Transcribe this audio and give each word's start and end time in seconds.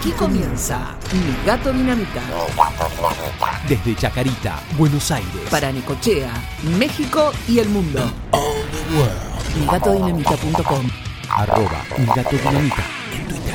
Aquí 0.00 0.12
comienza 0.12 0.96
Mi 1.12 1.44
Gato 1.44 1.70
Dinamita. 1.74 2.22
Desde 3.68 3.94
Chacarita, 3.94 4.58
Buenos 4.78 5.10
Aires. 5.10 5.30
Para 5.50 5.70
Necochea, 5.70 6.32
México 6.78 7.30
y 7.46 7.58
el 7.58 7.68
mundo. 7.68 8.10
MiGatoDinamita.com 9.60 10.88
Arroba 11.28 11.84
Mi 11.98 12.06
Gato 12.06 12.30
Dinamita 12.34 12.82
en 13.14 13.26
Twitter. 13.28 13.54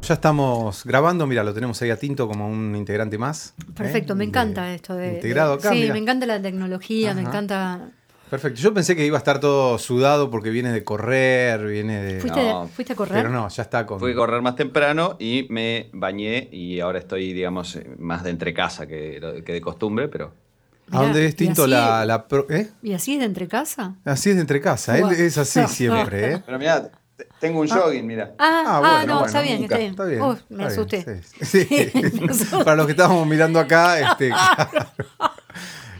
Ya 0.00 0.14
estamos 0.14 0.82
grabando, 0.86 1.26
mira, 1.26 1.44
lo 1.44 1.52
tenemos 1.52 1.82
ahí 1.82 1.90
a 1.90 1.98
Tinto 1.98 2.26
como 2.26 2.48
un 2.48 2.74
integrante 2.74 3.18
más. 3.18 3.52
Perfecto, 3.74 4.14
¿eh? 4.14 4.16
me 4.16 4.24
De- 4.24 4.28
encanta 4.30 4.72
esto 4.72 4.94
de. 4.94 5.16
Integrado 5.16 5.52
acá. 5.52 5.70
Sí, 5.70 5.90
me 5.92 5.98
encanta 5.98 6.24
la 6.24 6.40
tecnología, 6.40 7.12
me 7.12 7.20
encanta. 7.20 7.90
Perfecto. 8.30 8.60
Yo 8.60 8.74
pensé 8.74 8.94
que 8.96 9.04
iba 9.06 9.16
a 9.16 9.18
estar 9.18 9.40
todo 9.40 9.78
sudado 9.78 10.30
porque 10.30 10.50
viene 10.50 10.70
de 10.72 10.84
correr, 10.84 11.64
viene 11.66 12.02
de. 12.02 12.20
¿Fuiste, 12.20 12.42
No. 12.42 12.68
¿fuiste 12.68 12.92
a 12.92 12.96
correr? 12.96 13.16
Pero 13.22 13.30
no, 13.30 13.48
ya 13.48 13.62
está 13.62 13.86
con. 13.86 13.98
Fui 13.98 14.12
a 14.12 14.14
correr 14.14 14.42
más 14.42 14.56
temprano 14.56 15.16
y 15.18 15.46
me 15.50 15.90
bañé 15.92 16.48
y 16.52 16.80
ahora 16.80 16.98
estoy, 16.98 17.32
digamos, 17.32 17.76
eh, 17.76 17.88
más 17.98 18.22
de 18.24 18.30
entre 18.30 18.52
casa 18.54 18.86
que, 18.86 19.42
que 19.44 19.52
de 19.52 19.60
costumbre, 19.60 20.08
pero 20.08 20.32
¿A 20.90 21.02
dónde 21.02 21.18
Mirá, 21.18 21.28
es 21.28 21.36
Tinto 21.36 21.62
y 21.62 21.64
así- 21.64 21.70
la, 21.72 22.06
la 22.06 22.26
pro- 22.28 22.46
¿eh? 22.50 22.70
¿Y 22.82 22.92
así 22.94 23.12
es 23.14 23.18
de 23.20 23.26
entre 23.26 23.46
casa? 23.48 23.94
Así 24.04 24.30
es 24.30 24.36
de 24.36 24.40
entre 24.42 24.60
casa. 24.60 24.96
Él 24.98 25.10
es 25.12 25.36
así 25.36 25.60
siempre, 25.68 26.32
¿eh? 26.34 26.42
Pero 26.46 26.58
mira, 26.58 26.90
tengo 27.40 27.60
un 27.60 27.68
jogging, 27.68 28.06
mira. 28.06 28.34
Ah, 28.38 28.62
Ah, 28.66 28.76
ah, 28.76 28.80
bueno, 28.80 28.98
no, 29.06 29.12
bueno, 29.14 29.26
está 29.26 29.40
bien, 29.42 29.60
nunca. 29.60 29.78
está 29.78 30.04
bien. 30.04 30.20
Está 30.22 30.34
bien. 30.34 30.38
Me 30.48 30.64
está 30.66 30.84
bien, 30.94 31.20
asusté. 31.20 31.22
sí. 31.44 31.64
Sí. 31.68 31.90
Me 32.22 32.30
asusté. 32.32 32.56
Para 32.64 32.76
los 32.76 32.86
que 32.86 32.92
estábamos 32.92 33.26
mirando 33.26 33.58
acá, 33.60 34.00
este, 34.00 34.28
claro. 34.28 34.88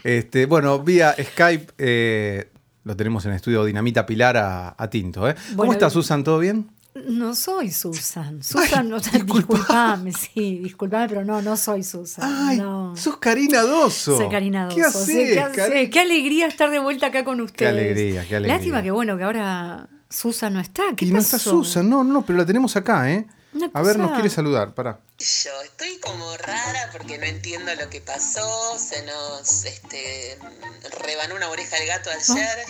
Este, 0.08 0.46
bueno, 0.46 0.78
vía 0.78 1.14
Skype 1.20 1.74
eh, 1.76 2.48
lo 2.84 2.96
tenemos 2.96 3.26
en 3.26 3.32
estudio 3.32 3.62
Dinamita 3.66 4.06
Pilar 4.06 4.38
a, 4.38 4.74
a 4.78 4.88
Tinto. 4.88 5.28
¿eh? 5.28 5.34
¿Cómo 5.54 5.70
estás, 5.70 5.92
Susan? 5.92 6.24
¿Todo 6.24 6.38
bien? 6.38 6.70
No 7.06 7.34
soy 7.34 7.70
Susan. 7.70 8.42
Susan, 8.42 8.88
no, 8.88 9.00
disculpame, 9.00 10.12
sí, 10.12 10.60
disculpame, 10.60 11.10
pero 11.10 11.26
no, 11.26 11.42
no 11.42 11.58
soy 11.58 11.83
Susan. 11.83 12.24
Ay, 12.27 12.56
no. 12.56 12.96
sos 12.96 13.18
Karina 13.18 13.60
Doso. 13.60 14.16
Soy 14.16 14.30
Karina 14.30 14.64
Doso. 14.64 14.77
¿Qué 14.77 14.83
sí, 14.84 15.20
haces, 15.20 15.52
¿qué, 15.52 15.60
haces? 15.60 15.91
Qué 15.91 16.00
alegría 16.00 16.46
estar 16.46 16.70
de 16.70 16.78
vuelta 16.78 17.08
acá 17.08 17.22
con 17.22 17.42
ustedes. 17.42 17.70
alegría, 17.70 18.24
qué 18.27 18.36
alegría. 18.36 18.56
Lástima 18.56 18.83
que 18.83 18.90
bueno, 18.90 19.18
que 19.18 19.24
ahora 19.24 19.90
Susan 20.08 20.55
no 20.55 20.61
está. 20.61 20.84
¿Qué 20.96 21.05
Y 21.05 21.11
no 21.11 21.18
está 21.18 21.38
Susan, 21.38 21.86
no, 21.86 22.02
no, 22.02 22.24
pero 22.24 22.38
la 22.38 22.46
tenemos 22.46 22.74
acá, 22.77 23.12
¿eh? 23.12 23.27
Una 23.54 23.70
A 23.72 23.82
ver, 23.82 23.98
nos 23.98 24.12
quiere 24.12 24.28
saludar, 24.30 24.74
pará. 24.74 25.00
Yo 25.18 25.62
estoy 25.62 25.98
como 26.00 26.36
rara 26.36 26.91
porque 26.92 27.16
no 27.18 27.24
entiendo 27.24 27.74
lo 27.77 27.88
que 27.88 28.00
pasó. 28.00 28.78
Se 28.78 29.02
nos 29.05 29.64
este, 29.64 30.38
rebanó 31.00 31.34
una 31.34 31.48
oreja 31.48 31.77
el 31.78 31.86
gato 31.86 32.10
ayer. 32.10 32.66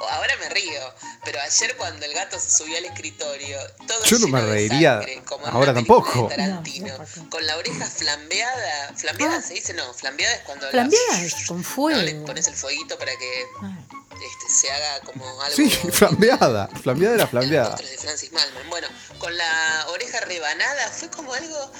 O 0.00 0.08
Ahora 0.08 0.34
me 0.40 0.48
río, 0.48 0.80
pero 1.24 1.40
ayer 1.40 1.76
cuando 1.76 2.04
el 2.04 2.12
gato 2.14 2.38
se 2.40 2.50
subió 2.50 2.76
al 2.76 2.84
escritorio, 2.84 3.56
todo 3.86 4.04
Yo 4.04 4.18
no 4.18 4.26
me 4.28 4.40
reiría 4.40 4.94
sangre, 4.98 5.22
como 5.24 5.46
en 5.46 5.52
ahora 5.54 5.72
tampoco. 5.72 6.28
de 6.28 6.36
Tarantino, 6.36 6.88
No, 6.98 7.04
no, 7.22 7.30
con 7.30 7.46
la 7.46 7.56
oreja 7.56 7.86
flambeada. 7.86 8.92
¿Flambeada 8.96 9.40
se 9.40 9.54
dice? 9.54 9.72
No, 9.72 9.94
flambeada 9.94 10.34
es 10.34 10.40
cuando 10.42 10.66
la- 10.66 10.72
Flambeada 10.72 11.22
es 11.24 11.46
con 11.46 11.58
¿no? 11.58 11.62
fuego. 11.64 12.00
le 12.02 12.14
pones 12.16 12.46
el 12.48 12.54
fueguito 12.56 12.98
para 12.98 13.12
que 13.16 13.44
Ay. 13.62 13.86
Este, 14.24 14.48
se 14.48 14.70
haga 14.70 15.00
como 15.00 15.24
algo. 15.42 15.56
Sí, 15.56 15.70
flambeada. 15.70 16.68
Flambeada 16.82 17.14
era 17.14 17.26
flambeada. 17.26 17.76
De 17.76 17.98
Francis 17.98 18.32
Malman. 18.32 18.70
Bueno, 18.70 18.88
con 19.18 19.36
la 19.36 19.86
oreja 19.90 20.20
rebanada 20.20 20.90
fue 20.90 21.10
como 21.10 21.32
algo. 21.34 21.72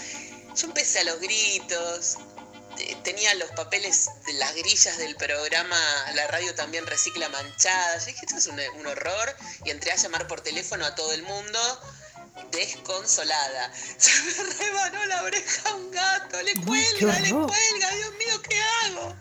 Yo 0.57 0.67
empecé 0.67 1.01
a 1.01 1.05
los 1.05 1.21
gritos. 1.21 2.19
Tenía 3.05 3.33
los 3.35 3.51
papeles 3.53 4.11
de 4.27 4.33
las 4.33 4.53
grillas 4.57 4.99
del 4.99 5.15
programa, 5.15 5.79
la 6.15 6.27
radio 6.27 6.53
también 6.57 6.85
recicla 6.87 7.29
manchadas. 7.29 8.05
Yo 8.05 8.07
dije, 8.13 8.27
esto 8.27 8.39
es 8.39 8.47
un, 8.49 8.59
un 8.81 8.87
horror. 8.87 9.37
Y 9.65 9.71
entré 9.71 9.93
a 9.93 9.97
llamar 9.97 10.27
por 10.27 10.41
teléfono 10.41 10.85
a 10.85 10.95
todo 10.97 11.13
el 11.13 11.23
mundo, 11.23 11.81
desconsolada. 12.51 13.73
Se 13.99 14.11
me 14.23 14.65
rebanó 14.65 15.05
la 15.07 15.23
oreja 15.23 15.69
a 15.71 15.75
un 15.75 15.91
gato, 15.91 16.43
le 16.43 16.55
cuelga, 16.65 17.21
le 17.21 17.31
cuelga, 17.31 17.91
Dios 17.97 18.13
mío, 18.19 18.43
¿qué 18.49 18.57
hago? 18.87 19.15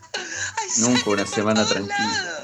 Nunca 0.79 1.09
una 1.09 1.25
semana 1.25 1.65
tranquila. 1.65 2.43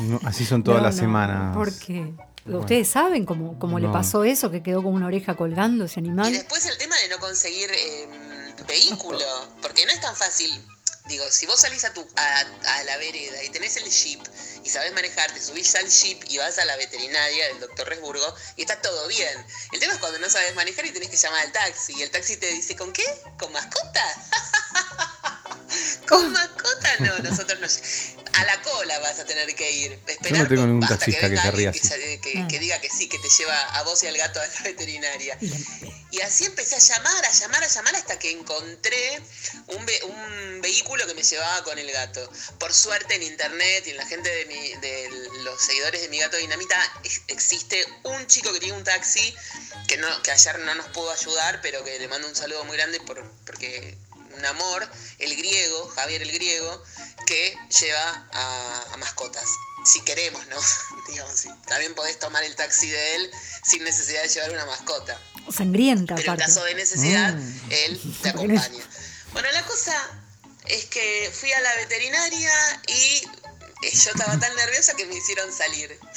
No, 0.00 0.20
así 0.24 0.44
son 0.44 0.62
todas 0.62 0.80
No, 0.80 0.86
las 0.86 0.94
no, 0.96 1.00
semanas. 1.00 1.54
¿Por 1.56 1.72
qué? 1.78 2.12
¿Ustedes 2.46 2.88
saben 2.88 3.26
cómo, 3.26 3.58
cómo 3.58 3.78
le 3.78 3.88
pasó 3.88 4.24
eso, 4.24 4.50
que 4.50 4.62
quedó 4.62 4.82
con 4.82 4.94
una 4.94 5.06
oreja 5.06 5.34
colgando 5.36 5.84
ese 5.84 6.00
Y 6.00 6.04
animal? 6.04 6.32
después 6.32 6.64
el 6.66 6.78
tema 6.78 6.96
de 6.96 7.08
no 7.08 7.18
conseguir 7.18 7.70
eh, 7.70 8.08
vehículo, 8.66 9.18
porque 9.60 9.84
no 9.84 9.92
es 9.92 10.00
tan 10.00 10.16
fácil. 10.16 10.50
Digo, 11.08 11.24
si 11.30 11.46
vos 11.46 11.58
salís 11.58 11.84
a, 11.84 11.92
tu, 11.94 12.06
a, 12.16 12.40
a 12.40 12.84
la 12.84 12.96
vereda 12.98 13.42
y 13.42 13.48
tenés 13.48 13.76
el 13.76 13.90
jeep 13.90 14.20
y 14.62 14.68
sabés 14.68 14.92
manejar, 14.92 15.32
te 15.32 15.40
subís 15.40 15.74
al 15.74 15.88
jeep 15.88 16.22
y 16.28 16.38
vas 16.38 16.58
a 16.58 16.64
la 16.66 16.76
veterinaria 16.76 17.48
del 17.48 17.60
doctor 17.60 17.88
Resburgo 17.88 18.34
y 18.56 18.62
está 18.62 18.80
todo 18.80 19.08
bien. 19.08 19.46
El 19.72 19.80
tema 19.80 19.94
es 19.94 19.98
cuando 19.98 20.18
no 20.18 20.28
sabes 20.28 20.54
manejar 20.54 20.84
y 20.84 20.90
tenés 20.90 21.08
que 21.08 21.16
llamar 21.16 21.40
al 21.40 21.52
taxi 21.52 21.94
y 21.96 22.02
el 22.02 22.10
taxi 22.10 22.36
te 22.36 22.46
dice, 22.48 22.76
¿con 22.76 22.92
qué? 22.92 23.04
¿Con 23.38 23.50
mascota? 23.52 24.04
¿Con 26.08 26.32
mascota? 26.32 26.96
No, 27.00 27.18
nosotros 27.20 27.58
no. 27.58 28.17
A 28.40 28.44
la 28.44 28.62
cola 28.62 28.98
vas 29.00 29.18
a 29.18 29.24
tener 29.24 29.54
que 29.54 29.70
ir. 29.70 29.98
Esperar 30.06 30.48
tengo 30.48 30.66
ningún 30.66 30.84
hasta 30.84 30.96
taxista 30.98 31.22
que 31.22 31.28
venga 31.28 31.42
querría 31.42 31.70
así. 31.70 31.80
que, 31.80 32.20
que- 32.20 32.38
Ah. 32.38 32.48
que 32.48 32.58
diga 32.58 32.80
que 32.80 32.88
sí, 32.90 33.08
que 33.08 33.18
te 33.18 33.28
lleva 33.38 33.58
a 33.76 33.82
vos 33.82 34.02
y 34.02 34.06
al 34.06 34.16
gato 34.16 34.40
a 34.40 34.46
la 34.46 34.60
veterinaria. 34.62 35.38
Y 36.10 36.20
así 36.22 36.46
empecé 36.46 36.76
a 36.76 36.78
llamar, 36.78 37.24
a 37.24 37.32
llamar, 37.32 37.62
a 37.64 37.68
llamar 37.68 37.94
hasta 37.96 38.18
que 38.18 38.30
encontré 38.30 39.20
un, 39.66 39.84
ve- 39.84 40.00
un 40.04 40.60
vehículo 40.62 41.06
que 41.06 41.14
me 41.14 41.22
llevaba 41.22 41.62
con 41.64 41.78
el 41.78 41.90
gato. 41.92 42.30
Por 42.58 42.72
suerte 42.72 43.14
en 43.16 43.22
internet 43.24 43.84
y 43.86 43.90
en 43.90 43.96
la 43.98 44.06
gente 44.06 44.28
de, 44.30 44.46
mi- 44.46 44.74
de 44.80 45.10
los 45.42 45.60
seguidores 45.60 46.00
de 46.00 46.08
mi 46.08 46.18
gato 46.18 46.36
Dinamita 46.38 46.76
ex- 47.04 47.22
existe 47.28 47.84
un 48.04 48.26
chico 48.26 48.52
que 48.54 48.60
tiene 48.60 48.74
un 48.76 48.84
taxi 48.84 49.34
que, 49.86 49.96
no, 49.98 50.22
que 50.22 50.30
ayer 50.30 50.58
no 50.60 50.74
nos 50.76 50.86
pudo 50.88 51.10
ayudar, 51.10 51.60
pero 51.60 51.84
que 51.84 51.98
le 51.98 52.08
mando 52.08 52.26
un 52.28 52.34
saludo 52.36 52.64
muy 52.64 52.76
grande 52.76 53.00
por, 53.00 53.22
porque 53.44 53.96
un 54.36 54.44
amor, 54.46 54.88
el 55.18 55.36
griego, 55.36 55.88
Javier 55.90 56.22
el 56.22 56.32
griego, 56.32 56.82
que 57.26 57.56
lleva 57.80 58.28
a, 58.32 58.84
a 58.92 58.96
mascotas. 58.98 59.48
Si 59.84 60.00
queremos, 60.02 60.44
¿no? 60.48 60.56
Digamos. 61.08 61.46
También 61.66 61.94
podés 61.94 62.18
tomar 62.18 62.42
el 62.44 62.54
taxi 62.56 62.88
de 62.90 63.14
él 63.16 63.30
sin 63.64 63.84
necesidad 63.84 64.22
de 64.22 64.28
llevar 64.28 64.50
una 64.50 64.66
mascota. 64.66 65.20
Sangrienta, 65.54 66.14
Pero 66.16 66.26
en 66.32 66.40
aparte. 66.40 66.44
caso 66.52 66.64
de 66.64 66.74
necesidad, 66.74 67.32
Mm. 67.34 67.60
él 67.70 68.16
te 68.22 68.28
acompaña. 68.30 68.84
Bueno, 69.32 69.50
la 69.52 69.64
cosa 69.66 69.94
es 70.66 70.84
que 70.86 71.32
fui 71.38 71.50
a 71.52 71.60
la 71.60 71.74
veterinaria 71.76 72.52
y 72.88 73.22
eh, 73.82 73.90
yo 73.92 74.10
estaba 74.10 74.38
tan 74.38 74.54
nerviosa 74.56 74.94
que 74.94 75.06
me 75.06 75.14
hicieron 75.16 75.52
salir. 75.52 75.98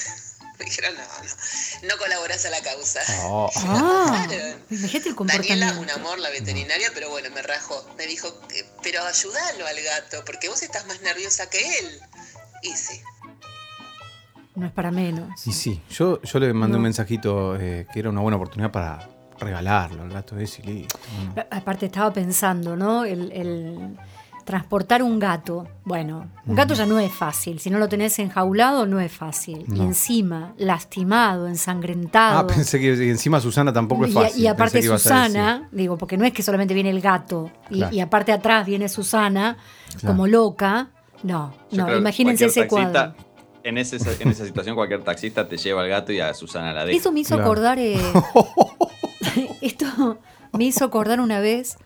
Me 0.64 0.66
dijeron, 0.66 0.94
no, 0.96 1.02
no, 1.02 1.88
no 1.94 1.98
colaborás 1.98 2.46
a 2.46 2.50
la 2.52 2.62
causa. 2.62 3.00
Oh. 3.26 3.50
Ah, 3.66 4.26
Claro. 4.28 4.58
imagínate 4.70 5.10
el 5.10 5.16
Daniela, 5.16 5.16
comportamiento. 5.16 5.80
un 5.82 5.90
amor, 5.92 6.20
la 6.20 6.30
veterinaria, 6.30 6.90
pero 6.94 7.10
bueno, 7.10 7.30
me 7.34 7.42
rajó. 7.42 7.86
Me 7.98 8.06
dijo, 8.08 8.28
"Eh, 8.54 8.66
pero 8.84 9.04
ayúdalo 9.04 9.66
al 9.68 9.82
gato, 9.82 10.24
porque 10.26 10.50
vos 10.50 10.62
estás 10.62 10.86
más 10.88 11.02
nerviosa 11.02 11.50
que 11.50 11.60
él. 11.80 12.00
Y 12.64 12.72
sí. 12.76 13.02
No 14.56 14.66
es 14.68 14.72
para 14.74 14.92
menos. 14.92 15.30
Y 15.48 15.54
sí, 15.54 15.82
yo, 15.90 16.22
yo 16.22 16.40
le 16.40 16.54
mandé 16.54 16.74
No. 16.74 16.78
un 16.78 16.84
mensajito 16.84 17.56
eh, 17.56 17.88
que 17.92 18.00
era 18.00 18.10
una 18.10 18.22
buena 18.22 18.36
oportunidad 18.38 18.72
para 18.72 19.10
regalarlo 19.40 20.04
al 20.04 20.10
gato 20.10 20.38
ese 20.38 20.62
y 20.62 20.66
listo. 20.66 21.00
Aparte 21.50 21.86
estaba 21.88 22.12
pensando, 22.14 22.76
¿no? 22.76 23.06
El, 23.06 23.32
el 23.32 23.98
transportar 24.52 25.02
un 25.02 25.18
gato. 25.18 25.66
Bueno, 25.86 26.30
un 26.46 26.56
gato 26.56 26.74
ya 26.74 26.86
no 26.86 27.00
es 27.00 27.12
fácil. 27.12 27.60
Si 27.60 27.70
no 27.70 27.80
lo 27.80 27.88
tenés 27.88 28.20
enjaulado, 28.20 28.86
no 28.86 29.00
es 29.00 29.12
fácil. 29.12 29.66
Y 29.74 29.80
encima, 29.80 30.54
lastimado, 30.58 31.48
ensangrentado. 31.48 32.40
Ah, 32.40 32.48
pensé 32.48 32.80
que 32.80 32.94
y 33.06 33.10
encima 33.10 33.40
Susana 33.40 33.72
tampoco 33.72 34.06
es 34.06 34.14
fácil. 34.14 34.44
Y, 34.44 34.48
aparte 34.48 34.82
Susana, 34.84 35.70
digo, 35.72 35.98
porque 35.98 36.18
no 36.18 36.26
es 36.26 36.34
que 36.34 36.44
solamente 36.44 36.74
viene 36.74 36.90
el 36.90 37.00
gato 37.02 37.50
y, 37.70 37.78
Claro. 37.78 37.96
y 37.96 38.00
aparte 38.02 38.32
atrás 38.34 38.66
viene 38.66 38.90
Susana 38.90 39.58
como 40.06 40.28
loca. 40.28 40.90
No, 41.24 41.54
Yo 41.72 41.86
no, 41.88 41.98
imagínense 41.98 42.46
ese 42.46 42.68
cualquier 42.68 42.92
cuadro. 42.92 43.14
taxista- 43.14 43.28
En, 43.64 43.78
ese- 43.78 43.98
en 44.24 44.30
esa 44.30 44.44
situación, 44.46 44.76
cualquier 44.76 45.04
taxista 45.04 45.48
te 45.48 45.56
lleva 45.56 45.82
al 45.84 45.88
gato 45.90 46.12
y 46.12 46.20
a 46.20 46.34
Susana 46.34 46.74
la 46.74 46.84
deja. 46.84 46.98
Eso 46.98 47.12
me 47.12 47.20
hizo 47.22 47.36
Claro. 47.36 47.44
acordar. 47.52 47.80
eh, 47.80 47.96
esto 49.62 50.18
me 50.54 50.66
hizo 50.66 50.84
acordar 50.86 51.20
una 51.22 51.40
vez. 51.40 51.78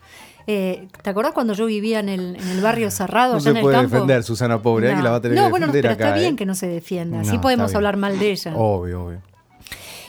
Eh, 0.46 0.88
¿Te 1.02 1.10
acordás 1.10 1.32
cuando 1.32 1.52
yo 1.54 1.66
vivía 1.66 2.00
en 2.00 2.08
el, 2.08 2.36
en 2.36 2.48
el 2.48 2.60
barrio 2.62 2.90
cerrado, 2.90 3.32
No 3.32 3.36
allá 3.38 3.44
se 3.44 3.50
en 3.50 3.56
el 3.56 3.62
puede 3.62 3.76
campo? 3.76 3.90
defender, 3.94 4.22
Susana, 4.22 4.62
pobre, 4.62 4.92
aquí 4.92 5.02
la 5.02 5.10
va 5.10 5.16
a 5.16 5.20
tener 5.20 5.36
no, 5.38 5.44
que 5.44 5.50
bueno, 5.50 5.66
defender 5.66 5.82
pero 5.82 5.94
acá, 5.94 6.04
está 6.08 6.18
bien 6.20 6.34
¿eh? 6.34 6.36
que 6.36 6.46
no 6.46 6.54
se 6.54 6.66
defienda. 6.68 7.16
No, 7.22 7.28
Así 7.28 7.38
podemos 7.38 7.74
hablar 7.74 7.96
mal 7.96 8.18
de 8.18 8.30
ella. 8.30 8.54
Obvio, 8.56 9.04
obvio. 9.06 9.22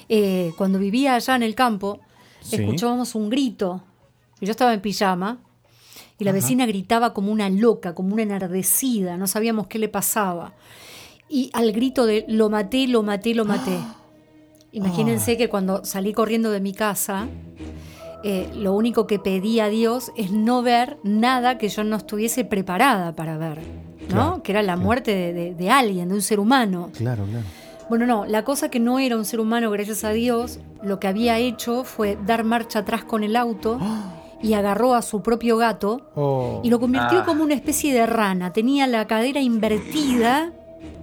Eh, 0.10 0.52
cuando 0.58 0.80
vivía 0.80 1.16
allá 1.16 1.36
en 1.36 1.44
el 1.44 1.56
campo, 1.56 2.00
Sí. 2.42 2.56
escuchábamos 2.58 3.14
un 3.16 3.30
grito. 3.30 3.82
Y 4.40 4.46
yo 4.46 4.52
estaba 4.52 4.74
en 4.74 4.80
pijama. 4.82 5.40
Y 6.20 6.24
la 6.24 6.32
vecina 6.32 6.66
gritaba 6.66 7.14
como 7.14 7.32
una 7.32 7.50
loca, 7.50 7.94
como 7.94 8.14
una 8.14 8.24
enardecida. 8.24 9.18
No 9.18 9.28
sabíamos 9.28 9.68
qué 9.68 9.80
le 9.80 9.90
pasaba. 9.90 10.54
Y 11.30 11.50
al 11.54 11.72
grito 11.74 12.06
de 12.06 12.26
lo 12.28 12.50
maté, 12.50 12.88
lo 12.88 13.04
maté, 13.04 13.36
lo 13.36 13.44
maté. 13.46 13.78
Imagínense 14.72 15.38
que 15.38 15.50
cuando 15.50 15.84
salí 15.86 16.14
corriendo 16.14 16.52
de 16.52 16.60
mi 16.60 16.74
casa, 16.74 17.28
eh, 18.24 18.50
lo 18.56 18.74
único 18.74 19.08
que 19.08 19.20
pedí 19.20 19.60
a 19.60 19.68
Dios 19.68 20.12
es 20.16 20.32
no 20.32 20.62
ver 20.62 20.98
nada 21.04 21.58
que 21.58 21.70
yo 21.70 21.84
no 21.84 21.96
estuviese 21.98 22.46
preparada 22.46 23.16
para 23.16 23.38
ver. 23.38 23.60
¿no? 23.60 24.08
Claro, 24.16 24.44
que 24.44 24.52
era 24.54 24.62
la 24.62 24.74
claro. 24.74 24.82
muerte 24.82 25.14
de, 25.14 25.34
de- 25.34 25.54
de 25.56 25.70
alguien, 25.70 26.10
de 26.10 26.16
un 26.16 26.22
ser 26.22 26.40
humano. 26.40 26.90
Claro, 26.96 27.26
claro. 27.26 27.46
Bueno, 27.90 28.06
no, 28.06 28.26
la 28.26 28.44
cosa 28.44 28.70
que 28.70 28.80
no 28.80 29.00
era 29.00 29.16
un 29.16 29.24
ser 29.26 29.40
humano, 29.40 29.70
gracias 29.72 30.04
a 30.04 30.12
Dios, 30.12 30.60
lo 30.84 31.00
que 31.00 31.08
había 31.08 31.38
hecho 31.40 31.84
fue 31.84 32.18
dar 32.26 32.44
marcha 32.44 32.80
atrás 32.80 33.04
con 33.04 33.24
el 33.24 33.36
auto 33.36 33.80
y 34.42 34.54
agarró 34.54 34.94
a 34.94 35.02
su 35.02 35.22
propio 35.22 35.58
gato 35.58 36.10
Oh. 36.16 36.62
y 36.64 36.70
lo 36.70 36.80
convirtió 36.80 37.20
Ah. 37.20 37.26
como 37.26 37.44
una 37.44 37.54
especie 37.54 37.94
de 37.94 38.06
rana. 38.06 38.52
Tenía 38.54 38.88
la 38.88 39.08
cadera 39.08 39.40
invertida, 39.42 40.52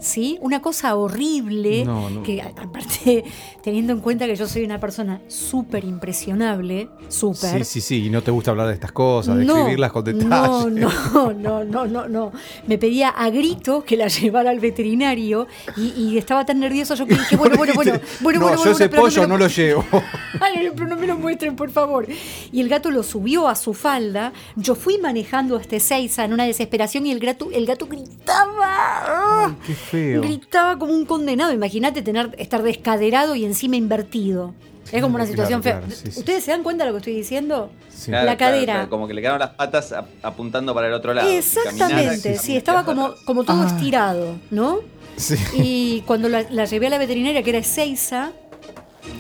¿sí? 0.05 0.39
Una 0.43 0.61
cosa 0.61 0.95
horrible, 0.97 1.85
No, 1.85 2.11
no. 2.11 2.23
que 2.23 2.43
aparte, 2.43 3.25
teniendo 3.63 3.93
en 3.93 4.01
cuenta 4.01 4.27
que 4.27 4.37
yo 4.37 4.47
soy 4.47 4.63
una 4.65 4.79
persona 4.79 5.21
súper 5.29 5.85
impresionable, 5.85 6.89
súper. 7.09 7.65
Sí, 7.65 7.81
sí, 7.81 7.81
sí. 7.81 8.07
Y 8.07 8.11
no 8.11 8.23
te 8.23 8.31
gusta 8.31 8.51
hablar 8.51 8.69
de 8.69 8.75
estas 8.75 8.93
cosas, 8.93 9.37
de 9.37 9.45
escribirlas 9.45 9.93
con 9.93 10.05
detalles. 10.05 10.29
No, 10.29 10.69
no, 10.71 11.33
no, 11.33 11.65
no, 11.65 11.87
no, 11.87 12.09
no. 12.09 12.33
Me 12.67 12.79
pedía 12.79 13.09
a 13.09 13.31
gritos 13.31 13.85
que 13.85 13.97
la 13.97 14.09
llevara 14.09 14.51
al 14.51 14.61
veterinario 14.61 15.47
y, 15.77 15.89
y 15.97 16.19
estaba 16.19 16.45
tan 16.45 16.61
nervioso 16.61 16.95
yo 16.95 17.07
que 17.07 17.15
dije, 17.15 17.37
bueno, 17.37 17.57
bueno, 17.57 17.73
bueno, 17.75 17.93
bueno, 18.21 18.41
no, 18.41 18.47
bueno, 18.47 18.57
yo 18.65 18.71
bueno, 18.71 18.77
ese 18.77 18.89
pollo 18.91 19.27
no 19.27 19.39
lo 19.39 19.49
llevo. 19.49 19.85
Ay, 20.41 20.71
pero 20.75 20.87
no 20.87 20.97
me 20.97 21.07
lo 21.07 21.17
muestren, 21.17 21.57
por 21.57 21.71
favor. 21.71 22.07
Y 22.53 22.61
el 22.61 22.69
gato 22.69 22.91
lo 22.91 23.03
subió 23.03 23.49
a 23.49 23.55
su 23.57 23.73
falda. 23.73 24.33
Yo 24.57 24.75
fui 24.75 24.99
manejando 24.99 25.57
hasta 25.57 25.77
Ezeiza 25.77 26.25
en 26.25 26.33
una 26.35 26.45
desesperación 26.45 27.07
y 27.07 27.13
el 27.13 27.21
gato, 27.21 27.49
el 27.53 27.65
gato 27.67 27.87
gritaba. 27.87 29.47
Ay, 29.47 29.57
qué 29.67 29.75
feo. 29.95 30.23
Gritaba 30.23 30.79
como 30.79 30.93
un 30.93 31.05
condenado. 31.07 31.53
Imagínate 31.53 32.03
tener, 32.03 32.35
estar 32.39 32.63
descaderado 32.63 33.35
y 33.35 33.45
encima 33.45 33.77
invertido. 33.77 34.55
Es 34.93 35.01
como 35.03 35.15
una 35.17 35.27
situación 35.27 35.63
claro, 35.63 35.87
fea. 35.87 35.97
sí, 35.97 36.11
sí. 36.13 36.19
¿Ustedes 36.21 36.45
se 36.45 36.51
dan 36.51 36.63
cuenta 36.63 36.85
de 36.85 36.91
lo 36.91 36.95
que 36.95 36.99
estoy 36.99 37.15
diciendo? 37.15 37.71
Sí. 37.89 38.11
Claro, 38.11 38.27
la 38.27 38.37
cadera. 38.37 38.73
claro, 38.75 38.91
como 38.91 39.09
que 39.09 39.15
le 39.15 39.23
quedaron 39.23 39.41
las 39.41 39.51
patas 39.51 39.93
ap- 39.93 40.07
apuntando 40.23 40.75
para 40.75 40.89
el 40.89 40.93
otro 40.93 41.15
lado. 41.15 41.29
Exactamente, 41.29 42.37
sí, 42.37 42.57
estaba 42.57 42.85
como, 42.85 43.15
como 43.25 43.45
todo 43.45 43.63
Ah. 43.63 43.67
estirado, 43.67 44.37
¿no? 44.51 44.81
Sí. 45.17 45.37
Y 45.55 46.01
cuando 46.03 46.29
la, 46.29 46.45
la 46.51 46.65
llevé 46.67 46.89
a 46.89 46.91
la 46.91 46.99
veterinaria, 46.99 47.43
que 47.43 47.51
era 47.51 47.61
Ezeiza, 47.61 48.33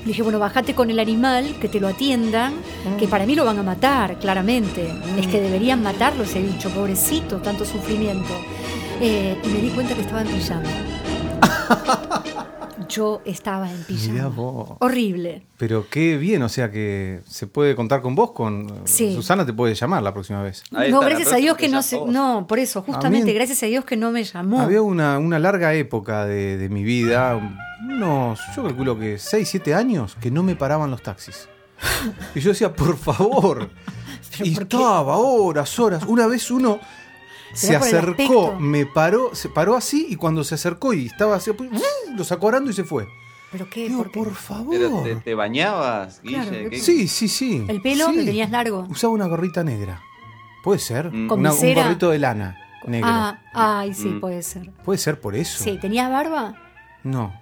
le 0.02 0.08
dije, 0.08 0.22
bueno, 0.22 0.38
bajate 0.38 0.74
con 0.74 0.90
el 0.90 0.98
animal, 0.98 1.56
que 1.60 1.68
te 1.68 1.80
lo 1.80 1.88
atiendan, 1.88 2.54
que 2.98 3.06
para 3.08 3.24
mí 3.26 3.34
lo 3.34 3.44
van 3.44 3.58
a 3.58 3.62
matar, 3.62 4.18
claramente. 4.18 4.86
Es 5.18 5.26
que 5.26 5.40
deberían 5.40 5.82
matarlo 5.82 6.24
ese 6.24 6.40
bicho, 6.42 6.68
pobrecito, 6.70 7.38
tanto 7.38 7.64
sufrimiento. 7.64 8.34
Eh, 9.00 9.40
y 9.42 9.48
me 9.48 9.58
di 9.60 9.70
cuenta 9.70 9.94
que 9.94 10.00
estaba 10.02 10.22
en 10.22 10.28
pijama. 10.28 10.68
Yo 12.88 13.22
estaba 13.24 13.70
en 13.70 13.82
pijama. 13.84 14.76
Horrible. 14.80 15.42
Pero 15.58 15.86
qué 15.88 16.16
bien, 16.16 16.42
o 16.42 16.48
sea 16.48 16.70
que 16.70 17.20
se 17.28 17.46
puede 17.46 17.74
contar 17.74 18.02
con 18.02 18.14
vos, 18.14 18.32
con 18.32 18.72
Sí. 18.84 19.14
Susana 19.14 19.44
te 19.46 19.52
puede 19.52 19.74
llamar 19.74 20.02
la 20.02 20.12
próxima 20.12 20.42
vez. 20.42 20.62
Ahí 20.74 20.90
no, 20.92 21.00
gracias 21.00 21.32
a 21.32 21.36
Dios 21.36 21.56
que 21.56 21.68
no 21.68 21.82
se... 21.82 22.00
No, 22.06 22.46
por 22.46 22.58
eso, 22.58 22.82
justamente, 22.82 23.26
mí- 23.26 23.32
gracias 23.32 23.62
a 23.62 23.66
Dios 23.66 23.84
que 23.84 23.96
no 23.96 24.10
me 24.10 24.22
llamó. 24.24 24.60
Había 24.60 24.82
una, 24.82 25.18
una 25.18 25.38
larga 25.38 25.74
época 25.74 26.24
de, 26.26 26.56
de 26.56 26.68
mi 26.68 26.82
vida, 26.84 27.36
unos, 27.82 28.38
yo 28.54 28.62
calculo 28.64 28.98
que 28.98 29.18
6, 29.18 29.48
7 29.48 29.74
años, 29.74 30.16
que 30.20 30.30
no 30.30 30.42
me 30.42 30.54
paraban 30.56 30.90
los 30.90 31.02
taxis. 31.02 31.48
Y 32.34 32.40
yo 32.40 32.50
decía, 32.50 32.72
por 32.72 32.96
favor. 32.96 33.70
¿Pero 34.38 34.46
y 34.46 34.52
estaba 34.52 35.16
horas, 35.16 35.78
horas. 35.78 36.02
Una 36.06 36.26
vez 36.26 36.50
uno 36.50 36.78
se 37.54 37.66
¿Será 37.68 37.78
por 37.80 37.88
el 37.88 37.96
acercó, 37.96 38.56
me 38.58 38.86
paró, 38.86 39.34
se 39.34 39.48
paró 39.48 39.76
así 39.76 40.06
y 40.10 40.16
cuando 40.16 40.44
se 40.44 40.54
acercó 40.56 40.92
y 40.92 41.06
estaba 41.06 41.36
así, 41.36 41.52
pues, 41.52 41.70
lo 42.16 42.24
sacó 42.24 42.46
orando 42.48 42.70
y 42.70 42.74
se 42.74 42.84
fue. 42.84 43.06
¿Pero 43.52 43.68
qué? 43.70 43.88
Digo, 43.88 43.98
¿Por 44.02 44.10
qué? 44.10 44.18
por 44.18 44.34
favor. 44.34 44.74
Pero 44.76 45.02
te, 45.02 45.14
te 45.16 45.34
bañabas, 45.34 46.20
Guille. 46.22 46.48
Claro, 46.48 46.70
¿Qué- 46.70 46.80
Sí, 46.80 47.06
sí, 47.08 47.28
sí. 47.28 47.64
¿El 47.68 47.80
pelo 47.80 48.08
Sí. 48.10 48.24
tenías 48.24 48.50
largo? 48.50 48.86
Usaba 48.90 49.12
una 49.12 49.26
gorrita 49.26 49.62
negra. 49.62 50.00
¿Puede 50.64 50.80
ser? 50.80 51.12
Mm. 51.12 51.28
¿Con 51.28 51.40
Una- 51.40 51.52
un 51.52 51.74
gorrito 51.74 52.10
de 52.10 52.18
lana 52.18 52.58
negro. 52.86 53.08
Ah, 53.10 53.38
ay, 53.52 53.94
sí, 53.94 54.08
Mm. 54.08 54.20
puede 54.20 54.42
ser. 54.42 54.70
¿Puede 54.84 54.98
ser 54.98 55.20
por 55.20 55.36
eso? 55.36 55.62
Sí, 55.62 55.78
¿tenías 55.80 56.10
barba? 56.10 56.54
No. 57.04 57.32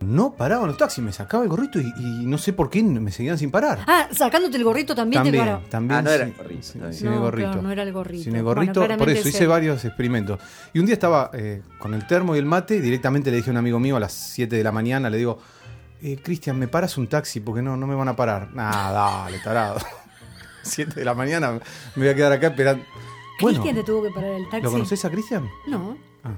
No 0.00 0.32
paraban 0.32 0.68
los 0.68 0.76
taxis, 0.76 1.02
me 1.02 1.12
sacaba 1.12 1.42
el 1.42 1.48
gorrito 1.48 1.80
y, 1.80 1.92
y 1.98 2.24
no 2.26 2.38
sé 2.38 2.52
por 2.52 2.70
qué 2.70 2.82
me 2.84 3.10
seguían 3.10 3.36
sin 3.36 3.50
parar. 3.50 3.80
Ah, 3.86 4.06
sacándote 4.12 4.56
el 4.56 4.62
gorrito 4.62 4.94
también, 4.94 5.24
también, 5.24 5.44
te 5.44 5.50
paro. 5.50 5.62
también. 5.68 5.98
Ah, 5.98 6.02
no 6.02 6.10
era 6.10 6.24
el 6.24 6.34
gorrito, 6.34 6.62
sin- 6.62 6.82
el 6.84 7.04
No, 7.04 7.20
gorrito. 7.20 7.48
claro, 7.50 7.62
no 7.62 7.72
era 7.72 7.82
el 7.82 7.92
gorrito. 7.92 8.22
Sin 8.24 8.36
el 8.36 8.42
Bueno, 8.44 8.60
gorrito, 8.72 8.96
por 8.96 9.10
eso 9.10 9.28
hice 9.28 9.46
varios 9.48 9.84
experimentos. 9.84 10.38
Y 10.72 10.78
un 10.78 10.86
día 10.86 10.92
estaba 10.92 11.30
eh, 11.34 11.62
con 11.80 11.94
el 11.94 12.06
termo 12.06 12.36
y 12.36 12.38
el 12.38 12.44
mate, 12.44 12.76
y 12.76 12.80
directamente 12.80 13.30
le 13.32 13.38
dije 13.38 13.50
a 13.50 13.52
un 13.52 13.56
amigo 13.56 13.80
mío 13.80 13.96
a 13.96 14.00
las 14.00 14.12
7 14.12 14.54
de 14.56 14.62
la 14.62 14.70
mañana, 14.70 15.10
le 15.10 15.18
digo, 15.18 15.40
eh, 16.00 16.16
Cristian, 16.22 16.56
¿me 16.60 16.68
paras 16.68 16.96
un 16.96 17.08
taxi? 17.08 17.40
Porque 17.40 17.60
no, 17.60 17.76
no 17.76 17.86
me 17.88 17.96
van 17.96 18.06
a 18.08 18.14
parar. 18.14 18.54
Nah, 18.54 18.92
dale, 18.92 19.38
tarado. 19.40 19.80
7 20.62 20.94
de 20.94 21.04
la 21.04 21.14
mañana 21.14 21.52
me 21.52 21.60
voy 22.04 22.08
a 22.08 22.14
quedar 22.14 22.32
acá 22.32 22.46
esperando. 22.48 22.84
Bueno, 23.40 23.58
¿Cristian 23.62 23.74
te 23.74 23.82
tuvo 23.84 24.04
que 24.04 24.10
parar 24.10 24.30
el 24.30 24.44
taxi? 24.44 24.62
¿lo 24.62 24.70
conoces 24.70 25.04
a 25.04 25.10
Cristian? 25.10 25.48
No, 25.66 25.96
Ah. 26.22 26.30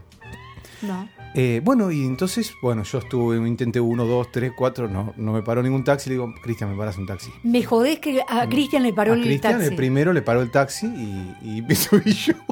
no. 0.83 1.20
Eh, 1.35 1.61
bueno, 1.62 1.93
y 1.93 2.05
entonces, 2.06 2.53
bueno, 2.61 2.82
yo 2.82 2.99
estuve, 2.99 3.37
intenté 3.47 3.79
uno, 3.81 4.05
dos, 4.05 4.32
tres, 4.32 4.53
cuatro, 4.56 4.88
no, 4.88 5.15
no 5.17 5.32
me 5.32 5.43
paró 5.43 5.62
ningún 5.62 5.85
taxi. 5.85 6.11
Le 6.11 6.15
digo, 6.17 6.35
Cristian, 6.43 6.71
¿me 6.73 6.77
paras 6.77 6.99
un 6.99 7.06
taxi? 7.06 7.31
Me 7.44 7.62
jodés 7.62 8.00
que 8.00 8.21
a 8.29 8.49
Cristian 8.49 8.82
le 8.82 8.93
paró 8.93 9.12
a 9.12 9.17
el 9.17 9.23
Cristian, 9.23 9.53
taxi. 9.55 9.69
el 9.69 9.77
primero 9.77 10.12
le 10.12 10.23
paró 10.23 10.43
el 10.43 10.50
taxi 10.50 10.87
y, 10.87 11.37
y 11.59 11.62
me 11.62 11.75
subí 11.77 12.12
yo. 12.12 12.35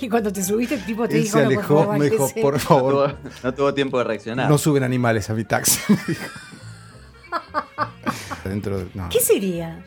Y 0.00 0.08
cuando 0.08 0.32
te 0.32 0.42
subiste, 0.42 0.74
el 0.76 0.84
tipo 0.84 1.08
te 1.08 1.16
Él 1.16 1.22
dijo, 1.24 1.38
se 1.38 1.44
no, 1.44 1.48
por 1.50 1.56
alejó, 1.58 1.78
favor, 1.78 1.98
me 1.98 2.10
dijo, 2.10 2.30
por 2.42 2.52
No 2.54 2.58
favor, 2.60 2.92
tuvo, 3.16 3.30
no 3.42 3.54
tuvo 3.54 3.74
tiempo 3.74 3.98
de 3.98 4.04
reaccionar. 4.04 4.48
no 4.50 4.58
suben 4.58 4.82
animales 4.84 5.30
a 5.30 5.34
mi 5.34 5.44
taxi. 5.44 5.80
Dentro 8.44 8.78
de, 8.78 8.86
no. 8.94 9.08
¿Qué 9.08 9.20
sería? 9.20 9.84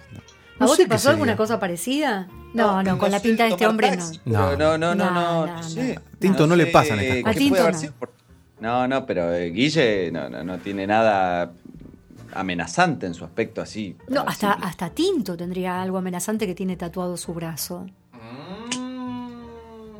¿A 0.59 0.63
No 0.63 0.67
vos 0.67 0.77
te 0.77 0.87
pasó 0.87 1.11
alguna 1.11 1.37
cosa 1.37 1.59
parecida? 1.59 2.27
No, 2.53 2.81
no, 2.81 2.97
con 2.97 3.11
la 3.11 3.19
pinta 3.19 3.43
de 3.43 3.51
este 3.51 3.67
hombre 3.67 3.95
no. 3.95 4.05
pero 4.23 4.57
No, 4.57 4.57
no, 4.57 4.77
no, 4.77 4.95
No, 4.95 5.11
no, 5.11 5.11
no, 5.11 5.45
no, 5.45 5.55
no. 5.55 6.01
Tinto 6.19 6.47
no 6.47 6.55
le 6.55 6.65
sé 6.65 6.71
pasan 6.71 6.99
estas 6.99 7.35
cosas. 7.49 7.83
No. 7.83 8.07
No, 8.59 8.87
no, 8.87 9.05
pero 9.05 9.31
eh, 9.35 9.51
Guille 9.51 10.11
no, 10.11 10.29
no, 10.29 10.43
no 10.43 10.57
tiene 10.57 10.87
nada 10.87 11.51
amenazante 12.33 13.05
en 13.05 13.13
su 13.13 13.23
aspecto 13.23 13.61
así. 13.61 13.95
No, 14.07 14.21
hasta, 14.25 14.53
hasta 14.53 14.89
Tinto 14.89 15.37
tendría 15.37 15.79
algo 15.81 15.99
amenazante 15.99 16.47
que 16.47 16.55
tiene 16.55 16.75
tatuado 16.75 17.17
su 17.17 17.33
brazo. 17.35 17.85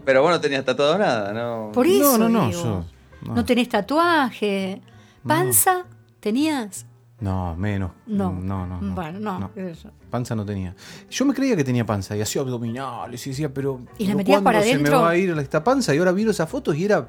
Pero 0.06 0.21
vos 0.21 0.31
no 0.31 0.39
tenías 0.39 0.63
tatuado 0.63 0.98
nada, 0.98 1.33
¿no? 1.33 1.71
Por 1.74 1.86
eso 1.86 2.18
no, 2.18 2.30
no, 2.30 2.48
digo. 2.48 2.63
yo. 2.63 2.86
No. 3.24 3.36
No, 3.36 3.45
tenés 3.45 3.68
tatuaje. 3.69 4.81
¿Panza? 5.27 5.83
¿Tenías? 6.19 6.86
No, 7.19 7.55
menos. 7.55 7.91
No. 8.05 8.31
No, 8.31 8.67
no. 8.67 8.79
no, 8.79 8.93
Bueno, 8.95 9.19
no. 9.19 9.39
no. 9.39 9.51
sé 9.55 9.73
yo. 9.83 9.89
Panza 10.09 10.35
no 10.35 10.45
tenía. 10.45 10.75
Yo 11.09 11.25
me 11.25 11.33
creía 11.33 11.55
que 11.55 11.63
tenía 11.63 11.85
panza 11.85 12.15
y 12.15 12.21
hacía 12.21 12.41
abdominales 12.43 13.25
y 13.25 13.31
decía, 13.31 13.51
pero. 13.53 13.81
¿Y 13.97 14.05
la 14.07 14.15
metías 14.15 14.41
para 14.41 14.59
¿cuándo 14.59 14.63
se 14.65 14.73
adentro? 14.75 14.97
me 14.99 15.03
va 15.03 15.09
a 15.09 15.17
ir 15.17 15.29
esta 15.39 15.63
panza 15.63 15.95
y 15.95 15.97
ahora 15.97 16.11
viro 16.11 16.29
esas 16.31 16.49
fotos 16.49 16.75
y 16.75 16.85
era. 16.85 17.07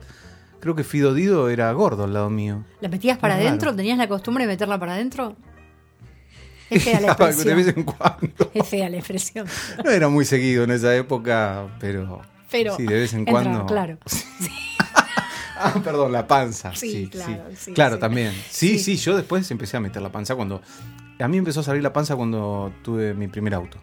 Creo 0.60 0.74
que 0.74 0.82
Fido 0.82 1.14
Dido 1.14 1.50
era 1.50 1.70
gordo 1.72 2.04
al 2.04 2.12
lado 2.14 2.30
mío. 2.30 2.64
¿La 2.80 2.88
metías 2.88 3.18
para 3.18 3.34
adentro? 3.34 3.76
¿Tenías 3.76 3.96
la 3.98 4.08
costumbre 4.08 4.44
de 4.44 4.48
meterla 4.52 4.78
para 4.78 4.94
adentro? 4.94 5.36
Es 6.70 6.84
fea 6.84 7.00
la 7.00 7.14
de 7.14 7.24
expresión. 7.24 7.56
vez 7.56 7.76
en 7.76 7.82
cuando. 7.84 8.50
Es 8.52 8.68
fea 8.68 8.88
la 8.90 8.96
expresión. 8.98 9.46
No 9.82 9.90
era 9.90 10.08
muy 10.08 10.24
seguido 10.26 10.64
en 10.64 10.70
esa 10.72 10.94
época, 10.96 11.66
pero. 11.80 12.20
Pero 12.50 12.76
Sí, 12.76 12.84
de 12.86 12.94
vez 12.94 13.12
en 13.12 13.20
entra, 13.20 13.32
cuando. 13.32 13.66
claro. 13.66 13.98
Ah, 15.60 15.80
perdón, 15.82 16.12
la 16.12 16.26
panza. 16.26 16.74
Sí, 16.74 16.90
Sí, 16.92 17.08
claro, 17.08 17.44
sí. 17.50 17.56
sí, 17.56 17.72
claro, 17.72 17.94
sí. 17.96 18.00
también. 18.00 18.32
Sí, 18.50 18.78
Sí. 18.78 18.96
sí, 18.96 18.96
yo 18.96 19.16
después 19.16 19.50
empecé 19.50 19.76
a 19.76 19.80
meter 19.80 20.00
la 20.02 20.10
panza 20.10 20.34
cuando. 20.36 20.62
A 21.20 21.26
mí 21.28 21.36
empezó 21.36 21.60
a 21.60 21.62
salir 21.64 21.82
la 21.82 21.92
panza 21.92 22.14
cuando 22.16 22.72
tuve 22.82 23.14
mi 23.14 23.26
primer 23.28 23.54
auto. 23.54 23.78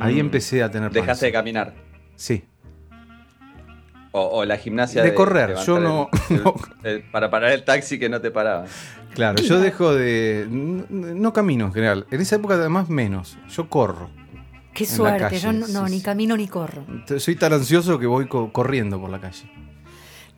Ahí 0.00 0.16
Mm. 0.16 0.20
empecé 0.20 0.62
a 0.62 0.70
tener 0.70 0.88
panza. 0.90 1.00
Dejaste 1.00 1.26
de 1.26 1.32
caminar. 1.32 1.74
Sí. 2.16 2.44
O, 4.12 4.22
o 4.22 4.44
la 4.44 4.56
gimnasia 4.56 5.02
De 5.02 5.10
de, 5.10 5.14
correr, 5.14 5.54
yo 5.66 5.78
no- 5.78 6.08
el- 6.30 6.36
el- 6.38 6.44
no. 6.44 6.54
el- 6.82 7.02
para 7.10 7.30
parar 7.30 7.52
el 7.52 7.64
taxi 7.64 7.98
que 7.98 8.08
no 8.08 8.20
te 8.20 8.30
paraba. 8.30 8.64
Claro, 9.14 9.42
yo 9.42 9.58
dejo 9.60 9.94
de. 9.94 10.46
No 10.48 11.32
camino 11.32 11.66
en 11.66 11.72
general. 11.72 12.06
En 12.10 12.20
esa 12.20 12.36
época, 12.36 12.54
además, 12.54 12.88
menos. 12.88 13.36
Yo 13.50 13.68
corro. 13.68 14.10
Qué 14.74 14.86
suerte. 14.86 15.38
Yo 15.40 15.52
no, 15.52 15.66
sí, 15.66 15.72
no, 15.72 15.86
sí. 15.88 15.94
ni 15.94 16.00
camino 16.02 16.36
ni 16.36 16.46
corro. 16.46 16.84
Soy 17.18 17.34
tan 17.36 17.52
ansioso 17.52 17.98
que 17.98 18.06
voy 18.06 18.28
co- 18.28 18.52
corriendo 18.52 19.00
por 19.00 19.10
la 19.10 19.20
calle. 19.20 19.50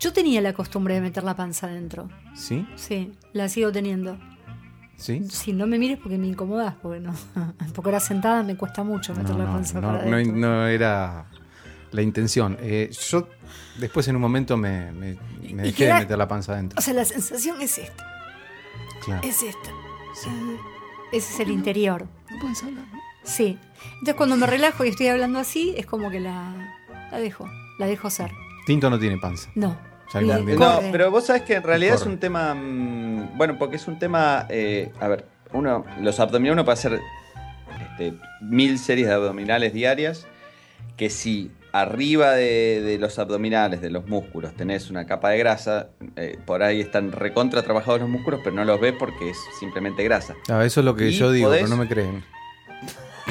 Yo 0.01 0.11
tenía 0.11 0.41
la 0.41 0.51
costumbre 0.53 0.95
de 0.95 1.01
meter 1.01 1.23
la 1.23 1.35
panza 1.35 1.67
adentro. 1.67 2.09
¿Sí? 2.35 2.67
Sí, 2.75 3.13
la 3.33 3.47
sigo 3.47 3.71
teniendo. 3.71 4.17
¿Sí? 4.97 5.23
Si 5.29 5.53
no 5.53 5.65
me 5.67 5.79
mires 5.79 5.97
porque 5.99 6.17
me 6.17 6.27
incomodás, 6.27 6.75
porque 6.81 6.99
no. 6.99 7.13
Porque 7.73 7.89
ahora 7.89 7.99
sentada 8.01 8.43
me 8.43 8.55
cuesta 8.57 8.83
mucho 8.83 9.13
meter 9.15 9.31
No, 9.31 9.37
la 9.39 9.45
no, 9.45 9.53
panza 9.53 9.79
no, 9.79 9.87
para 9.87 10.05
no- 10.05 10.15
adentro. 10.15 10.37
no 10.37 10.67
era 10.67 11.25
la 11.91 12.01
intención. 12.01 12.57
Eh, 12.59 12.91
yo 13.09 13.27
después 13.79 14.07
en 14.09 14.15
un 14.15 14.21
momento 14.21 14.57
me, 14.57 14.91
me- 14.91 15.17
me 15.41 15.47
Y 15.47 15.53
dejé 15.53 15.63
de 15.65 15.73
queda- 15.73 15.99
meter 15.99 16.17
la 16.17 16.27
panza 16.27 16.53
adentro. 16.53 16.77
O 16.77 16.81
sea, 16.81 16.93
la 16.93 17.05
sensación 17.05 17.61
es 17.61 17.77
esta. 17.77 18.05
Claro. 19.05 19.27
Es 19.27 19.41
esta. 19.43 19.71
Mm, 19.71 20.55
Ese 21.13 21.33
es 21.33 21.39
el 21.39 21.49
interior. 21.51 22.07
Sí. 23.23 23.57
Entonces 23.93 24.15
cuando 24.15 24.35
me 24.35 24.45
relajo 24.47 24.83
y 24.85 24.89
estoy 24.89 25.07
hablando 25.07 25.39
así, 25.39 25.73
es 25.77 25.85
como 25.85 26.09
que 26.11 26.19
la, 26.19 26.53
la 27.11 27.17
dejo. 27.19 27.47
La 27.79 27.85
dejo 27.87 28.09
ser. 28.09 28.31
Tinto 28.65 28.89
no 28.89 28.99
tiene 28.99 29.17
panza. 29.17 29.49
No. 29.55 29.75
No, 30.13 30.79
pero 30.91 31.11
vos 31.11 31.25
sabés 31.25 31.43
que 31.43 31.55
en 31.55 31.63
realidad 31.63 31.95
es 31.95 32.05
un 32.05 32.17
tema. 32.19 32.53
mm, 32.53 33.37
Bueno, 33.37 33.57
porque 33.57 33.75
es 33.77 33.87
un 33.87 33.97
tema. 33.99 34.45
eh, 34.49 34.91
a 34.99 35.07
ver, 35.07 35.25
uno, 35.53 35.85
los 36.01 36.19
abdominales, 36.19 36.53
uno 36.53 36.65
puede 36.65 36.73
hacer 36.77 36.99
este, 37.91 38.13
mil 38.41 38.77
series 38.79 39.07
de 39.07 39.13
abdominales 39.13 39.73
diarias. 39.73 40.25
Que 40.97 41.09
si 41.09 41.51
arriba 41.73 42.31
de, 42.33 42.81
de 42.81 42.97
los 42.97 43.17
abdominales, 43.17 43.81
de 43.81 43.89
los 43.89 44.05
músculos, 44.07 44.53
tenés 44.55 44.89
una 44.89 45.05
capa 45.05 45.29
de 45.29 45.37
grasa, 45.37 45.87
eh, 46.17 46.37
por 46.45 46.61
ahí 46.63 46.81
están 46.81 47.11
recontra 47.13 47.63
trabajados 47.63 48.01
los 48.01 48.09
músculos, 48.09 48.41
pero 48.43 48.55
no 48.55 48.65
los 48.65 48.79
ves 48.81 48.93
porque 48.99 49.29
es 49.29 49.37
simplemente 49.59 50.03
grasa. 50.03 50.35
Ah, 50.49 50.65
eso 50.65 50.81
es 50.81 50.85
lo 50.85 50.95
que 50.95 51.07
Y 51.07 51.11
yo 51.13 51.31
digo, 51.31 51.49
podés- 51.49 51.59
pero 51.63 51.69
no 51.69 51.77
me 51.77 51.87
creen. 51.87 52.23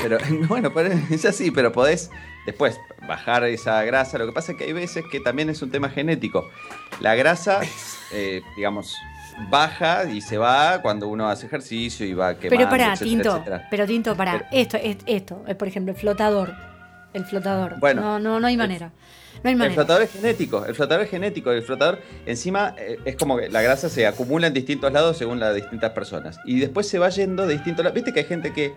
Pero 0.02 0.18
bueno, 0.48 0.72
pero 0.72 0.90
es 1.10 1.24
así, 1.26 1.50
pero 1.50 1.70
podés 1.72 2.10
después 2.46 2.80
bajar 3.06 3.44
esa 3.44 3.82
grasa. 3.84 4.18
Lo 4.18 4.26
que 4.26 4.32
pasa 4.32 4.52
es 4.52 4.58
que 4.58 4.64
hay 4.64 4.72
veces 4.72 5.04
que 5.10 5.20
también 5.20 5.50
es 5.50 5.62
un 5.62 5.70
tema 5.70 5.88
genético. 5.90 6.48
La 7.00 7.14
grasa, 7.14 7.60
eh, 8.12 8.42
digamos, 8.56 8.94
baja 9.48 10.04
y 10.10 10.20
se 10.20 10.36
va 10.38 10.80
cuando 10.82 11.08
uno 11.08 11.28
hace 11.28 11.46
ejercicio 11.46 12.04
y 12.06 12.12
va 12.14 12.34
quemando, 12.34 12.56
Pero 12.56 12.68
pará, 12.70 12.92
etcétera, 12.92 13.08
Tinto, 13.10 13.30
etcétera. 13.36 13.68
pero 13.70 13.86
Tinto, 13.86 14.16
pará. 14.16 14.32
Pero- 14.32 14.46
esto, 14.62 14.76
es, 14.76 14.96
esto, 15.06 15.44
es 15.46 15.56
por 15.56 15.68
ejemplo, 15.68 15.92
el 15.92 15.98
flotador. 15.98 16.52
El 17.12 17.24
flotador. 17.24 17.78
Bueno, 17.80 18.02
no, 18.02 18.18
no, 18.18 18.40
no 18.40 18.46
hay 18.46 18.54
el- 18.54 18.58
manera. 18.58 18.92
No 19.42 19.48
hay 19.48 19.52
El 19.52 19.58
manera. 19.58 19.74
flotador 19.74 20.02
es 20.02 20.12
genético, 20.12 20.66
el 20.66 20.74
flotador 20.74 21.04
es 21.04 21.10
genético, 21.10 21.50
el 21.50 21.62
flotador 21.62 22.00
encima 22.26 22.74
eh, 22.76 22.98
es 23.06 23.16
como 23.16 23.38
que 23.38 23.48
la 23.48 23.62
grasa 23.62 23.88
se 23.88 24.06
acumula 24.06 24.48
en 24.48 24.52
distintos 24.52 24.92
lados 24.92 25.16
según 25.16 25.40
las 25.40 25.54
distintas 25.54 25.92
personas 25.92 26.38
y 26.44 26.60
después 26.60 26.86
se 26.88 26.98
va 26.98 27.08
yendo 27.08 27.46
de 27.46 27.54
distintos 27.54 27.82
lados. 27.84 27.94
Viste 27.94 28.12
que 28.12 28.20
hay 28.20 28.26
gente 28.26 28.52
que 28.52 28.74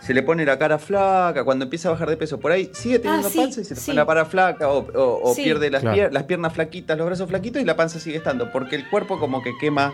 se 0.00 0.14
le 0.14 0.22
pone 0.22 0.44
la 0.44 0.58
cara 0.58 0.78
flaca 0.78 1.42
cuando 1.44 1.64
empieza 1.64 1.88
a 1.88 1.92
bajar 1.92 2.08
de 2.10 2.16
peso 2.16 2.38
por 2.38 2.52
ahí, 2.52 2.70
sigue 2.74 2.98
teniendo 2.98 3.28
Ah, 3.28 3.30
sí, 3.30 3.38
panza 3.38 3.60
y 3.60 3.64
se 3.64 3.74
le 3.74 3.80
sí. 3.80 3.86
pone 3.86 3.96
la 3.96 4.06
cara 4.06 4.24
flaca 4.24 4.68
o, 4.68 4.86
o- 4.94 5.30
o 5.30 5.34
Sí. 5.34 5.42
pierde 5.44 5.70
las, 5.70 5.80
Claro. 5.82 5.96
pier- 5.96 6.12
las 6.12 6.22
piernas 6.24 6.52
flaquitas, 6.52 6.96
los 6.96 7.06
brazos 7.06 7.28
flaquitos 7.28 7.60
y 7.62 7.64
la 7.64 7.76
panza 7.76 7.98
sigue 7.98 8.16
estando 8.18 8.52
porque 8.52 8.76
el 8.76 8.88
cuerpo 8.88 9.18
como 9.18 9.42
que 9.42 9.52
quema 9.58 9.92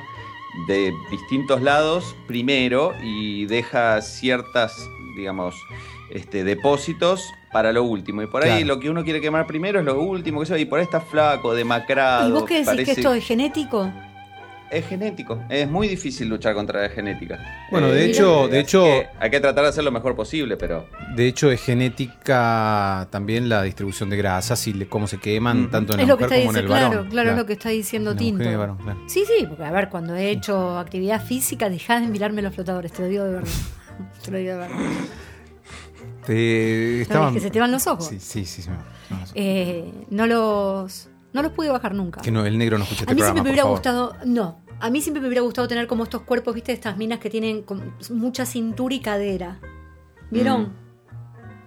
de 0.68 0.92
distintos 1.10 1.62
lados 1.62 2.14
primero 2.26 2.92
y 3.02 3.46
deja 3.46 4.02
ciertas, 4.02 4.74
digamos, 5.16 5.54
este, 6.10 6.44
depósitos 6.44 7.24
para 7.52 7.72
lo 7.72 7.84
último. 7.84 8.20
Y 8.22 8.26
por 8.26 8.42
ahí 8.42 8.50
Claro. 8.62 8.66
lo 8.66 8.80
que 8.80 8.90
uno 8.90 9.02
quiere 9.04 9.20
quemar 9.22 9.46
primero 9.46 9.78
es 9.78 9.84
lo 9.86 9.98
último, 10.00 10.40
que 10.40 10.46
sea, 10.46 10.58
y 10.58 10.66
por 10.66 10.78
ahí 10.78 10.84
está 10.84 11.00
flaco, 11.00 11.54
demacrado. 11.54 12.28
¿Y 12.28 12.32
vos 12.32 12.44
qué 12.44 12.54
decís 12.54 12.66
parece- 12.66 12.84
que 12.94 13.00
esto 13.00 13.14
es 13.14 13.24
genético? 13.26 13.90
Es 14.72 14.86
genético. 14.86 15.38
Es 15.50 15.68
muy 15.68 15.86
difícil 15.86 16.28
luchar 16.28 16.54
contra 16.54 16.80
la 16.82 16.88
genética. 16.88 17.38
Bueno, 17.70 17.88
de 17.88 18.06
Eh, 18.06 18.10
hecho- 18.10 18.48
de 18.48 18.60
hecho- 18.60 18.84
que 18.84 19.06
hay 19.20 19.30
que 19.30 19.38
tratar 19.38 19.64
de 19.64 19.68
hacer 19.70 19.84
lo 19.84 19.92
mejor 19.92 20.16
posible, 20.16 20.56
pero. 20.56 20.86
De 21.14 21.26
hecho, 21.26 21.50
es 21.50 21.60
genética 21.62 23.06
también 23.10 23.48
la 23.48 23.62
distribución 23.62 24.08
de 24.08 24.16
grasas 24.16 24.66
y 24.66 24.72
cómo 24.86 25.06
se 25.06 25.18
queman, 25.18 25.70
tanto 25.70 25.92
en 25.94 26.00
Es 26.00 26.06
la 26.06 26.12
lo 26.14 26.18
que 26.18 26.24
mujer 26.24 26.38
está 26.38 26.46
como 26.46 26.58
en 26.58 26.64
el 26.64 26.68
diciendo, 26.68 26.88
varón. 26.96 27.08
claro, 27.10 27.10
claro, 27.10 27.30
es 27.32 27.36
lo 27.36 27.46
que 27.46 27.52
está 27.52 27.68
diciendo 27.68 28.16
Tinto. 28.16 28.38
mujer 28.38 28.46
y 28.50 28.52
el 28.54 28.58
varón, 28.58 28.78
claro. 28.78 29.00
Sí, 29.08 29.24
sí, 29.26 29.46
porque 29.46 29.64
a 29.64 29.70
ver, 29.72 29.88
cuando 29.90 30.14
he 30.16 30.30
hecho 30.30 30.78
actividad 30.78 31.22
física, 31.24 31.68
dejá 31.68 32.00
de 32.00 32.06
mirarme 32.06 32.40
los 32.40 32.54
flotadores, 32.54 32.92
te 32.92 33.02
lo 33.02 33.08
digo 33.08 33.24
de 33.24 33.32
verdad. 33.32 33.48
te 34.24 34.30
lo 34.30 34.38
digo 34.38 34.52
de 34.52 34.58
verdad. 34.58 34.76
Te- 36.26 37.02
estaban- 37.02 37.34
que 37.34 37.40
se 37.40 37.50
te 37.50 37.60
van 37.60 37.72
los 37.72 37.86
ojos. 37.86 38.06
Sí, 38.06 38.18
sí, 38.20 38.44
sí. 38.44 38.62
sí, 38.62 38.70
no. 38.70 38.76
Eh, 39.34 39.92
no 40.10 40.26
los 40.26 41.08
no 41.32 41.42
los 41.42 41.52
pude 41.52 41.68
bajar 41.70 41.94
nunca. 41.94 42.20
que 42.20 42.30
no, 42.30 42.44
el 42.46 42.58
negro 42.58 42.78
no 42.78 42.84
escucha 42.84 43.02
este 43.02 43.12
a 43.12 43.14
mí 43.14 43.18
programa, 43.20 43.34
siempre 43.34 43.50
me 43.52 43.54
hubiera 43.54 43.68
gustado, 43.68 44.16
no, 44.26 44.60
a 44.80 44.90
mí 44.90 45.00
siempre 45.00 45.20
me 45.20 45.28
hubiera 45.28 45.42
gustado 45.42 45.68
tener 45.68 45.86
como 45.86 46.04
estos 46.04 46.22
cuerpos, 46.22 46.54
viste, 46.54 46.72
estas 46.72 46.96
minas 46.96 47.18
que 47.20 47.30
tienen 47.30 47.64
mucha 48.10 48.44
cintura 48.46 48.94
y 48.94 49.00
cadera. 49.00 49.58
¿Vieron? 50.30 50.62
Mm. 50.62 50.72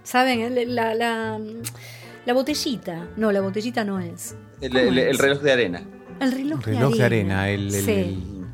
¿Saben? 0.03 0.75
La, 0.75 0.93
la, 0.93 1.39
la 2.25 2.34
botellita. 2.34 3.07
No, 3.17 3.31
la 3.31 3.41
botellita 3.41 3.84
no 3.84 4.00
es. 4.00 4.36
El, 4.62 4.72
¿Cómo 4.72 4.84
el- 4.84 4.98
es? 5.00 5.07
el 5.07 5.17
reloj 5.17 5.41
de 5.41 5.51
arena. 5.51 5.81
El 6.19 6.31
reloj, 6.31 6.62
Reloj 6.65 6.95
de 6.95 7.03
arena, 7.03 7.50
el, 7.50 7.65
el, 7.65 7.72
sí, 7.84 7.91
el- 7.91 8.45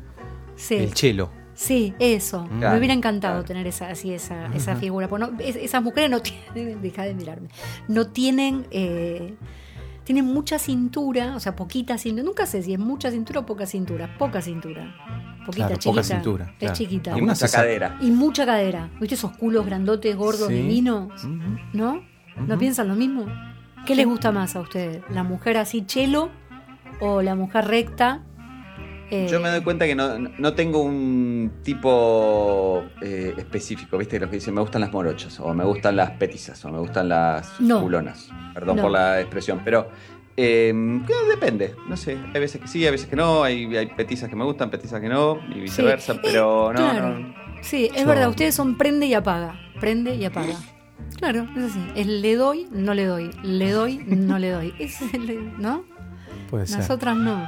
sí. 0.56 0.74
el 0.76 0.94
chelo. 0.94 1.30
Sí, 1.54 1.94
eso. 1.98 2.46
Me 2.46 2.76
hubiera 2.78 2.94
encantado 2.94 3.34
claro. 3.34 3.44
tener 3.46 3.66
esa, 3.66 3.88
así 3.88 4.12
esa, 4.12 4.46
esa 4.54 4.74
figura. 4.76 5.06
Pues 5.08 5.20
no, 5.20 5.32
es- 5.38 5.56
esas 5.56 5.82
mujeres 5.82 6.10
no 6.10 6.20
tienen, 6.54 6.80
deja 6.82 7.02
de 7.04 7.14
mirarme, 7.14 7.48
no 7.88 8.06
tienen, 8.08 8.66
eh, 8.70 9.34
tienen 10.04 10.24
mucha 10.26 10.58
cintura, 10.58 11.36
o 11.36 11.40
sea, 11.40 11.54
poquita 11.56 11.98
cintura. 11.98 12.24
Nunca 12.24 12.46
sé 12.46 12.62
si 12.62 12.72
es 12.74 12.78
mucha 12.78 13.10
cintura 13.10 13.40
o 13.40 13.46
poca 13.46 13.66
cintura. 13.66 14.16
Poca 14.18 14.40
cintura. 14.42 14.94
Poquita, 15.46 15.66
Claro, 15.68 15.74
chiquita. 15.80 15.90
poca 15.90 16.02
cintura. 16.02 16.44
Es 16.52 16.58
claro. 16.58 16.74
chiquita. 16.74 17.14
Algunas 17.14 17.40
Mucha 17.42 17.56
cadera. 17.56 17.96
Y 18.00 18.10
mucha 18.10 18.46
cadera. 18.46 18.90
¿Viste 19.00 19.14
esos 19.16 19.32
culos 19.36 19.66
grandotes, 19.66 20.16
gordos, 20.16 20.48
Sí. 20.48 20.54
divinos? 20.54 21.12
¿No? 21.72 22.02
¿No 22.46 22.58
piensan 22.58 22.88
lo 22.88 22.94
mismo? 22.94 23.26
¿Qué 23.86 23.94
les 23.96 24.06
gusta 24.06 24.30
más 24.32 24.54
a 24.56 24.60
ustedes? 24.60 25.02
¿La 25.10 25.22
mujer 25.24 25.56
así 25.56 25.84
chelo 25.84 26.30
o 27.00 27.20
la 27.22 27.34
mujer 27.34 27.64
recta? 27.66 28.22
Eh, 29.14 29.26
Yo 29.30 29.40
me 29.40 29.50
doy 29.50 29.60
cuenta 29.60 29.84
que 29.84 29.94
no, 29.94 30.18
no 30.18 30.54
tengo 30.54 30.82
un 30.82 31.52
tipo 31.62 32.82
eh, 33.02 33.34
específico, 33.36 33.98
¿viste? 33.98 34.18
Los 34.18 34.30
que 34.30 34.36
dicen 34.36 34.54
me 34.54 34.62
gustan 34.62 34.80
las 34.80 34.90
morochas, 34.90 35.38
o 35.38 35.52
me 35.52 35.64
gustan 35.64 35.96
las 35.96 36.12
petizas, 36.12 36.64
o 36.64 36.70
me 36.70 36.78
gustan 36.78 37.10
las 37.10 37.60
No. 37.60 37.82
culonas. 37.82 38.30
Perdón 38.54 38.76
No. 38.76 38.82
por 38.82 38.90
la 38.92 39.20
expresión, 39.20 39.60
pero 39.64 39.88
eh, 40.36 40.72
que 41.06 41.12
depende. 41.30 41.74
No 41.90 41.96
sé, 41.98 42.16
hay 42.32 42.40
veces 42.40 42.60
que 42.62 42.68
sí, 42.68 42.84
hay 42.86 42.90
veces 42.90 43.06
que 43.06 43.16
no, 43.16 43.44
hay, 43.44 43.76
hay 43.76 43.86
petizas 43.86 44.30
que 44.30 44.36
me 44.36 44.44
gustan, 44.44 44.70
petizas 44.70 44.98
que 45.00 45.10
no, 45.10 45.38
y 45.54 45.60
viceversa, 45.60 46.14
Sí. 46.14 46.20
pero 46.22 46.70
Eh, 46.70 46.74
no, 46.74 46.80
claro. 46.90 47.18
no. 47.18 47.34
Sí, 47.60 47.90
es 47.94 48.00
Yo- 48.02 48.08
verdad, 48.08 48.30
ustedes 48.30 48.54
son 48.54 48.78
prende 48.78 49.04
y 49.06 49.12
apaga. 49.14 49.60
Prende 49.78 50.14
y 50.14 50.24
apaga. 50.24 50.54
Claro, 51.18 51.46
es 51.56 51.64
así. 51.64 51.80
Es 51.96 52.06
le 52.06 52.34
doy, 52.34 52.66
no 52.72 52.94
le 52.94 53.04
doy. 53.04 53.30
Le 53.42 53.70
doy, 53.72 53.98
no 54.06 54.38
le 54.38 54.50
doy. 54.50 54.74
Es 54.78 55.02
el- 55.14 55.52
¿No? 55.60 55.84
Puede 56.48 56.66
ser. 56.66 56.78
Nosotras 56.78 57.14
no. 57.16 57.46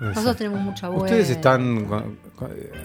Nosotros 0.00 0.36
tenemos 0.36 0.60
mucha 0.60 0.88
buena. 0.88 1.04
Ustedes 1.04 1.30
están, 1.30 1.86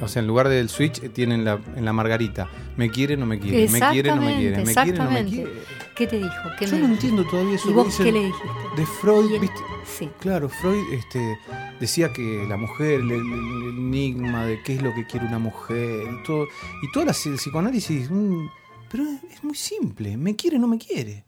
o 0.02 0.08
sea, 0.08 0.22
en 0.22 0.28
lugar 0.28 0.48
del 0.48 0.70
switch 0.70 1.04
eh, 1.04 1.10
tienen 1.10 1.44
la, 1.44 1.60
en 1.76 1.86
la 1.86 1.94
margarita. 1.94 2.48
Me 2.78 2.90
quiere, 2.90 3.18
no 3.18 3.26
me 3.26 3.40
quiere. 3.40 3.68
Me 3.70 3.80
quiere, 3.80 4.10
no 4.10 4.22
me 4.22 4.38
quiere. 4.38 4.64
Me 4.64 4.74
quiere, 4.74 4.98
no 4.98 5.10
me 5.10 5.20
Exactamente. 5.20 5.32
quiere. 5.32 5.52
¿Qué 5.96 6.08
te 6.08 6.18
dijo? 6.18 6.34
¿Qué 6.58 6.66
Yo 6.66 6.78
me 6.78 6.88
no 6.88 6.94
entiendo 6.94 7.26
todavía 7.26 7.56
eso 7.56 7.68
¿Y 7.68 7.72
que 7.72 7.76
vos 7.76 7.86
dicen 7.88 8.06
qué 8.06 8.12
le 8.12 8.26
dijiste? 8.26 8.48
De 8.78 8.86
Freud, 8.86 9.40
¿viste? 9.40 9.60
Sí. 9.86 10.10
Claro, 10.20 10.48
Freud 10.48 10.94
este, 10.94 11.38
decía 11.80 12.14
que 12.14 12.46
la 12.48 12.56
mujer, 12.56 13.02
el, 13.02 13.12
enigma 13.12 14.46
de 14.46 14.62
qué 14.64 14.76
es 14.76 14.82
lo 14.82 14.94
que 14.94 15.06
quiere 15.06 15.26
una 15.26 15.40
mujer 15.40 16.04
y 16.04 16.24
todo. 16.24 16.48
Y 16.84 16.92
todo 16.92 17.04
el 17.04 17.10
psicoanálisis, 17.10 18.10
mm, 18.10 18.48
pero 18.90 19.04
es, 19.04 19.34
es 19.34 19.44
muy 19.44 19.56
simple. 19.56 20.16
Me 20.16 20.36
quiere, 20.36 20.58
no 20.58 20.68
me 20.68 20.78
quiere. 20.78 21.26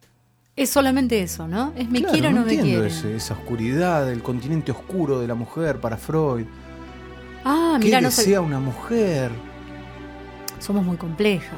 Es 0.56 0.70
solamente 0.70 1.22
eso, 1.22 1.48
¿no? 1.48 1.74
Es 1.78 1.90
me 1.90 2.00
Claro, 2.00 2.12
quiere 2.14 2.28
o 2.28 2.32
no 2.32 2.46
me 2.46 2.54
entiendo 2.54 2.86
ese- 2.86 3.16
esa 3.16 3.34
oscuridad, 3.36 4.12
el 4.12 4.22
continente 4.22 4.72
oscuro 4.72 5.20
de 5.20 5.28
la 5.28 5.36
mujer 5.36 5.80
para 5.80 5.98
Freud. 5.98 6.46
Ah, 7.46 7.78
¿Qué 7.80 7.86
mira, 7.86 8.02
no 8.02 8.10
desea 8.10 8.42
una 8.42 8.60
mujer? 8.60 9.32
Somos 10.60 10.84
muy 10.86 10.98
complejas. 10.98 11.58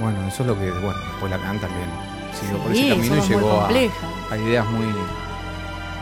Bueno, 0.00 0.26
eso 0.28 0.42
es 0.42 0.46
lo 0.46 0.58
que, 0.58 0.70
bueno, 0.70 0.94
después 1.10 1.30
Lacan 1.30 1.58
también 1.58 1.88
siguió 2.40 2.58
por 2.58 2.72
Sí, 2.72 2.78
ese 2.78 2.88
camino 2.96 3.16
y 3.16 3.28
llegó 3.28 3.62
a 4.30 4.36
ideas 4.38 4.66
muy, 4.70 4.86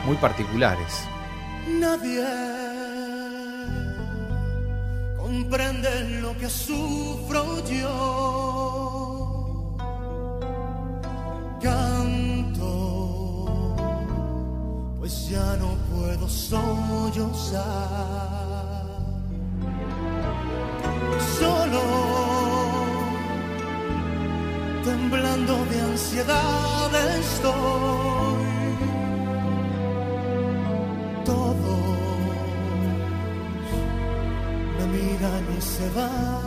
muy 0.07 0.17
particulares. 0.19 1.03
Nadie 1.81 2.25
comprende 5.17 6.21
lo 6.21 6.37
que 6.37 6.49
sufro 6.49 7.67
yo. 7.67 8.86
No 15.59 15.77
puedo 15.91 16.29
sollozar. 16.29 17.65
Solo, 21.39 21.83
temblando 24.85 25.55
de 25.67 25.81
ansiedad 25.81 26.91
estoy 27.19 28.47
todos 31.25 31.57
me 34.79 34.87
miran 34.87 35.45
y 35.57 35.61
se 35.61 35.89
van. 35.91 36.46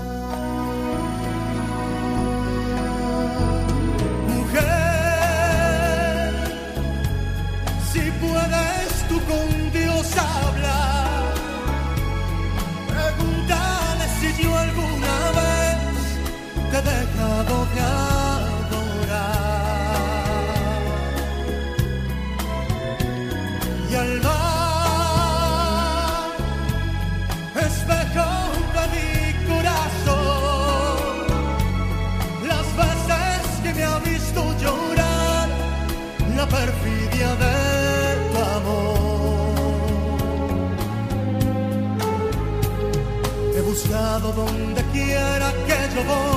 Que 46.03 46.28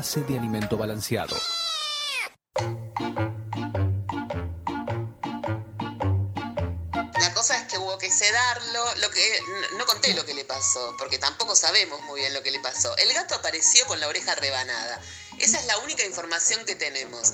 base 0.00 0.22
de 0.22 0.38
alimento 0.38 0.78
balanceado. 0.78 1.36
La 7.20 7.34
cosa 7.34 7.56
es 7.58 7.64
que 7.68 7.78
hubo 7.78 7.98
que 7.98 8.10
sedarlo. 8.10 8.84
Lo 8.96 9.10
que, 9.10 9.40
no 9.76 9.84
conté 9.86 10.14
lo 10.14 10.24
que 10.24 10.34
le 10.34 10.44
pasó, 10.44 10.94
porque 10.98 11.18
tampoco 11.18 11.54
sabemos 11.54 12.00
muy 12.02 12.20
bien 12.20 12.32
lo 12.34 12.42
que 12.42 12.50
le 12.50 12.60
pasó. 12.60 12.96
El 12.96 13.12
gato 13.12 13.34
apareció 13.34 13.86
con 13.86 14.00
la 14.00 14.08
oreja 14.08 14.34
rebanada. 14.34 15.00
Esa 15.38 15.58
es 15.58 15.66
la 15.66 15.78
única 15.78 16.04
información 16.04 16.64
que 16.64 16.74
tenemos. 16.74 17.32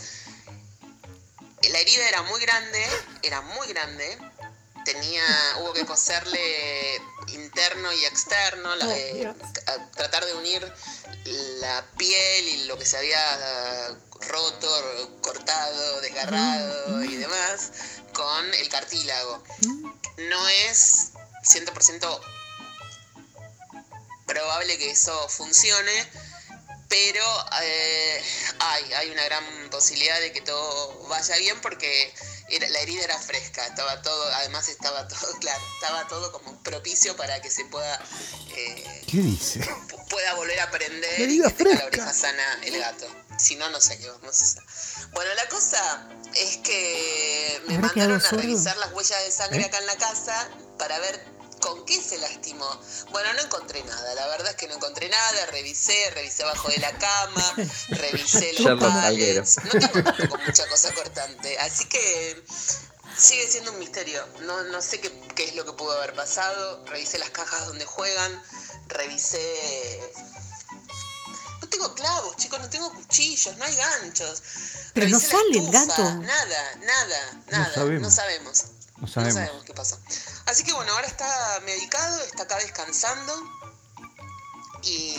La 1.71 1.79
herida 1.79 2.09
era 2.09 2.23
muy 2.23 2.41
grande, 2.41 2.85
era 3.23 3.41
muy 3.43 3.67
grande. 3.69 4.19
Tenía, 4.85 5.23
hubo 5.61 5.73
que 5.73 5.85
coserle 5.85 7.01
interno 7.29 7.93
y 7.93 8.05
externo, 8.05 8.77
la- 8.77 8.87
Dios. 8.87 9.35
a- 9.67 9.91
tratar 9.93 10.25
de 10.25 10.35
unir 10.35 10.73
la 11.61 11.85
piel 11.97 12.49
y 12.49 12.65
lo 12.65 12.79
que 12.79 12.87
se 12.87 12.97
había 12.97 13.97
roto, 14.29 15.19
cortado, 15.21 16.01
desgarrado 16.01 17.05
y 17.05 17.17
demás 17.17 17.73
con 18.13 18.55
el 18.55 18.69
cartílago. 18.69 19.43
No 20.31 20.49
es 20.49 21.13
100% 21.43 22.21
probable 24.27 24.79
que 24.79 24.91
eso 24.91 25.29
funcione, 25.29 26.11
pero 26.89 27.25
eh, 27.63 28.25
hay, 28.61 28.93
hay 28.95 29.11
una 29.11 29.25
gran 29.25 29.45
posibilidad 29.71 30.19
de 30.21 30.33
que 30.33 30.41
todo 30.41 31.07
vaya 31.09 31.37
bien 31.37 31.61
porque 31.61 32.13
era- 32.49 32.69
la 32.69 32.79
herida 32.81 33.05
era 33.05 33.19
fresca, 33.19 33.67
estaba 33.67 34.01
todo, 34.03 34.25
además 34.35 34.69
estaba 34.69 35.07
todo, 35.09 35.33
claro, 35.41 35.63
estaba 35.81 36.07
todo 36.09 36.33
como 36.33 36.57
propicio 36.63 37.17
para 37.17 37.41
que 37.43 37.51
se 37.51 37.65
pueda 37.67 38.01
eh, 38.57 39.03
¿Qué 39.11 39.19
dice? 39.19 39.61
pu- 39.61 40.09
pueda 40.09 40.35
volver 40.35 40.59
a 40.61 40.65
aprender 40.65 41.29
y 41.29 41.41
que 41.43 41.51
tenga 41.51 41.75
la 41.79 41.85
oreja 41.87 42.13
sana 42.13 42.61
el 42.65 42.79
gato. 42.79 43.07
Si 43.39 43.55
no, 43.57 43.69
no 43.69 43.81
sé 43.83 43.99
qué 43.99 44.09
vamos 44.09 44.41
a 44.41 44.45
hacer. 44.45 44.63
Bueno, 45.13 45.35
la 45.35 45.47
cosa 45.49 46.09
es 46.35 46.57
que 46.59 47.61
me 47.67 47.75
¿Habrá 47.77 47.91
quedado 47.91 48.11
mandaron 48.13 48.39
a 48.39 48.43
revisar 48.43 48.77
las 48.79 48.93
huellas 48.93 49.25
de 49.25 49.31
sangre 49.31 49.61
¿Eh? 49.61 49.65
acá 49.67 49.79
en 49.79 49.87
la 49.87 49.97
casa 49.97 50.49
para 50.79 50.99
ver 51.01 51.36
con 51.67 51.85
qué 51.85 52.01
se 52.01 52.17
lastimó. 52.19 52.69
Bueno, 53.11 53.33
no 53.35 53.41
encontré 53.41 53.83
nada, 53.83 54.15
la 54.15 54.27
verdad 54.29 54.51
es 54.51 54.57
que 54.57 54.69
no 54.69 54.75
encontré 54.75 55.09
nada, 55.09 55.47
revisé, 55.47 56.11
revisé 56.11 56.45
abajo 56.45 56.69
de 56.69 56.79
la 56.79 56.97
cama, 56.97 57.55
revisé 57.89 58.53
los 58.61 58.81
palets. 58.81 59.57
No 59.65 59.71
tengo 59.81 60.03
tampoco 60.05 60.39
mucha 60.47 60.69
cosa 60.69 60.95
cortante, 60.95 61.59
así 61.59 61.87
que 61.87 62.45
sigue 63.19 63.49
siendo 63.49 63.73
un 63.73 63.81
misterio. 63.81 64.25
No, 64.43 64.63
no 64.65 64.81
sé 64.81 65.01
qué, 65.01 65.11
qué 65.35 65.45
es 65.49 65.57
lo 65.57 65.65
que 65.65 65.73
pudo 65.73 65.91
haber 65.99 66.15
pasado. 66.15 66.85
Revisé 66.87 67.19
las 67.19 67.31
cajas 67.31 67.67
donde 67.67 67.85
juegan, 67.85 68.41
revisé. 68.87 70.01
No 71.61 71.69
tengo 71.69 71.93
clavos, 71.95 72.37
chicos, 72.37 72.61
no 72.61 72.71
tengo 72.71 72.93
cuchillos, 72.93 73.57
no 73.57 73.65
hay 73.65 73.75
ganchos. 73.75 74.41
Pero 74.95 75.09
no 75.09 75.19
Revisé 75.19 75.35
la 75.35 75.43
sale 75.43 75.59
el 75.59 75.71
gato. 75.73 76.15
Nada, 76.15 76.77
nada, 76.77 77.43
nada. 77.51 77.75
sabemos. 77.75 78.03
No 78.03 78.11
sabemos. 78.11 78.65
No 78.97 79.03
No 79.03 79.09
sabemos. 79.09 79.35
sabemos 79.35 79.65
qué 79.65 79.75
pasó. 79.75 79.99
Así 80.47 80.63
que 80.63 80.73
bueno, 80.73 80.93
ahora 80.93 81.07
está 81.07 81.61
medicado, 81.65 82.23
está 82.23 82.45
acá 82.45 82.57
descansando. 82.59 83.33
Y, 84.83 85.17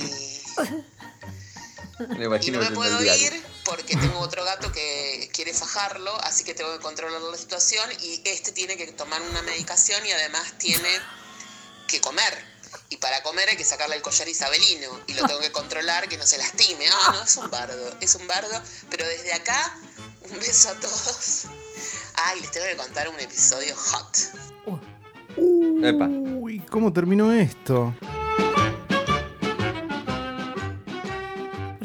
Me 2.00 2.20
y 2.20 2.26
imagino 2.26 2.60
no 2.60 2.70
me 2.70 2.76
puedo 2.76 3.04
ir 3.04 3.46
porque 3.66 3.98
tengo 3.98 4.20
otro 4.20 4.46
gato 4.46 4.72
que 4.72 5.30
quiere 5.34 5.54
fajarlo, 5.54 6.16
así 6.24 6.44
que 6.44 6.54
tengo 6.54 6.72
que 6.72 6.80
controlar 6.80 7.22
la 7.22 7.38
situación 7.38 7.90
y 8.00 8.22
este 8.26 8.52
tiene 8.54 8.78
que 8.78 8.88
tomar 8.94 9.22
una 9.22 9.42
medicación 9.42 10.06
y 10.06 10.12
además 10.12 10.54
tiene 10.58 10.90
que 11.88 12.00
comer. 12.00 12.58
Y 12.90 12.98
para 12.98 13.22
comer 13.24 13.50
hay 13.50 13.58
que 13.58 13.66
sacarle 13.66 13.96
el 13.96 14.02
collar 14.02 14.28
isabelino 14.28 15.02
y 15.08 15.14
lo 15.14 15.26
tengo 15.26 15.40
que 15.40 15.52
controlar 15.52 16.08
que 16.08 16.18
no 16.18 16.26
se 16.26 16.38
lastime. 16.38 16.86
Ah, 16.90 17.12
no, 17.14 17.24
es 17.24 17.36
un 17.36 17.50
bardo, 17.50 17.98
es 18.00 18.16
un 18.16 18.28
bardo. 18.28 18.62
Pero 18.90 19.06
desde 19.08 19.34
acá, 19.34 19.78
un 20.22 20.40
beso 20.40 20.70
a 20.70 20.76
todos. 20.80 21.44
Ay, 22.16 22.42
les 22.42 22.52
tengo 22.52 22.66
que 22.66 22.78
contar 22.78 23.10
un 23.10 23.20
episodio 23.20 23.76
hot. 23.76 24.18
Epa. 25.84 26.08
Uy, 26.08 26.60
¿cómo 26.70 26.92
terminó 26.92 27.32
esto? 27.32 27.94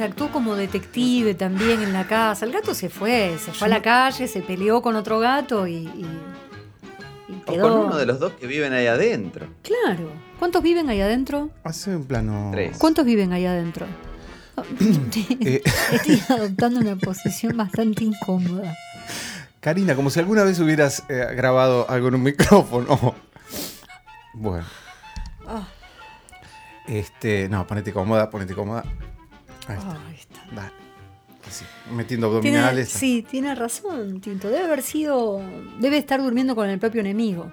Actuó 0.01 0.33
como 0.33 0.57
detective 0.57 1.35
también 1.35 1.81
en 1.83 1.93
la 1.93 2.09
casa. 2.09 2.45
El 2.45 2.51
gato 2.53 2.75
se 2.75 2.89
fue, 2.89 3.37
se 3.39 3.53
fue 3.53 3.67
a 3.67 3.71
la 3.71 3.83
calle, 3.83 4.27
se 4.27 4.41
peleó 4.41 4.83
con 4.83 4.97
otro 4.97 5.21
gato 5.21 5.69
y, 5.69 5.75
y- 5.75 6.07
y 7.29 7.35
O 7.35 7.53
quedó. 7.53 7.63
con 7.79 7.87
uno 7.87 7.97
de 7.97 8.07
los 8.07 8.19
dos 8.19 8.33
que 8.33 8.49
viven 8.49 8.73
ahí 8.73 8.89
adentro. 8.89 9.47
Claro. 9.63 10.11
¿Cuántos 10.41 10.61
viven 10.61 10.89
ahí 10.91 11.01
adentro? 11.01 11.51
Hace 11.63 11.95
un 11.95 12.05
plano. 12.05 12.49
Tres. 12.53 12.79
¿Cuántos 12.79 13.05
viven 13.05 13.33
ahí 13.33 13.47
adentro? 13.47 13.87
Eh, 15.41 15.63
Estoy 15.93 16.21
adoptando 16.29 16.81
una 16.81 16.97
posición 16.97 17.57
bastante 17.57 18.03
incómoda. 18.05 18.75
Karina, 19.61 19.95
como 19.95 20.11
si 20.11 20.19
alguna 20.19 20.43
vez 20.43 20.59
hubieras 20.59 21.05
eh, 21.09 21.27
grabado 21.37 21.89
algo 21.89 22.09
en 22.09 22.17
un 22.17 22.23
micrófono. 22.25 23.15
Bueno. 24.35 24.65
Ah. 25.47 25.67
Este, 26.87 27.49
no, 27.49 27.67
ponete 27.67 27.93
cómoda, 27.93 28.29
ponete 28.31 28.55
cómoda. 28.55 28.83
Ahí 29.69 29.77
está. 29.79 30.07
Ahí 30.09 30.15
está. 30.19 30.41
Dale. 30.55 30.73
Sí, 31.51 31.65
metiendo 31.91 32.29
Tiene- 32.41 32.59
abdominales. 32.59 32.89
sí, 32.89 33.23
tiene 33.29 33.55
razón, 33.55 34.21
Tinto. 34.21 34.49
Debe 34.49 34.65
haber 34.65 34.83
sido. 34.83 35.41
Debe 35.81 35.99
estar 35.99 36.23
durmiendo 36.23 36.55
con 36.55 36.69
el 36.69 36.79
propio 36.79 37.01
enemigo. 37.01 37.53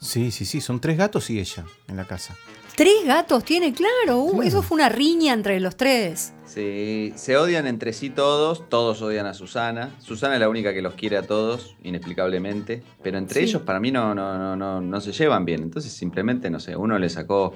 sí, 0.00 0.30
sí, 0.30 0.44
sí, 0.44 0.60
son 0.60 0.80
tres 0.80 0.98
gatos 0.98 1.30
y 1.30 1.38
ella 1.40 1.64
en 1.88 1.96
la 1.96 2.04
casa. 2.06 2.34
Tres 2.76 3.04
gatos 3.06 3.44
tiene, 3.44 3.72
claro. 3.72 4.18
Uh. 4.20 4.42
Eso 4.42 4.62
fue 4.62 4.74
una 4.76 4.88
riña 4.90 5.32
entre 5.32 5.60
los 5.60 5.76
tres. 5.76 6.33
Sí, 6.46 7.12
se 7.16 7.36
odian 7.36 7.66
entre 7.66 7.92
sí 7.92 8.10
todos, 8.10 8.68
todos 8.68 9.00
odian 9.02 9.26
a 9.26 9.34
Susana. 9.34 9.90
Susana 9.98 10.34
es 10.34 10.40
la 10.40 10.48
única 10.48 10.72
que 10.74 10.82
los 10.82 10.94
quiere 10.94 11.16
a 11.16 11.22
todos, 11.22 11.74
inexplicablemente. 11.82 12.82
Pero 13.02 13.18
entre 13.18 13.40
Sí. 13.40 13.46
ellos 13.46 13.62
para 13.62 13.80
mí 13.80 13.90
no, 13.90 14.14
no, 14.14 14.36
no, 14.38 14.54
no, 14.56 14.80
no 14.80 15.00
se 15.00 15.12
llevan 15.12 15.44
bien. 15.44 15.62
Entonces 15.62 15.92
simplemente, 15.92 16.50
no 16.50 16.60
sé, 16.60 16.76
uno 16.76 16.98
le 16.98 17.08
sacó 17.08 17.54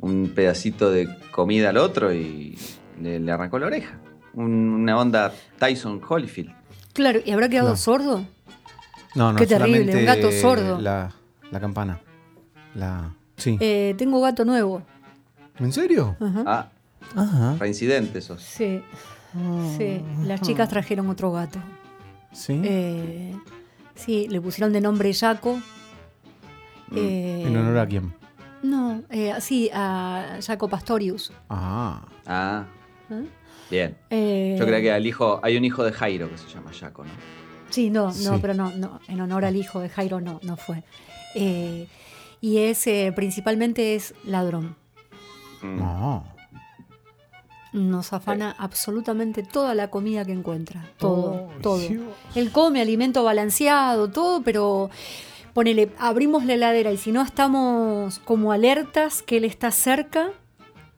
un 0.00 0.32
pedacito 0.34 0.90
de 0.90 1.08
comida 1.30 1.70
al 1.70 1.76
otro 1.76 2.12
y 2.12 2.58
le, 3.00 3.20
le 3.20 3.32
arrancó 3.32 3.58
la 3.58 3.66
oreja. 3.66 3.98
Un- 4.34 4.74
una 4.82 4.98
onda 4.98 5.32
Tyson 5.58 6.00
Holyfield. 6.06 6.52
Claro, 6.92 7.20
¿y 7.24 7.30
habrá 7.30 7.48
quedado 7.48 7.70
No. 7.70 7.76
sordo? 7.76 8.24
No, 9.14 9.32
no, 9.32 9.38
Qué 9.38 9.46
terrible, 9.46 9.96
un 9.96 10.04
gato 10.04 10.30
sordo. 10.32 10.80
La, 10.80 11.12
la 11.50 11.60
campana. 11.60 12.00
La. 12.74 13.14
Sí. 13.36 13.56
Eh, 13.60 13.94
tengo 13.96 14.20
gato 14.20 14.44
nuevo. 14.44 14.82
¿En 15.58 15.72
serio? 15.72 16.16
Ajá. 16.20 16.42
Ah, 16.46 16.68
Ajá. 17.14 17.56
Reincidente 17.58 18.20
sos. 18.20 18.42
Sí. 18.42 18.82
Sí. 19.76 20.02
Las 20.24 20.40
chicas 20.40 20.68
trajeron 20.68 21.08
otro 21.08 21.30
gato. 21.32 21.58
Sí. 22.32 22.60
Eh, 22.64 23.34
sí, 23.94 24.26
le 24.28 24.40
pusieron 24.40 24.72
de 24.72 24.80
nombre 24.80 25.12
Jaco. 25.14 25.60
Eh, 26.94 27.44
¿En 27.46 27.56
honor 27.56 27.78
a 27.78 27.86
quién? 27.86 28.14
No, 28.62 29.02
eh, 29.10 29.32
sí, 29.40 29.70
a 29.72 30.38
Jaco 30.44 30.68
Pastorius. 30.68 31.32
Ah. 31.48 32.02
Ah, 32.26 32.66
¿Eh? 33.10 33.24
bien. 33.70 33.96
Eh, 34.10 34.56
Yo 34.58 34.66
creo 34.66 34.80
que 34.80 34.92
al 34.92 35.06
hijo, 35.06 35.40
hay 35.42 35.56
un 35.56 35.64
hijo 35.64 35.84
de 35.84 35.92
Jairo 35.92 36.28
que 36.30 36.38
se 36.38 36.48
llama 36.48 36.70
Jaco, 36.72 37.04
¿no? 37.04 37.10
Sí, 37.70 37.90
no, 37.90 38.06
no, 38.06 38.12
Sí. 38.12 38.38
pero 38.40 38.54
no, 38.54 38.70
no, 38.70 39.00
en 39.08 39.20
honor 39.20 39.44
al 39.44 39.54
hijo 39.56 39.80
de 39.80 39.90
Jairo 39.90 40.20
no, 40.20 40.40
no 40.42 40.56
fue. 40.56 40.82
Eh, 41.34 41.86
y 42.40 42.58
es, 42.58 42.86
eh, 42.86 43.12
principalmente 43.14 43.94
es 43.94 44.14
ladrón. 44.24 44.74
Mm. 45.62 45.76
No. 45.78 46.24
Nos 47.72 48.12
afana 48.12 48.54
absolutamente 48.58 49.42
toda 49.42 49.74
la 49.74 49.90
comida 49.90 50.24
que 50.24 50.32
encuentra. 50.32 50.90
Todo, 50.98 51.32
Oh, 51.32 51.50
todo. 51.60 51.78
Dios. 51.78 52.02
Él 52.34 52.50
come 52.50 52.80
alimento 52.80 53.22
balanceado, 53.24 54.08
todo, 54.10 54.42
pero 54.42 54.90
ponele, 55.52 55.90
abrimos 55.98 56.44
la 56.44 56.54
heladera 56.54 56.92
y 56.92 56.96
si 56.96 57.12
no 57.12 57.20
estamos 57.22 58.20
como 58.20 58.52
alertas 58.52 59.22
que 59.22 59.36
él 59.38 59.44
está 59.44 59.70
cerca, 59.70 60.30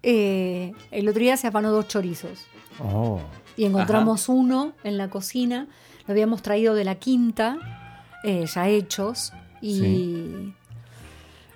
eh, 0.02 0.72
el 0.90 1.08
otro 1.08 1.20
día 1.20 1.36
se 1.36 1.46
afanó 1.48 1.72
dos 1.72 1.88
chorizos. 1.88 2.46
Oh. 2.78 3.20
Y 3.56 3.64
encontramos 3.64 4.28
uno 4.28 4.72
en 4.84 4.96
la 4.96 5.10
cocina, 5.10 5.66
lo 6.06 6.12
habíamos 6.12 6.40
traído 6.40 6.74
de 6.74 6.84
la 6.84 6.94
quinta, 6.94 7.58
eh, 8.22 8.46
ya 8.46 8.68
hechos, 8.68 9.32
y, 9.60 9.80
Sí. 9.80 10.54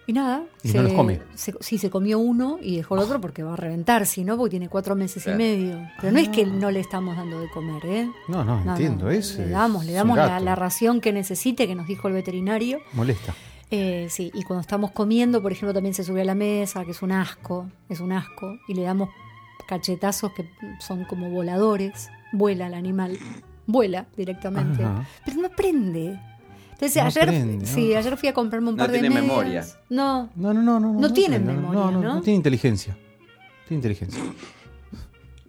Y 0.06 0.12
nada. 0.12 0.42
Y 0.62 0.72
no 0.72 0.82
los 0.82 0.92
come. 0.92 1.20
se- 1.34 1.54
sí, 1.60 1.78
se 1.78 1.90
comió 1.90 2.18
uno 2.18 2.58
y 2.60 2.76
dejó 2.76 2.94
el 2.96 3.00
otro 3.02 3.20
porque 3.20 3.42
va 3.42 3.54
a 3.54 3.56
reventar, 3.56 4.06
si 4.06 4.24
no, 4.24 4.36
porque 4.36 4.50
tiene 4.50 4.68
cuatro 4.68 4.94
meses 4.96 5.22
Claro. 5.24 5.38
y 5.40 5.42
medio. 5.42 5.88
Pero 6.00 6.12
no 6.12 6.18
es 6.18 6.28
que 6.28 6.44
no 6.46 6.70
le 6.70 6.80
estamos 6.80 7.16
dando 7.16 7.40
de 7.40 7.48
comer, 7.50 7.84
¿eh? 7.86 8.10
No, 8.28 8.44
no, 8.44 8.62
No, 8.64 8.72
entiendo. 8.72 9.06
no, 9.06 9.10
es, 9.10 9.36
le 9.38 9.44
es 9.44 9.50
damos, 9.50 9.84
le 9.86 9.92
damos 9.92 10.16
la, 10.16 10.54
ración 10.54 11.00
que 11.00 11.12
necesite, 11.12 11.66
que 11.66 11.74
nos 11.74 11.86
dijo 11.86 12.08
el 12.08 12.14
veterinario. 12.14 12.78
Molesta. 12.92 13.34
Eh, 13.70 14.06
sí, 14.10 14.30
y 14.34 14.42
cuando 14.42 14.60
estamos 14.60 14.90
comiendo, 14.92 15.42
por 15.42 15.50
ejemplo, 15.50 15.72
también 15.72 15.94
se 15.94 16.04
sube 16.04 16.20
a 16.20 16.24
la 16.24 16.34
mesa, 16.34 16.84
que 16.84 16.90
es 16.92 17.02
un 17.02 17.10
asco, 17.12 17.66
es 17.88 18.00
un 18.00 18.12
asco, 18.12 18.58
y 18.68 18.74
le 18.74 18.82
damos 18.82 19.08
cachetazos 19.66 20.32
que 20.32 20.48
son 20.80 21.04
como 21.04 21.30
voladores, 21.30 22.10
vuela 22.32 22.66
el 22.66 22.74
animal, 22.74 23.18
vuela 23.66 24.06
directamente, 24.16 24.84
Ajá. 24.84 25.06
pero 25.24 25.40
no 25.40 25.48
prende. 25.48 26.20
Entonces 26.74 26.96
No 26.96 27.06
ayer, 27.08 27.22
aprende, 27.24 27.66
¿no? 27.66 27.72
sí, 27.72 27.94
ayer 27.94 28.16
fui 28.16 28.28
a 28.28 28.34
comprarme 28.34 28.68
un 28.70 28.76
No 28.76 28.82
par 28.82 28.90
de 28.92 28.98
tiene 29.00 29.14
medias. 29.14 29.26
memoria. 29.28 29.64
No, 29.90 30.30
No, 30.36 30.52
no, 30.54 30.62
no. 30.62 30.78
No, 30.80 30.92
No 31.00 31.12
tienen 31.12 31.42
aprende, 31.42 31.60
memoria, 31.62 31.80
no, 31.80 31.90
no, 31.90 32.00
¿no? 32.02 32.14
no 32.16 32.20
tiene 32.22 32.36
inteligencia. 32.36 32.96
Tiene 33.68 33.78
inteligencia. 33.78 34.22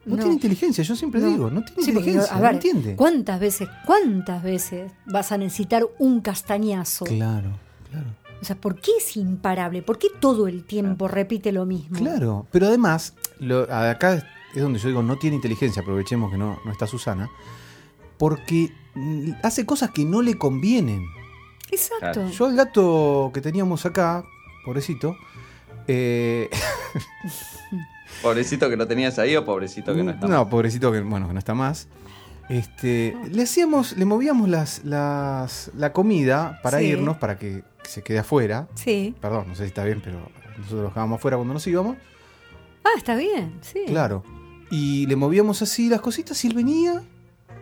No, 0.05 0.15
No. 0.15 0.17
tiene 0.17 0.33
inteligencia, 0.33 0.83
yo 0.83 0.95
siempre 0.95 1.19
No. 1.19 1.27
digo, 1.27 1.49
no 1.49 1.63
tiene 1.65 1.83
Sí, 1.83 1.91
porque, 1.91 2.09
inteligencia, 2.11 2.35
a 2.35 2.39
ver, 2.39 2.51
no 2.51 2.55
entiende. 2.57 2.95
¿cuántas 2.95 3.39
veces, 3.39 3.67
cuántas 3.85 4.43
veces 4.43 4.91
vas 5.07 5.31
a 5.31 5.37
necesitar 5.37 5.83
un 5.97 6.21
castañazo? 6.21 7.05
Claro, 7.05 7.49
claro. 7.89 8.07
O 8.39 8.45
sea, 8.45 8.55
¿por 8.55 8.79
qué 8.79 8.91
es 8.99 9.17
imparable? 9.17 9.81
¿Por 9.81 9.97
qué 9.97 10.07
todo 10.19 10.47
el 10.47 10.63
tiempo 10.63 11.07
repite 11.07 11.51
lo 11.51 11.65
mismo? 11.65 11.97
Claro, 11.97 12.45
pero 12.51 12.67
además, 12.67 13.15
lo- 13.39 13.63
acá 13.73 14.23
es 14.53 14.61
donde 14.61 14.77
yo 14.77 14.89
digo, 14.89 15.01
no 15.01 15.17
tiene 15.17 15.37
inteligencia, 15.37 15.81
aprovechemos 15.81 16.31
que 16.31 16.37
no, 16.37 16.59
no 16.63 16.71
está 16.71 16.85
Susana, 16.85 17.27
porque 18.19 18.71
hace 19.43 19.65
cosas 19.65 19.91
que 19.91 20.05
no 20.05 20.21
le 20.21 20.37
convienen. 20.37 21.05
Exacto. 21.71 22.29
Yo 22.29 22.47
el 22.49 22.55
gato 22.55 23.31
que 23.33 23.41
teníamos 23.41 23.85
acá, 23.85 24.23
pobrecito, 24.63 25.17
eh, 25.87 26.49
Pobrecito 28.21 28.69
que 28.69 28.77
lo 28.77 28.87
tenías 28.87 29.19
ahí 29.19 29.35
o 29.35 29.45
pobrecito 29.45 29.93
que 29.93 30.03
no 30.03 30.11
está. 30.11 30.27
no, 30.27 30.49
pobrecito 30.49 30.91
que 30.91 31.01
bueno, 31.01 31.27
que 31.27 31.33
no 31.33 31.39
está 31.39 31.53
más. 31.53 31.87
Este, 32.49 33.17
le 33.31 33.43
hacíamos, 33.43 33.97
le 33.97 34.05
movíamos 34.05 34.47
las, 34.47 34.83
las, 34.85 35.71
la 35.75 35.91
comida 35.93 36.59
para 36.63 36.79
Sí. 36.79 36.85
irnos, 36.85 37.17
para 37.17 37.37
que 37.37 37.63
se 37.83 38.03
quede 38.03 38.19
afuera. 38.19 38.67
Sí. 38.75 39.15
Perdón, 39.19 39.45
no 39.49 39.55
sé 39.55 39.63
si 39.63 39.67
está 39.69 39.83
bien, 39.83 40.01
pero 40.03 40.19
nosotros 40.57 40.81
lo 40.81 40.87
dejábamos 40.87 41.17
afuera 41.19 41.37
cuando 41.37 41.53
nos 41.55 41.65
íbamos. 41.67 41.97
Ah, 42.83 42.91
está 42.97 43.15
bien, 43.15 43.57
sí. 43.61 43.81
Claro. 43.87 44.23
Y 44.69 45.07
le 45.07 45.15
movíamos 45.15 45.61
así 45.61 45.89
las 45.89 46.01
cositas 46.01 46.43
y 46.45 46.47
él 46.47 46.53
venía 46.53 47.03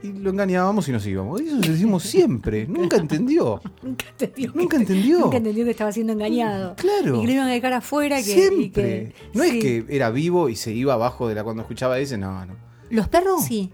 y 0.03 0.11
lo 0.13 0.29
engañábamos 0.29 0.87
y 0.87 0.91
nos 0.91 1.05
íbamos. 1.07 1.41
Y 1.41 1.47
eso 1.47 1.55
lo 1.55 1.61
decimos 1.61 2.03
siempre. 2.03 2.67
Nunca 2.69 2.97
entendió. 2.97 3.61
Nunca 3.81 4.05
entendió. 4.11 4.51
Nunca 4.53 4.77
entendió. 4.77 5.19
Nunca 5.19 5.37
entendió 5.37 5.65
que 5.65 5.71
estaba 5.71 5.91
siendo 5.91 6.13
engañado. 6.13 6.75
Claro. 6.75 7.15
Y 7.17 7.21
que 7.21 7.27
lo 7.27 7.31
iban 7.33 7.47
a 7.47 7.51
dejar 7.51 7.73
afuera. 7.73 8.17
Que, 8.17 8.21
y 8.21 8.33
Siempre. 8.33 8.71
que- 8.73 9.13
no 9.33 9.43
sí. 9.43 9.49
es 9.57 9.63
que 9.63 9.95
era 9.95 10.09
vivo 10.11 10.49
y 10.49 10.55
se 10.55 10.71
iba 10.71 10.93
abajo 10.93 11.27
de 11.27 11.35
la 11.35 11.43
cuando 11.43 11.61
escuchaba 11.63 11.97
ese, 11.99 12.17
no, 12.17 12.45
no. 12.45 12.55
Los 12.89 13.07
perros 13.07 13.45
sí. 13.45 13.71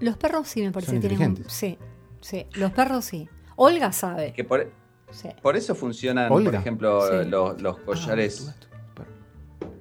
Los 0.00 0.16
perros 0.16 0.48
sí 0.48 0.62
me 0.62 0.72
parece 0.72 0.92
Son 0.92 1.00
que 1.00 1.08
tienen 1.08 1.30
un-. 1.30 1.44
Sí, 1.48 1.78
sí. 2.20 2.44
Los 2.54 2.72
perros 2.72 3.04
sí. 3.04 3.28
Olga 3.56 3.92
sabe. 3.92 4.32
Que 4.32 4.44
por, 4.44 4.70
Sí. 5.12 5.28
por 5.42 5.56
eso 5.56 5.74
funcionan, 5.74 6.28
por 6.28 6.54
ejemplo, 6.54 7.00
Sí. 7.24 7.28
los, 7.28 7.60
los 7.60 7.78
collares. 7.78 8.48
Ah, 8.96 9.04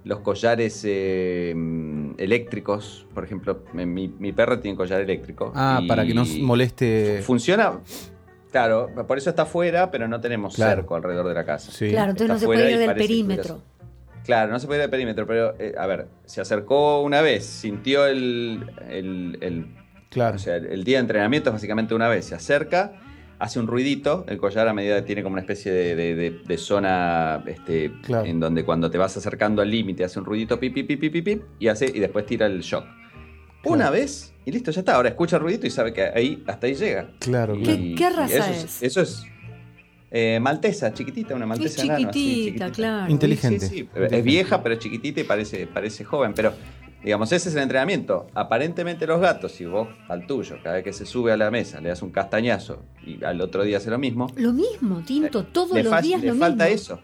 los 0.04 0.20
collares 0.22 0.82
eh, 0.86 1.54
eléctricos, 2.20 3.06
por 3.14 3.24
ejemplo, 3.24 3.64
mi, 3.74 3.86
mi 4.08 4.32
perro 4.32 4.60
tiene 4.60 4.76
collar 4.78 5.02
eléctrico. 5.02 5.52
Ah, 5.56 5.80
y 5.84 5.88
para 5.88 6.06
que 6.06 6.14
no 6.14 6.24
moleste. 6.42 7.22
Funciona, 7.24 7.80
claro, 8.52 8.90
por 9.08 9.18
eso 9.18 9.30
está 9.30 9.44
afuera, 9.44 9.90
pero 9.92 10.08
no 10.08 10.20
tenemos 10.22 10.56
Claro. 10.56 10.82
cerco 10.82 10.96
alrededor 10.96 11.28
de 11.28 11.34
la 11.34 11.46
casa. 11.46 11.72
Sí. 11.72 11.90
Claro, 11.90 12.12
entonces 12.12 12.26
Está 12.26 12.34
no 12.34 12.40
se 12.40 12.46
puede 12.46 12.72
ir 12.72 12.78
del 12.80 12.94
perímetro. 12.96 13.62
Claro, 14.26 14.52
no 14.52 14.60
se 14.60 14.68
puede 14.68 14.80
ir 14.80 14.82
del 14.84 14.90
perímetro, 14.92 15.26
pero 15.26 15.56
eh, 15.60 15.74
a 15.78 15.88
ver, 15.88 16.08
se 16.26 16.42
acercó 16.42 17.02
una 17.02 17.22
vez, 17.22 17.46
sintió 17.46 18.06
el, 18.06 18.70
el, 18.90 19.38
el- 19.42 19.76
Claro. 20.10 20.36
o 20.38 20.40
sea, 20.40 20.56
el, 20.56 20.66
el 20.66 20.84
día 20.84 20.98
de 20.98 21.02
entrenamiento 21.02 21.50
es 21.50 21.54
básicamente 21.54 21.94
una 21.94 22.08
vez, 22.10 22.26
se 22.26 22.36
acerca, 22.36 22.94
hace 23.40 23.60
un 23.60 23.68
ruidito, 23.68 24.26
el 24.28 24.38
collar 24.38 24.68
a 24.68 24.74
medida 24.74 24.98
que 24.98 25.02
tiene 25.04 25.24
como 25.24 25.34
una 25.34 25.42
especie 25.42 25.72
de, 25.72 25.96
de- 25.96 26.16
de- 26.16 26.32
de 26.46 26.58
zona 26.58 27.44
este, 27.48 27.92
Claro. 28.04 28.26
en 28.26 28.40
donde 28.40 28.64
cuando 28.66 28.92
te 28.92 28.98
vas 28.98 29.16
acercando 29.16 29.62
al 29.62 29.72
límite 29.72 30.04
hace 30.04 30.20
un 30.20 30.26
ruidito 30.26 30.60
pip, 30.60 30.74
pip, 30.74 30.88
pip, 30.88 31.00
pip, 31.00 31.24
pip, 31.24 31.44
y, 31.60 31.68
hace, 31.70 31.86
y 31.86 32.00
después 32.00 32.26
tira 32.26 32.46
el 32.48 32.60
shock. 32.62 32.84
Una 33.66 33.90
vez 33.90 34.34
y 34.46 34.52
listo, 34.52 34.72
ya 34.72 34.80
está. 34.82 34.96
Ahora 34.96 35.10
escucha 35.10 35.36
el 35.38 35.42
ruidito 35.44 35.68
y 35.68 35.70
sabe 35.70 35.94
que 35.94 36.04
ahí 36.04 36.44
hasta 36.48 36.68
ahí 36.68 36.76
llega. 36.76 37.12
Claro, 37.20 37.56
Y- 37.56 37.64
claro. 37.64 37.80
¿Qué- 37.82 37.96
qué 37.96 38.10
raza 38.10 38.52
eso 38.52 38.66
es? 38.66 38.84
Eso 38.84 39.02
es 39.02 39.24
eh, 40.12 40.40
maltesa, 40.42 40.92
chiquitita, 40.94 41.36
una 41.36 41.46
maltesa 41.46 41.82
Es 41.82 41.84
enano, 41.84 42.10
así, 42.10 42.36
chiquitita, 42.36 42.72
claro. 42.72 43.12
Inteligente. 43.12 43.60
Sí, 43.60 43.68
sí, 43.76 43.80
Inteligente. 43.82 44.18
Es 44.18 44.24
vieja, 44.24 44.64
pero 44.64 44.74
es 44.76 44.80
chiquitita 44.80 45.20
y 45.22 45.24
parece, 45.24 45.68
parece 45.68 46.04
joven. 46.04 46.34
Pero, 46.36 46.52
digamos, 47.04 47.32
ese 47.32 47.50
es 47.50 47.56
el 47.56 47.62
entrenamiento. 47.64 48.28
Aparentemente 48.34 49.08
los 49.08 49.20
gatos, 49.22 49.52
si 49.54 49.66
vos 49.66 49.88
al 50.08 50.26
tuyo, 50.28 50.58
cada 50.64 50.76
vez 50.76 50.84
que 50.84 50.94
se 50.94 51.06
sube 51.06 51.32
a 51.32 51.38
la 51.38 51.50
mesa, 51.52 51.80
le 51.82 51.90
das 51.90 52.02
un 52.02 52.12
castañazo 52.12 52.84
y 53.06 53.24
al 53.24 53.40
otro 53.42 53.64
día 53.64 53.78
hace 53.78 53.90
lo 53.90 53.98
mismo, 53.98 54.28
Lo 54.36 54.52
mismo, 54.54 55.02
Tinto, 55.06 55.46
todos 55.46 55.72
le, 55.74 55.84
los 55.84 56.02
días 56.02 56.22
le 56.22 56.28
lo 56.28 56.36
falta 56.36 56.66
mismo. 56.66 56.76
eso. 56.76 57.00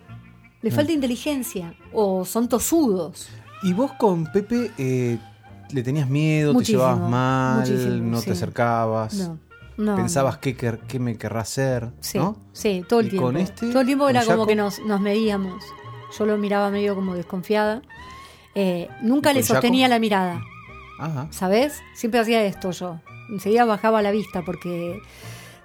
Le 0.62 0.72
falta 0.72 0.92
inteligencia. 0.92 1.76
O 1.94 2.26
son 2.26 2.50
tosudos. 2.50 3.30
Y 3.64 3.74
vos 3.74 3.94
con 3.94 4.26
Pepe 4.32 4.72
eh, 4.78 5.18
le 5.72 5.84
tenías 5.84 6.10
miedo, 6.10 6.54
Muchísimo, 6.54 6.80
te 6.84 6.86
llevabas 6.90 7.10
mal, 7.10 8.12
no 8.12 8.20
sí. 8.20 8.26
te 8.26 8.32
acercabas, 8.32 9.14
No. 9.16 9.40
no 9.78 9.96
pensabas 9.96 10.36
no. 10.36 10.42
qué, 10.42 10.58
quer- 10.58 10.80
qué 10.88 11.00
me 11.00 11.18
querrá 11.18 11.42
hacer, 11.42 11.90
Sí, 12.00 12.18
¿no? 12.18 12.38
sí, 12.52 12.84
todo 12.88 13.00
el 13.00 13.08
Y 13.08 13.10
tiempo. 13.12 13.28
con 13.28 13.38
este, 13.38 13.68
todo 13.70 13.82
el 13.82 13.86
tiempo 13.86 14.06
con 14.06 14.16
era 14.16 14.26
como 14.26 14.44
Jaco- 14.44 14.48
que 14.48 14.56
nos, 14.56 14.80
nos 14.86 15.00
medíamos. 15.02 15.64
Yo 16.18 16.26
lo 16.26 16.38
miraba 16.38 16.70
medio 16.72 16.96
como 16.96 17.14
desconfiada. 17.16 17.82
Eh, 18.56 18.88
nunca 19.02 19.32
¿Y 19.32 19.36
le 19.36 19.44
sostenía 19.44 19.86
Jaco? 19.86 19.96
la 19.96 20.00
mirada, 20.00 20.42
Ajá. 20.98 21.28
¿sabes? 21.32 21.82
Siempre 21.94 22.20
hacía 22.22 22.42
esto 22.44 22.72
yo. 22.72 23.02
Enseguida 23.30 23.66
bajaba 23.66 24.02
la 24.02 24.12
vista 24.12 24.44
porque, 24.44 25.02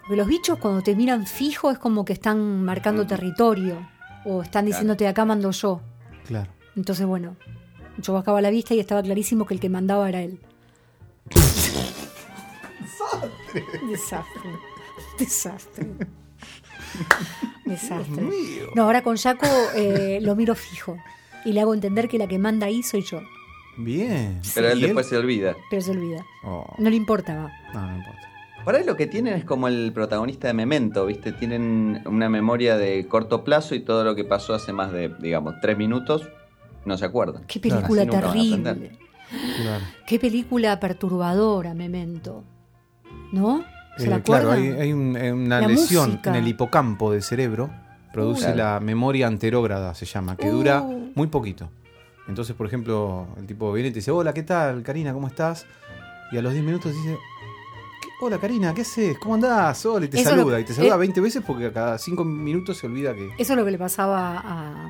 porque 0.00 0.16
los 0.16 0.26
bichos 0.26 0.58
cuando 0.58 0.82
te 0.82 0.96
miran 0.96 1.26
fijo 1.26 1.70
es 1.70 1.78
como 1.78 2.04
que 2.04 2.12
están 2.12 2.64
marcando 2.64 3.06
territorio 3.06 3.88
o 4.24 4.42
están 4.42 4.66
diciéndote 4.66 5.06
acá 5.06 5.24
mando 5.24 5.50
yo. 5.52 5.80
Claro. 6.26 6.50
Entonces, 6.76 7.06
bueno, 7.06 7.36
yo 7.98 8.12
bajaba 8.12 8.40
la 8.40 8.50
vista 8.50 8.74
y 8.74 8.80
estaba 8.80 9.02
clarísimo 9.02 9.46
que 9.46 9.54
el 9.54 9.60
que 9.60 9.68
mandaba 9.68 10.08
era 10.08 10.22
él. 10.22 10.40
Desastre. 13.88 14.52
Desastre. 15.18 15.86
Desastre. 17.64 18.26
No, 18.74 18.82
ahora 18.82 19.02
con 19.02 19.16
Jaco 19.16 19.46
eh, 19.76 20.18
lo 20.22 20.34
miro 20.34 20.56
fijo 20.56 20.96
y 21.44 21.52
le 21.52 21.60
hago 21.60 21.74
entender 21.74 22.08
que 22.08 22.18
la 22.18 22.26
que 22.26 22.38
manda 22.38 22.66
ahí 22.66 22.82
soy 22.82 23.02
yo, 23.02 23.20
Bien. 23.76 24.40
Pero 24.54 24.68
él 24.68 24.78
¿Y 24.78 24.82
después 24.82 25.06
se 25.06 25.16
olvida. 25.16 25.54
pero 25.70 25.80
se 25.80 25.92
olvida. 25.92 26.24
Oh, 26.44 26.66
No 26.78 26.90
le 26.90 26.96
importaba. 26.96 27.50
no, 27.72 27.86
no 27.86 27.96
importa. 27.96 28.20
Por 28.64 28.74
ahí 28.74 28.84
lo 28.84 28.94
que 28.94 29.06
tienen 29.06 29.32
es 29.34 29.44
como 29.44 29.68
el 29.68 29.90
protagonista 29.94 30.48
de 30.48 30.52
Memento, 30.54 31.06
¿viste? 31.06 31.32
Tienen 31.32 32.02
una 32.04 32.28
memoria 32.28 32.76
de 32.76 33.06
corto 33.08 33.42
plazo 33.42 33.74
y 33.74 33.80
todo 33.80 34.04
lo 34.04 34.14
que 34.14 34.24
pasó 34.24 34.52
hace 34.54 34.72
más 34.74 34.92
de, 34.92 35.08
digamos, 35.20 35.54
tres 35.62 35.78
minutos 35.78 36.28
no 36.84 36.98
se 36.98 37.06
acuerdan. 37.06 37.44
Qué 37.46 37.58
Claro, 37.60 37.86
película 37.88 38.06
terrible. 38.20 38.98
Claro. 39.62 39.84
Qué 40.06 40.18
película 40.18 40.78
perturbadora, 40.78 41.72
Memento. 41.72 42.44
¿No? 43.32 43.64
¿Se 43.96 44.08
la 44.08 44.16
Eh, 44.16 44.22
claro, 44.22 44.50
acuerdan? 44.52 44.74
hay, 44.74 44.80
hay 44.82 44.92
un- 44.92 45.16
eh, 45.16 45.32
una 45.32 45.60
La 45.62 45.68
lesión 45.68 46.10
música. 46.10 46.30
en 46.30 46.36
el 46.36 46.48
hipocampo 46.48 47.12
del 47.12 47.22
cerebro, 47.22 47.70
produce 48.12 48.52
Claro. 48.52 48.56
la 48.56 48.80
memoria 48.80 49.26
anterógrada, 49.26 49.94
se 49.94 50.06
llama, 50.06 50.36
que 50.36 50.48
Uh. 50.48 50.52
dura 50.56 50.80
muy 51.14 51.26
poquito. 51.28 51.70
Entonces, 52.28 52.54
por 52.54 52.66
ejemplo, 52.66 53.26
el 53.38 53.46
tipo 53.46 53.72
viene 53.72 53.88
y 53.88 53.92
te 53.92 53.96
dice, 54.00 54.10
hola, 54.10 54.32
¿qué 54.32 54.42
tal, 54.42 54.82
Karina? 54.82 55.12
¿Cómo 55.12 55.26
estás? 55.26 55.66
Y 56.32 56.38
a 56.38 56.42
los 56.42 56.52
10 56.52 56.64
minutos 56.64 56.92
dice, 56.94 57.18
"¿Qué- 58.00 58.08
hola, 58.24 58.38
Karina, 58.38 58.72
¿qué 58.72 58.82
haces? 58.82 59.18
¿Cómo 59.18 59.34
andás? 59.34 59.84
Hola, 59.84 60.06
y 60.06 60.08
te 60.08 60.20
Eso 60.20 60.30
saluda. 60.30 60.52
lo- 60.56 60.60
y 60.60 60.64
te 60.64 60.72
saluda 60.74 60.94
eh, 60.94 60.98
20 60.98 61.20
veces 61.20 61.42
porque 61.44 61.66
a 61.66 61.72
cada 61.72 61.98
5 61.98 62.24
minutos 62.24 62.78
se 62.78 62.86
olvida 62.86 63.14
que... 63.14 63.30
Eso 63.38 63.52
es 63.54 63.58
lo 63.58 63.64
que 63.64 63.70
le 63.72 63.78
pasaba 63.78 64.38
a. 64.44 64.88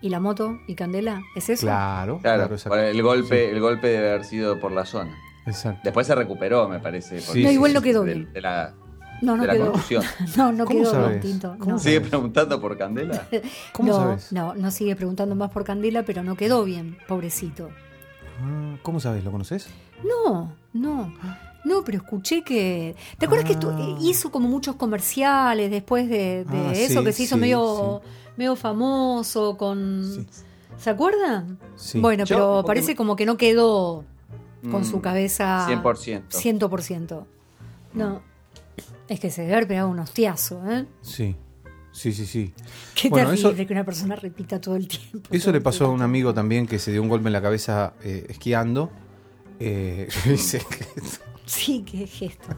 ¿Y 0.00 0.08
la 0.10 0.20
moto? 0.20 0.58
¿Y 0.66 0.74
Candela? 0.74 1.22
¿Es 1.36 1.48
eso? 1.48 1.66
Claro, 1.66 2.18
Claro, 2.20 2.50
el 2.76 3.02
golpe, 3.02 3.50
el 3.50 3.60
golpe 3.60 3.86
debe 3.88 4.10
haber 4.10 4.24
sido 4.24 4.58
por 4.60 4.70
la 4.72 4.84
zona. 4.84 5.16
Exacto. 5.46 5.80
Después 5.84 6.06
se 6.06 6.14
recuperó, 6.14 6.68
me 6.68 6.78
parece. 6.80 7.20
Sí, 7.20 7.26
porque- 7.26 7.42
No, 7.44 7.50
igual 7.52 7.72
no 7.72 7.80
quedó 7.82 8.02
de, 8.04 8.14
bien. 8.14 8.32
de 8.32 8.40
la, 8.40 8.74
No, 9.22 9.36
no 9.36 9.42
de 9.42 9.46
la 9.46 9.54
quedó. 9.54 9.72
No, 10.36 10.52
no 10.52 10.64
¿Cómo 10.64 10.80
quedó 10.80 10.90
sabes? 10.90 11.20
Tinto. 11.20 11.56
¿Cómo 11.58 11.72
no. 11.72 11.78
¿Sigue 11.78 12.00
preguntando 12.00 12.60
por 12.60 12.76
Candela? 12.76 13.26
¿Cómo 13.72 13.88
no, 13.92 13.98
sabes? 13.98 14.32
No, 14.32 14.54
no 14.54 14.70
sigue 14.70 14.96
preguntando 14.96 15.34
más 15.34 15.50
por 15.50 15.64
Candela, 15.64 16.02
pero 16.04 16.22
no 16.22 16.36
quedó 16.36 16.64
bien, 16.64 16.98
pobrecito. 17.08 17.70
Ah, 18.42 18.76
¿Cómo 18.82 19.00
sabes? 19.00 19.24
¿Lo 19.24 19.30
conoces? 19.30 19.68
No, 20.04 20.52
no. 20.72 21.12
No, 21.64 21.82
pero 21.84 21.98
escuché 21.98 22.42
que. 22.42 22.94
¿Te 23.18 23.24
acuerdas 23.26 23.46
que 23.48 23.56
Ah. 23.66 23.96
hizo 24.02 24.30
como 24.30 24.48
muchos 24.48 24.76
comerciales 24.76 25.70
después 25.70 26.08
de, 26.10 26.44
de 26.44 26.58
Ah, 26.68 26.72
eso 26.74 26.98
sí, 27.00 27.04
que 27.06 27.12
se 27.12 27.22
hizo 27.22 27.36
sí, 27.36 27.40
medio, 27.40 28.02
medio 28.36 28.54
famoso 28.56 29.56
con. 29.56 30.02
Sí. 30.04 30.26
¿Se 30.76 30.90
acuerdan? 30.90 31.58
Sí. 31.76 32.00
Bueno, 32.00 32.24
Yo, 32.24 32.36
pero 32.36 32.52
porque 32.56 32.66
parece 32.66 32.88
me- 32.88 32.96
como 32.96 33.16
que 33.16 33.24
no 33.24 33.36
quedó 33.38 34.04
con 34.70 34.82
Mm, 34.82 34.84
su 34.84 35.00
cabeza 35.00 35.66
100%. 35.68 36.24
100%. 36.28 37.24
No. 37.94 38.20
Es 39.08 39.20
que 39.20 39.30
se 39.30 39.42
debe 39.42 39.54
haber 39.54 39.68
pegado 39.68 39.88
un 39.88 39.98
hostiazo, 39.98 40.62
¿eh? 40.70 40.86
Sí. 41.02 41.36
Sí, 41.92 42.12
sí, 42.12 42.26
sí. 42.26 42.52
Qué 42.94 43.08
Bueno, 43.08 43.28
terrible 43.30 43.50
eso- 43.52 43.66
que 43.68 43.72
una 43.72 43.84
persona 43.84 44.16
repita 44.16 44.60
todo 44.60 44.74
el 44.76 44.88
tiempo. 44.88 45.28
Eso 45.30 45.52
le 45.52 45.60
pasó 45.60 45.84
a 45.86 45.90
un 45.90 46.02
amigo 46.02 46.34
también 46.34 46.66
que 46.66 46.78
se 46.80 46.90
dio 46.90 47.00
un 47.02 47.08
golpe 47.08 47.28
en 47.28 47.32
la 47.32 47.42
cabeza 47.42 47.94
eh, 48.02 48.26
esquiando. 48.28 48.90
Eh, 49.60 50.08
Sí, 51.46 51.84
qué 51.86 52.06
gesto. 52.06 52.48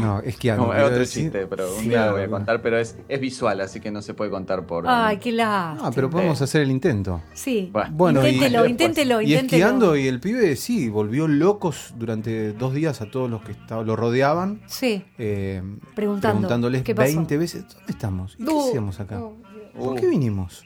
No, 0.00 0.20
esquiando. 0.24 0.66
No, 0.66 0.74
es 0.74 0.82
otro 0.84 0.98
decir. 0.98 1.22
chiste, 1.24 1.46
pero 1.46 1.72
un 1.74 1.80
Sí, 1.82 1.88
día 1.88 2.06
lo 2.06 2.12
voy 2.12 2.22
a 2.22 2.28
contar, 2.28 2.62
pero 2.62 2.78
es, 2.78 2.96
es 3.08 3.20
visual, 3.20 3.60
así 3.60 3.80
que 3.80 3.90
no 3.90 4.02
se 4.02 4.14
puede 4.14 4.30
contar 4.30 4.66
por... 4.66 4.84
Ay, 4.88 5.18
qué 5.18 5.32
lástima. 5.32 5.88
Ah, 5.88 5.92
pero 5.94 6.08
podemos 6.10 6.40
hacer 6.42 6.62
el 6.62 6.70
intento. 6.70 7.22
Sí. 7.34 7.70
Bueno. 7.90 8.26
Inténtelo, 8.26 8.66
y- 8.66 8.70
inténtelo, 8.70 9.20
Y 9.20 9.24
inténtelo. 9.34 9.64
esquiando, 9.66 9.96
y 9.96 10.06
el 10.08 10.20
pibe, 10.20 10.56
sí, 10.56 10.88
volvió 10.88 11.26
locos 11.28 11.94
durante 11.96 12.52
dos 12.52 12.74
días 12.74 13.00
a 13.00 13.10
todos 13.10 13.30
los 13.30 13.42
que 13.42 13.52
estaba- 13.52 13.82
lo 13.82 13.96
rodeaban. 13.96 14.60
Sí. 14.66 15.04
eh, 15.18 15.62
Preguntando, 15.94 16.34
preguntándoles 16.36 16.82
¿qué 16.82 16.94
pasó? 16.94 17.06
20 17.08 17.38
veces, 17.38 17.64
¿dónde 17.68 17.92
estamos? 17.92 18.36
¿Y 18.38 18.44
qué 18.44 18.58
hacíamos 18.68 19.00
acá? 19.00 19.18
¿Por 19.18 19.92
Uh. 19.92 19.94
qué 19.96 20.06
vinimos? 20.08 20.64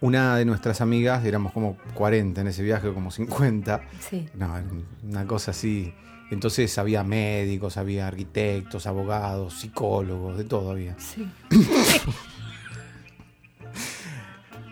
Una 0.00 0.36
de 0.36 0.44
nuestras 0.44 0.80
amigas, 0.80 1.24
éramos 1.24 1.52
como 1.52 1.76
40 1.94 2.40
en 2.42 2.46
ese 2.46 2.62
viaje, 2.62 2.92
como 2.92 3.10
50. 3.10 3.80
Sí. 3.98 4.28
No, 4.34 4.54
una 5.02 5.26
cosa 5.26 5.50
así. 5.50 5.92
Entonces 6.30 6.76
había 6.78 7.04
médicos, 7.04 7.76
había 7.76 8.06
arquitectos, 8.06 8.86
abogados, 8.86 9.54
psicólogos, 9.54 10.36
de 10.36 10.44
todo 10.44 10.70
había. 10.70 10.94
Sí. 10.98 11.26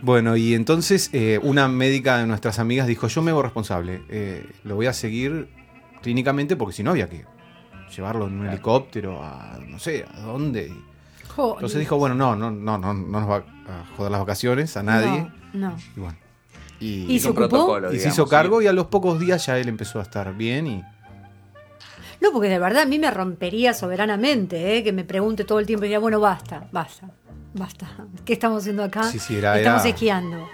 Bueno, 0.02 0.36
y 0.36 0.54
entonces 0.54 1.10
eh, 1.12 1.40
una 1.42 1.68
médica 1.68 2.18
de 2.18 2.26
nuestras 2.26 2.58
amigas 2.58 2.86
dijo, 2.86 3.08
yo 3.08 3.22
me 3.22 3.30
hago 3.30 3.42
responsable, 3.42 4.02
eh, 4.08 4.46
lo 4.64 4.76
voy 4.76 4.86
a 4.86 4.92
seguir 4.92 5.48
clínicamente 6.02 6.54
porque 6.54 6.74
si 6.74 6.82
no 6.82 6.90
había 6.90 7.08
que 7.08 7.24
llevarlo 7.94 8.26
en 8.26 8.40
un 8.40 8.46
helicóptero 8.46 9.22
a 9.22 9.58
no 9.66 9.78
sé, 9.78 10.04
a 10.14 10.20
dónde. 10.20 10.72
Entonces 11.36 11.80
dijo, 11.80 11.96
bueno, 11.96 12.14
no, 12.14 12.36
no, 12.36 12.50
no, 12.50 12.78
no, 12.78 12.94
no 12.94 13.20
nos 13.20 13.28
va 13.28 13.36
a 13.36 13.84
joder 13.96 14.12
las 14.12 14.20
vacaciones 14.20 14.76
a 14.76 14.82
nadie. 14.82 15.26
No, 15.52 15.70
no. 15.70 15.76
Y 15.96 16.00
bueno. 16.00 16.18
Y, 16.78 17.14
¿Y 17.14 17.18
se 17.18 17.28
un 17.28 17.32
ocupó? 17.32 17.48
protocolo, 17.48 17.92
y 17.92 17.98
se 17.98 18.08
hizo 18.08 18.24
sí. 18.24 18.30
cargo 18.30 18.60
y 18.60 18.66
a 18.66 18.72
los 18.72 18.86
pocos 18.86 19.18
días 19.18 19.46
ya 19.46 19.58
él 19.58 19.68
empezó 19.68 19.98
a 19.98 20.02
estar 20.02 20.34
bien 20.36 20.66
y 20.66 20.84
No, 22.20 22.32
porque 22.32 22.48
de 22.48 22.58
verdad 22.58 22.82
a 22.82 22.86
mí 22.86 22.98
me 22.98 23.10
rompería 23.10 23.74
soberanamente, 23.74 24.76
¿eh? 24.76 24.84
que 24.84 24.92
me 24.92 25.04
pregunte 25.04 25.44
todo 25.44 25.58
el 25.58 25.66
tiempo 25.66 25.84
y 25.84 25.88
diría, 25.88 25.98
bueno, 25.98 26.18
basta, 26.20 26.68
basta, 26.72 27.10
basta. 27.54 27.88
¿Qué 28.24 28.32
estamos 28.32 28.62
haciendo 28.62 28.82
acá? 28.84 29.04
Sí, 29.04 29.18
sí, 29.18 29.36
era- 29.36 29.58
estamos 29.58 29.82
era- 29.82 29.90
esquiando. 29.90 30.48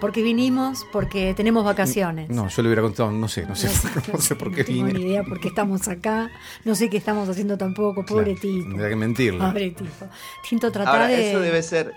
Porque 0.00 0.22
vinimos, 0.22 0.86
porque 0.92 1.34
tenemos 1.34 1.62
vacaciones. 1.62 2.30
no, 2.30 2.48
yo 2.48 2.62
le 2.62 2.68
hubiera 2.70 2.80
contado, 2.80 3.12
no 3.12 3.28
sé, 3.28 3.44
no 3.44 3.54
sé, 3.54 3.68
no 4.10 4.18
sé 4.18 4.34
por 4.36 4.50
qué 4.50 4.60
no 4.62 4.66
tengo 4.66 4.84
vine. 4.86 4.98
ni 4.98 5.04
idea 5.04 5.22
por 5.24 5.38
qué 5.40 5.48
estamos 5.48 5.88
acá. 5.88 6.30
No 6.64 6.74
sé 6.74 6.88
qué 6.88 6.96
estamos 6.96 7.28
haciendo 7.28 7.58
tampoco, 7.58 8.06
pobre 8.06 8.34
Claro, 8.34 8.40
tipo. 8.40 8.68
Tendría 8.68 8.88
que 8.88 8.96
mentirle. 8.96 9.40
Pobre 9.40 9.70
tipo. 9.72 10.06
Tinto, 10.48 10.72
trata 10.72 10.90
Ahora, 10.90 11.06
de. 11.08 11.28
eso 11.30 11.40
debe 11.40 11.62
ser. 11.62 11.92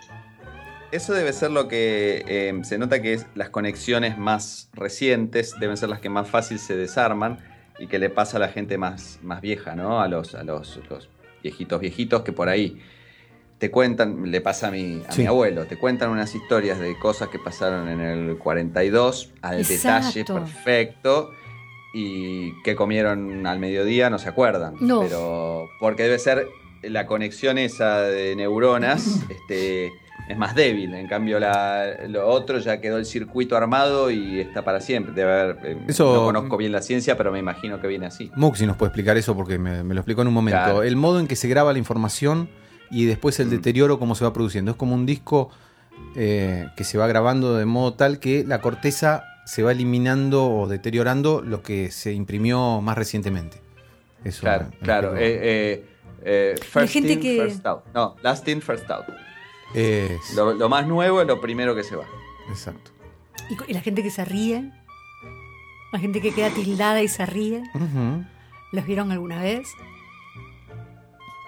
Eso 0.92 1.14
debe 1.14 1.32
ser 1.34 1.50
lo 1.52 1.68
que 1.70 2.24
eh, 2.28 2.60
se 2.64 2.78
nota 2.78 3.02
que 3.02 3.14
es 3.14 3.26
las 3.36 3.50
conexiones 3.50 4.18
más 4.18 4.70
recientes 4.74 5.56
deben 5.60 5.78
ser 5.78 5.88
las 5.90 6.00
que 6.02 6.10
más 6.10 6.30
fácil 6.30 6.60
se 6.60 6.76
desarman 6.76 7.40
y 7.84 7.88
que 7.88 8.00
le 8.00 8.10
pasa 8.10 8.38
a 8.38 8.40
la 8.40 8.48
gente 8.48 8.78
más, 8.78 9.20
más 9.24 9.42
vieja, 9.42 9.76
¿no? 9.76 10.00
A 10.02 10.08
los, 10.08 10.36
a 10.36 10.44
los, 10.44 10.80
los 10.90 11.10
viejitos 11.44 11.82
viejitos 11.82 12.22
que 12.22 12.32
por 12.32 12.48
ahí 12.48 12.80
te 13.58 13.70
cuentan, 13.70 14.32
le 14.32 14.40
pasa 14.42 14.70
a 14.70 14.72
mi, 14.72 15.02
a 15.08 15.12
Sí. 15.12 15.22
mi 15.22 15.28
abuelo, 15.28 15.66
te 15.66 15.78
cuentan 15.78 16.10
unas 16.10 16.34
historias 16.36 16.80
de 16.80 16.98
cosas 16.98 17.28
que 17.30 17.40
pasaron 17.40 17.88
en 17.90 18.00
el 18.00 18.38
42 18.38 19.32
al 19.42 19.60
Exacto. 19.60 20.08
detalle 20.20 20.26
perfecto 20.46 21.32
y 21.94 22.54
que 22.64 22.76
comieron 22.76 23.46
al 23.46 23.60
mediodía 23.60 24.10
no 24.10 24.18
se 24.18 24.30
acuerdan. 24.30 24.76
No. 24.80 25.02
Pero 25.02 25.68
porque 25.80 26.04
debe 26.04 26.20
ser 26.20 26.48
la 26.82 27.06
conexión 27.06 27.58
esa 27.58 28.02
de 28.02 28.36
neuronas 28.36 29.20
este, 29.30 29.92
es 30.28 30.38
más 30.38 30.56
débil. 30.56 30.94
En 30.94 31.08
cambio, 31.08 31.40
la- 31.40 32.08
lo 32.08 32.28
otro 32.28 32.58
ya 32.60 32.80
quedó 32.80 32.98
el 32.98 33.06
circuito 33.06 33.56
armado 33.58 34.10
y 34.12 34.40
está 34.40 34.64
para 34.64 34.80
siempre. 34.80 35.14
Debe 35.14 35.32
haber, 35.42 35.58
eh, 35.64 35.78
Eso- 35.88 36.14
no 36.14 36.24
conozco 36.26 36.58
bien 36.58 36.72
la 36.72 36.82
ciencia, 36.82 37.18
pero 37.18 37.32
me 37.32 37.40
imagino 37.40 37.80
que 37.82 37.88
viene 37.88 38.06
así. 38.06 38.32
Muxi 38.36 38.66
nos 38.66 38.78
puede 38.78 38.90
explicar 38.90 39.18
eso 39.18 39.36
porque 39.36 39.58
me, 39.58 39.84
me 39.84 39.94
lo 39.94 40.00
explicó 40.02 40.22
en 40.22 40.28
un 40.30 40.34
momento. 40.34 40.60
Claro. 40.60 40.84
El 40.84 40.96
modo 40.96 41.20
en 41.20 41.28
que 41.28 41.36
se 41.36 41.48
graba 41.48 41.74
la 41.74 41.80
información 41.80 42.50
y 42.90 43.06
después 43.06 43.40
el 43.40 43.48
Mm. 43.48 43.52
deterioro, 43.52 44.00
cómo 44.00 44.16
se 44.16 44.24
va 44.24 44.32
produciendo. 44.34 44.72
Es 44.72 44.78
como 44.78 44.94
un 44.96 45.06
disco 45.06 45.50
eh, 46.16 46.68
que 46.76 46.84
se 46.84 46.98
va 46.98 47.08
grabando 47.08 47.56
de 47.56 47.66
modo 47.66 47.94
tal 47.94 48.20
que 48.20 48.44
la 48.44 48.62
corteza 48.62 49.24
se 49.46 49.62
va 49.64 49.72
eliminando 49.72 50.46
o 50.50 50.68
deteriorando 50.68 51.42
lo 51.42 51.62
que 51.62 51.92
se 51.92 52.14
imprimió 52.14 52.82
más 52.82 52.98
recientemente. 52.98 53.58
Eso 54.24 54.42
Claro, 54.42 54.68
claro. 54.82 55.16
eh, 55.16 55.22
eh, 55.42 55.86
eh, 56.24 56.56
first 56.62 56.94
gente 56.94 57.14
in, 57.14 57.20
que- 57.20 57.38
first 57.44 57.66
out. 57.66 57.82
No, 57.94 58.16
last 58.24 58.48
in, 58.48 58.62
first 58.62 58.90
out. 58.90 59.06
Es- 59.74 60.34
Lo, 60.36 60.54
lo 60.54 60.70
más 60.70 60.86
nuevo 60.88 61.22
es 61.22 61.28
lo 61.28 61.40
primero 61.42 61.76
que 61.76 61.84
se 61.84 61.96
va. 61.96 62.06
Exacto. 62.50 62.92
Y, 63.68 63.74
la 63.74 63.82
gente 63.82 64.04
que 64.04 64.12
se 64.12 64.24
ríe. 64.26 64.72
La 65.92 66.00
gente 66.00 66.22
que 66.22 66.34
queda 66.34 66.50
tildada 66.50 67.02
y 67.04 67.08
se 67.08 67.26
ríe. 67.26 67.64
Ujú. 67.76 68.24
¿Los 68.72 68.86
vieron 68.86 69.12
alguna 69.12 69.42
vez? 69.42 69.68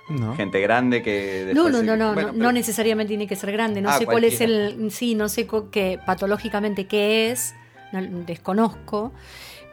No. 0.10 0.36
Gente 0.36 0.62
grande 0.62 1.02
que 1.02 1.52
No, 1.56 1.64
después 1.66 1.74
no, 1.74 1.80
se- 1.80 1.86
no, 1.86 1.98
no, 1.98 2.14
bueno, 2.14 2.28
no, 2.28 2.34
pero- 2.34 2.44
no 2.44 2.52
necesariamente 2.52 3.10
tiene 3.10 3.26
que 3.28 3.36
ser 3.36 3.52
grande. 3.52 3.82
No 3.82 3.90
Ah, 3.90 3.98
sé 3.98 4.06
cuál 4.06 4.24
es 4.24 4.40
el, 4.42 4.92
sí, 4.92 5.16
no 5.16 5.30
sé 5.30 5.48
qué 5.72 6.00
patológicamente 6.06 6.86
qué 6.86 7.32
es, 7.32 7.56
no, 7.92 8.02
desconozco, 8.24 9.14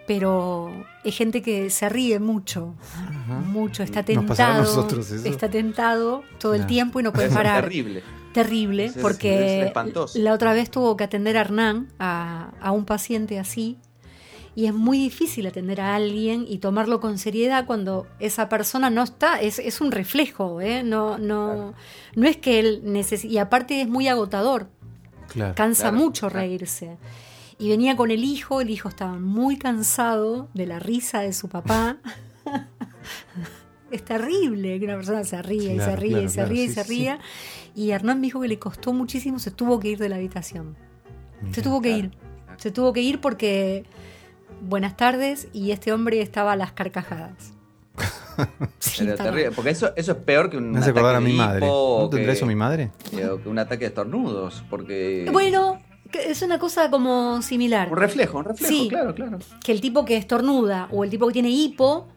pero 0.06 0.72
es 1.04 1.14
gente 1.16 1.42
que 1.42 1.68
se 1.68 1.86
ríe 1.90 2.18
mucho, 2.18 2.74
mucho, 3.48 3.82
está 3.82 4.02
Nos 4.14 4.24
pasará 4.24 4.54
a 4.54 4.56
tentado, 4.56 4.62
nosotros 4.76 5.10
eso. 5.10 5.28
está 5.28 5.50
tentado 5.50 6.22
todo 6.38 6.54
el 6.54 6.66
tiempo 6.66 6.98
y 6.98 7.02
no 7.02 7.12
puede 7.12 7.28
parar. 7.28 7.62
terrible. 7.64 8.02
Terrible, 8.32 8.86
Es- 8.86 8.96
porque 8.98 9.72
es 9.74 10.16
la 10.16 10.32
otra 10.32 10.52
vez 10.52 10.70
tuvo 10.70 10.96
que 10.96 11.04
atender 11.04 11.36
a 11.36 11.40
Hernán, 11.42 11.88
a, 11.98 12.52
a 12.60 12.70
un 12.72 12.84
paciente 12.84 13.38
así, 13.38 13.78
y 14.54 14.66
es 14.66 14.74
muy 14.74 14.98
difícil 14.98 15.46
atender 15.46 15.80
a 15.80 15.94
alguien 15.94 16.44
y 16.48 16.58
tomarlo 16.58 17.00
con 17.00 17.18
seriedad 17.18 17.64
cuando 17.66 18.06
esa 18.18 18.48
persona 18.48 18.90
no 18.90 19.02
está, 19.02 19.40
es, 19.40 19.58
es 19.58 19.80
un 19.80 19.92
reflejo, 19.92 20.60
¿eh? 20.60 20.82
no, 20.82 21.16
no, 21.18 21.72
no 22.14 22.26
es 22.26 22.36
que 22.36 22.58
él 22.58 22.80
necesite, 22.84 23.32
y 23.32 23.38
aparte 23.38 23.80
es 23.80 23.88
muy 23.88 24.08
agotador, 24.08 24.68
Claro. 25.28 25.54
cansa 25.54 25.84
Claro, 25.90 25.96
mucho 25.96 26.28
reírse. 26.28 26.98
Y 27.58 27.68
venía 27.70 27.96
con 27.96 28.10
el 28.10 28.24
hijo, 28.24 28.60
el 28.60 28.68
hijo 28.70 28.88
estaba 28.88 29.18
muy 29.18 29.56
cansado 29.56 30.48
de 30.52 30.66
la 30.66 30.78
risa 30.78 31.20
de 31.20 31.32
su 31.32 31.48
papá. 31.48 31.96
es 33.92 34.05
terrible 34.05 34.78
que 34.78 34.85
una 34.87 34.96
persona 34.96 35.22
se 35.24 35.40
ríe 35.42 35.74
y 35.74 35.76
Claro, 35.76 35.90
se 35.92 35.96
ríe 35.96 36.09
claro, 36.11 36.24
y 36.24 36.28
se 36.28 36.35
claro, 36.35 36.48
ríe 36.50 36.64
y 36.64 36.68
sí, 36.68 36.74
se 36.74 36.85
sí. 36.85 36.88
ríe. 36.90 37.18
Y 37.74 37.90
Hernán 37.90 38.20
me 38.20 38.26
dijo 38.26 38.40
que 38.40 38.48
le 38.48 38.59
costó 38.59 38.92
muchísimo, 38.92 39.38
se 39.38 39.50
tuvo 39.50 39.78
que 39.81 39.88
ir 39.88 39.98
de 39.98 40.09
la 40.09 40.16
habitación. 40.16 40.76
Se 41.52 41.62
tuvo 41.62 41.81
que 41.81 41.88
claro. 41.90 42.05
ir. 42.05 42.11
Se 42.59 42.70
tuvo 42.70 42.92
que 42.92 43.00
ir 43.00 43.20
porque 43.20 43.85
buenas 44.61 44.96
tardes 44.96 45.48
y 45.52 45.70
este 45.72 45.92
hombre 45.92 46.20
estaba 46.20 46.52
a 46.52 46.57
las 46.57 46.72
carcajadas. 46.72 47.52
Terrible, 48.96 49.50
porque 49.52 49.70
eso, 49.70 49.90
eso 49.96 50.12
es 50.12 50.18
peor 50.18 50.48
que 50.50 50.57
un 50.57 50.70
Me 50.72 50.78
hace 50.78 50.90
acordar 50.90 51.14
a 51.14 51.18
ataque 51.18 51.24
mi 51.33 51.33
de 51.33 51.38
madre. 51.38 51.66
¿No 51.66 51.72
o 51.72 52.11
tendrá 52.11 52.33
que- 52.33 52.37
eso 52.38 52.46
mi 52.46 52.55
madre? 52.55 52.90
que- 53.11 53.48
un 53.48 53.59
ataque 53.59 53.81
de 53.81 53.87
estornudos, 53.88 54.64
porque... 54.70 55.28
Bueno, 55.33 55.81
es 56.12 56.42
una 56.42 56.59
cosa 56.59 56.90
como 56.90 57.42
similar. 57.42 57.90
Un 57.90 57.98
reflejo, 57.98 58.38
un 58.38 58.44
reflejo, 58.44 58.72
Sí. 58.72 58.88
claro, 58.88 59.14
claro. 59.14 59.38
que 59.64 59.72
el 59.72 59.81
tipo 59.81 60.05
que 60.05 60.16
estornuda 60.16 60.88
o 60.90 61.05
el 61.05 61.11
tipo 61.11 61.26
que 61.26 61.33
tiene 61.35 61.50
hipo 61.50 62.09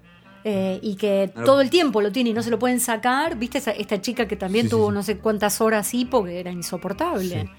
eh, 0.47 0.79
y 0.83 0.95
que 0.95 1.31
Claro. 1.33 1.45
todo 1.45 1.61
el 1.61 1.71
tiempo 1.71 2.01
lo 2.01 2.11
tiene 2.11 2.29
y 2.29 2.33
no 2.33 2.43
se 2.43 2.51
lo 2.51 2.59
pueden 2.59 2.79
sacar, 2.79 3.35
¿viste? 3.35 3.57
Esa- 3.57 3.71
esta 3.71 3.99
chica 3.99 4.27
que 4.27 4.35
también 4.35 4.65
Sí, 4.65 4.69
tuvo 4.71 4.89
sí. 4.89 4.93
no 4.93 5.01
sé 5.03 5.17
cuántas 5.17 5.59
horas 5.59 5.91
hipo, 5.93 6.23
que 6.23 6.39
era 6.39 6.51
insoportable. 6.51 7.41
Sí. 7.41 7.49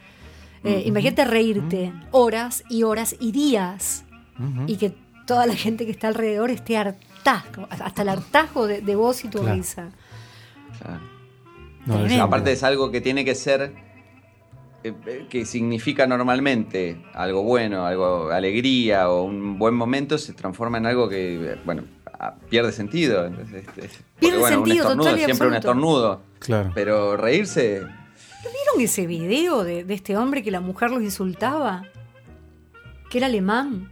Eh, 0.64 0.84
Imagínate 0.86 1.24
reírte 1.24 1.92
horas 2.12 2.62
y 2.70 2.84
horas 2.84 3.16
y 3.18 3.32
días 3.32 4.04
Ujú. 4.38 4.64
y 4.68 4.76
que 4.76 4.94
toda 5.26 5.46
la 5.46 5.54
gente 5.56 5.84
que 5.84 5.90
está 5.90 6.06
alrededor 6.08 6.50
esté 6.50 6.76
hartazgo, 6.76 7.66
hasta 7.70 8.02
el 8.02 8.08
hartazgo 8.08 8.68
de, 8.68 8.80
de 8.82 8.94
vos 8.96 9.24
y 9.24 9.28
tu 9.28 9.38
Claro. 9.40 9.56
risa. 9.56 9.90
Claro. 10.80 11.00
No, 11.86 11.94
es- 11.94 12.00
Tremendo. 12.02 12.24
Aparte 12.24 12.52
es 12.52 12.62
algo 12.62 12.90
que 12.92 13.00
tiene 13.00 13.24
que 13.24 13.34
ser, 13.34 13.72
eh, 14.84 15.26
que 15.28 15.44
significa 15.44 16.06
normalmente 16.06 17.00
algo 17.14 17.42
bueno, 17.42 17.84
algo 17.84 18.30
alegría 18.30 19.08
o 19.10 19.22
un 19.24 19.58
buen 19.58 19.74
momento, 19.74 20.18
se 20.18 20.32
transforma 20.32 20.78
en 20.78 20.86
algo 20.86 21.08
que, 21.08 21.56
bueno, 21.64 21.82
pierde 22.48 22.72
sentido. 22.72 23.26
Entonces, 23.26 23.64
este, 23.66 23.80
porque, 23.82 23.94
Pierde 24.20 24.38
bueno, 24.38 24.56
sentido, 24.56 24.76
un 24.86 24.90
estornudo 24.92 25.04
total 25.04 25.18
y 25.18 25.20
es 25.20 25.24
siempre 25.26 25.48
un 25.48 25.54
estornudo. 25.54 26.20
Claro. 26.38 26.70
Pero 26.74 27.16
reírse, 27.16 27.80
¿Vieron 28.42 28.80
ese 28.80 29.06
video 29.06 29.64
de, 29.64 29.82
de 29.84 29.94
este 29.94 30.16
hombre 30.16 30.42
que 30.42 30.50
la 30.50 30.60
mujer 30.60 30.90
lo 30.90 31.00
insultaba? 31.00 31.82
Que 33.10 33.18
era 33.18 33.26
alemán. 33.26 33.90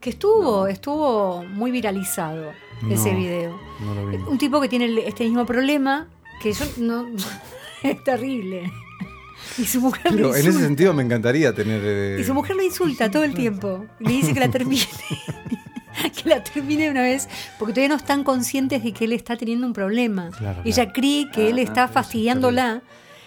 Que 0.00 0.10
estuvo, 0.10 0.68
estuvo 0.68 1.42
muy 1.44 1.70
viralizado 1.72 2.52
ese 2.88 3.12
video. 3.14 3.58
No 3.80 3.94
lo 3.94 4.06
vi. 4.06 4.16
Un 4.16 4.38
tipo 4.38 4.60
que 4.60 4.68
tiene 4.68 4.86
este 5.08 5.24
mismo 5.24 5.44
problema, 5.44 6.06
que 6.40 6.52
yo 6.52 6.64
no. 6.78 7.06
es 7.82 8.04
terrible. 8.04 8.70
Y 9.56 9.64
su 9.64 9.80
mujer 9.80 10.02
Pero 10.10 10.28
lo 10.28 10.36
en 10.36 10.46
ese 10.46 10.60
sentido 10.60 10.94
me 10.94 11.02
encantaría 11.02 11.52
tener. 11.52 11.80
eh, 11.84 12.18
Y 12.20 12.24
su 12.24 12.32
mujer 12.34 12.54
lo 12.54 12.62
insulta 12.62 13.10
todo 13.10 13.24
el 13.24 13.34
tiempo. 13.34 13.86
Y 13.98 14.04
le 14.04 14.10
dice 14.12 14.32
que 14.34 14.40
la 14.40 14.48
termine. 14.50 14.82
que 16.22 16.28
la 16.28 16.42
termine 16.42 16.84
de 16.84 16.90
una 16.90 17.02
vez. 17.02 17.28
Porque 17.58 17.72
todavía 17.72 17.88
no 17.90 17.96
están 17.96 18.24
conscientes 18.24 18.82
de 18.82 18.92
que 18.92 19.04
él 19.04 19.12
está 19.12 19.36
teniendo 19.36 19.66
un 19.66 19.72
problema. 19.72 20.30
Claro, 20.36 20.60
Ella 20.64 20.84
claro. 20.84 20.92
cree 20.94 21.30
que 21.30 21.50
él 21.50 21.58
está 21.58 21.88
fastidiándola. 21.88 22.82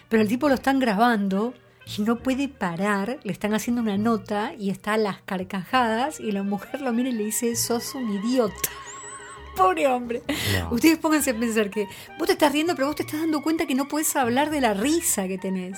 Pero 0.09 0.23
el 0.23 0.27
tipo 0.29 0.49
lo 0.49 0.55
están 0.55 0.79
grabando 0.79 1.53
y 1.97 2.01
no 2.01 2.17
puede 2.17 2.47
parar. 2.49 3.19
Le 3.23 3.31
están 3.31 3.53
haciendo 3.53 3.81
una 3.81 3.97
nota 3.97 4.53
y 4.57 4.69
está 4.69 4.93
a 4.93 4.97
las 4.97 5.21
carcajadas. 5.21 6.19
Y 6.19 6.31
la 6.31 6.43
mujer 6.43 6.81
lo 6.81 6.91
mira 6.93 7.09
y 7.09 7.13
le 7.13 7.25
dice: 7.25 7.55
Sos 7.55 7.95
un 7.95 8.09
idiota. 8.09 8.69
Pobre 9.55 9.87
hombre. 9.87 10.21
Ustedes 10.69 10.97
pónganse 10.97 11.31
a 11.31 11.33
pensar 11.37 11.69
que 11.69 11.85
vos 12.17 12.25
te 12.27 12.33
estás 12.33 12.51
riendo, 12.51 12.73
pero 12.75 12.87
vos 12.87 12.95
te 12.95 13.03
estás 13.03 13.19
dando 13.21 13.41
cuenta 13.41 13.65
que 13.65 13.75
no 13.75 13.87
puedes 13.87 14.15
hablar 14.15 14.49
de 14.49 14.61
la 14.61 14.73
risa 14.73 15.27
que 15.27 15.37
tenés. 15.37 15.77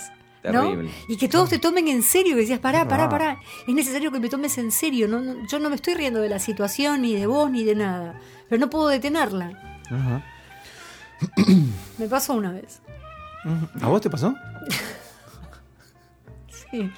Y 1.08 1.18
que 1.18 1.28
todos 1.30 1.50
te 1.50 1.60
tomen 1.60 1.88
en 1.88 2.04
serio, 2.04 2.36
que 2.36 2.42
decías, 2.42 2.60
pará, 2.60 2.88
pará, 2.88 3.08
pará. 3.10 3.40
Es 3.68 3.74
necesario 3.74 4.12
que 4.12 4.20
me 4.20 4.28
tomes 4.30 4.58
en 4.58 4.72
serio. 4.72 5.08
No, 5.08 5.20
no- 5.22 5.48
yo 5.48 5.60
no 5.60 5.70
me 5.70 5.76
estoy 5.76 5.94
riendo 5.94 6.20
de 6.20 6.30
la 6.30 6.40
situación, 6.40 7.02
ni 7.02 7.16
de 7.16 7.26
vos, 7.28 7.50
ni 7.50 7.64
de 7.64 7.76
nada. 7.76 8.20
Pero 8.50 8.60
no 8.60 8.70
puedo 8.70 8.88
detenerla. 8.90 9.80
Ajá. 9.90 10.24
Me 11.98 12.08
pasó 12.08 12.34
una 12.34 12.52
vez. 12.52 12.82
¿A 13.82 13.88
vos 13.88 14.02
te 14.02 14.10
pasó? 14.10 14.34
Sí. 16.72 16.92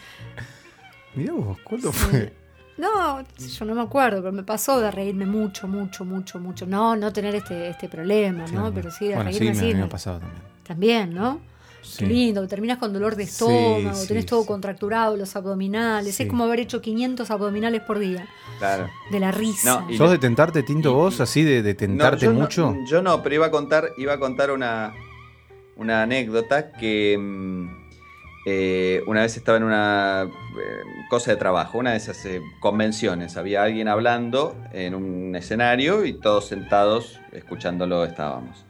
Mirá 1.16 1.34
vos, 1.34 1.58
¿cuándo 1.64 1.92
Sí. 1.92 1.98
fue? 2.00 2.34
No, 2.78 3.22
yo 3.22 3.66
no 3.66 3.74
me 3.76 3.82
acuerdo, 3.82 4.22
pero 4.22 4.34
me 4.34 4.44
pasó 4.44 4.80
de 4.82 4.92
reírme 4.92 5.26
mucho, 5.26 5.68
mucho, 5.68 6.04
mucho, 6.04 6.40
mucho. 6.40 6.66
No, 6.66 6.96
no 6.96 7.12
tener 7.14 7.36
este, 7.36 7.70
este 7.70 7.88
problema, 7.88 8.44
¿no? 8.48 8.52
Claro. 8.52 8.72
Pero 8.74 8.92
sí, 8.92 9.08
de 9.08 9.16
bueno, 9.16 9.32
sí, 9.32 9.40
reírme 9.40 9.56
me, 9.56 9.66
así. 9.66 9.74
me 9.74 9.80
¿no? 9.80 9.86
ha 9.86 9.90
pasado 9.90 10.20
también. 10.20 10.42
También, 10.64 11.14
¿no? 11.14 11.40
Sí. 11.86 12.00
Qué 12.00 12.06
lindo, 12.08 12.48
terminas 12.48 12.78
con 12.78 12.92
dolor 12.92 13.16
de 13.16 13.24
estómago, 13.24 13.94
sí, 13.96 14.08
tenés 14.08 14.26
todo 14.26 14.42
sí. 14.42 14.48
contracturado, 14.48 15.16
los 15.16 15.36
abdominales. 15.36 16.16
Sí. 16.16 16.24
Es 16.24 16.30
como 16.30 16.44
haber 16.46 16.60
hecho 16.60 16.82
500 16.82 17.30
abdominales 17.32 17.82
por 17.82 18.00
día, 18.00 18.28
claro. 18.60 18.90
de 19.12 19.20
la 19.20 19.32
risa. 19.32 19.82
No, 19.82 19.92
y- 19.92 19.98
¿Sos 19.98 20.10
de 20.12 20.18
tentarte, 20.18 20.64
Tinto, 20.64 20.90
y- 20.90 20.94
vos, 20.94 21.22
así 21.22 21.44
de, 21.44 21.62
de 21.64 21.74
tentarte 21.76 22.26
No, 22.26 22.34
yo 22.34 22.40
mucho? 22.40 22.72
No, 22.72 22.86
yo 22.88 23.02
no, 23.02 23.22
pero 23.24 23.36
iba 23.36 23.46
a 23.46 23.52
contar, 23.52 23.90
iba 23.98 24.14
a 24.14 24.20
contar 24.20 24.52
una, 24.52 24.94
una 25.78 26.02
anécdota 26.04 26.72
que 26.72 27.18
mm, 27.20 27.86
eh, 28.48 29.02
una 29.08 29.22
vez 29.22 29.38
estaba 29.38 29.58
en 29.58 29.64
una 29.64 30.24
eh, 30.24 30.82
cosa 31.10 31.32
de 31.32 31.38
trabajo, 31.38 31.78
una 31.78 31.92
de 31.92 31.98
esas 31.98 32.24
eh, 32.26 32.42
convenciones. 32.60 33.38
Había 33.38 33.64
alguien 33.64 33.88
hablando 33.88 34.56
en 34.74 34.94
un 34.96 35.36
escenario 35.36 36.06
y 36.06 36.14
todos 36.14 36.48
sentados 36.48 37.20
escuchándolo 37.32 38.04
estábamos. 38.06 38.66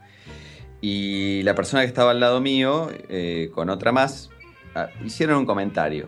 Y 0.88 1.42
la 1.42 1.56
persona 1.56 1.82
que 1.82 1.88
estaba 1.88 2.12
al 2.12 2.20
lado 2.20 2.42
mío, 2.42 2.92
eh, 3.10 3.50
con 3.56 3.70
otra 3.72 3.92
más, 3.92 4.30
ah, 4.76 4.90
hicieron 5.04 5.38
un 5.40 5.46
comentario. 5.48 6.08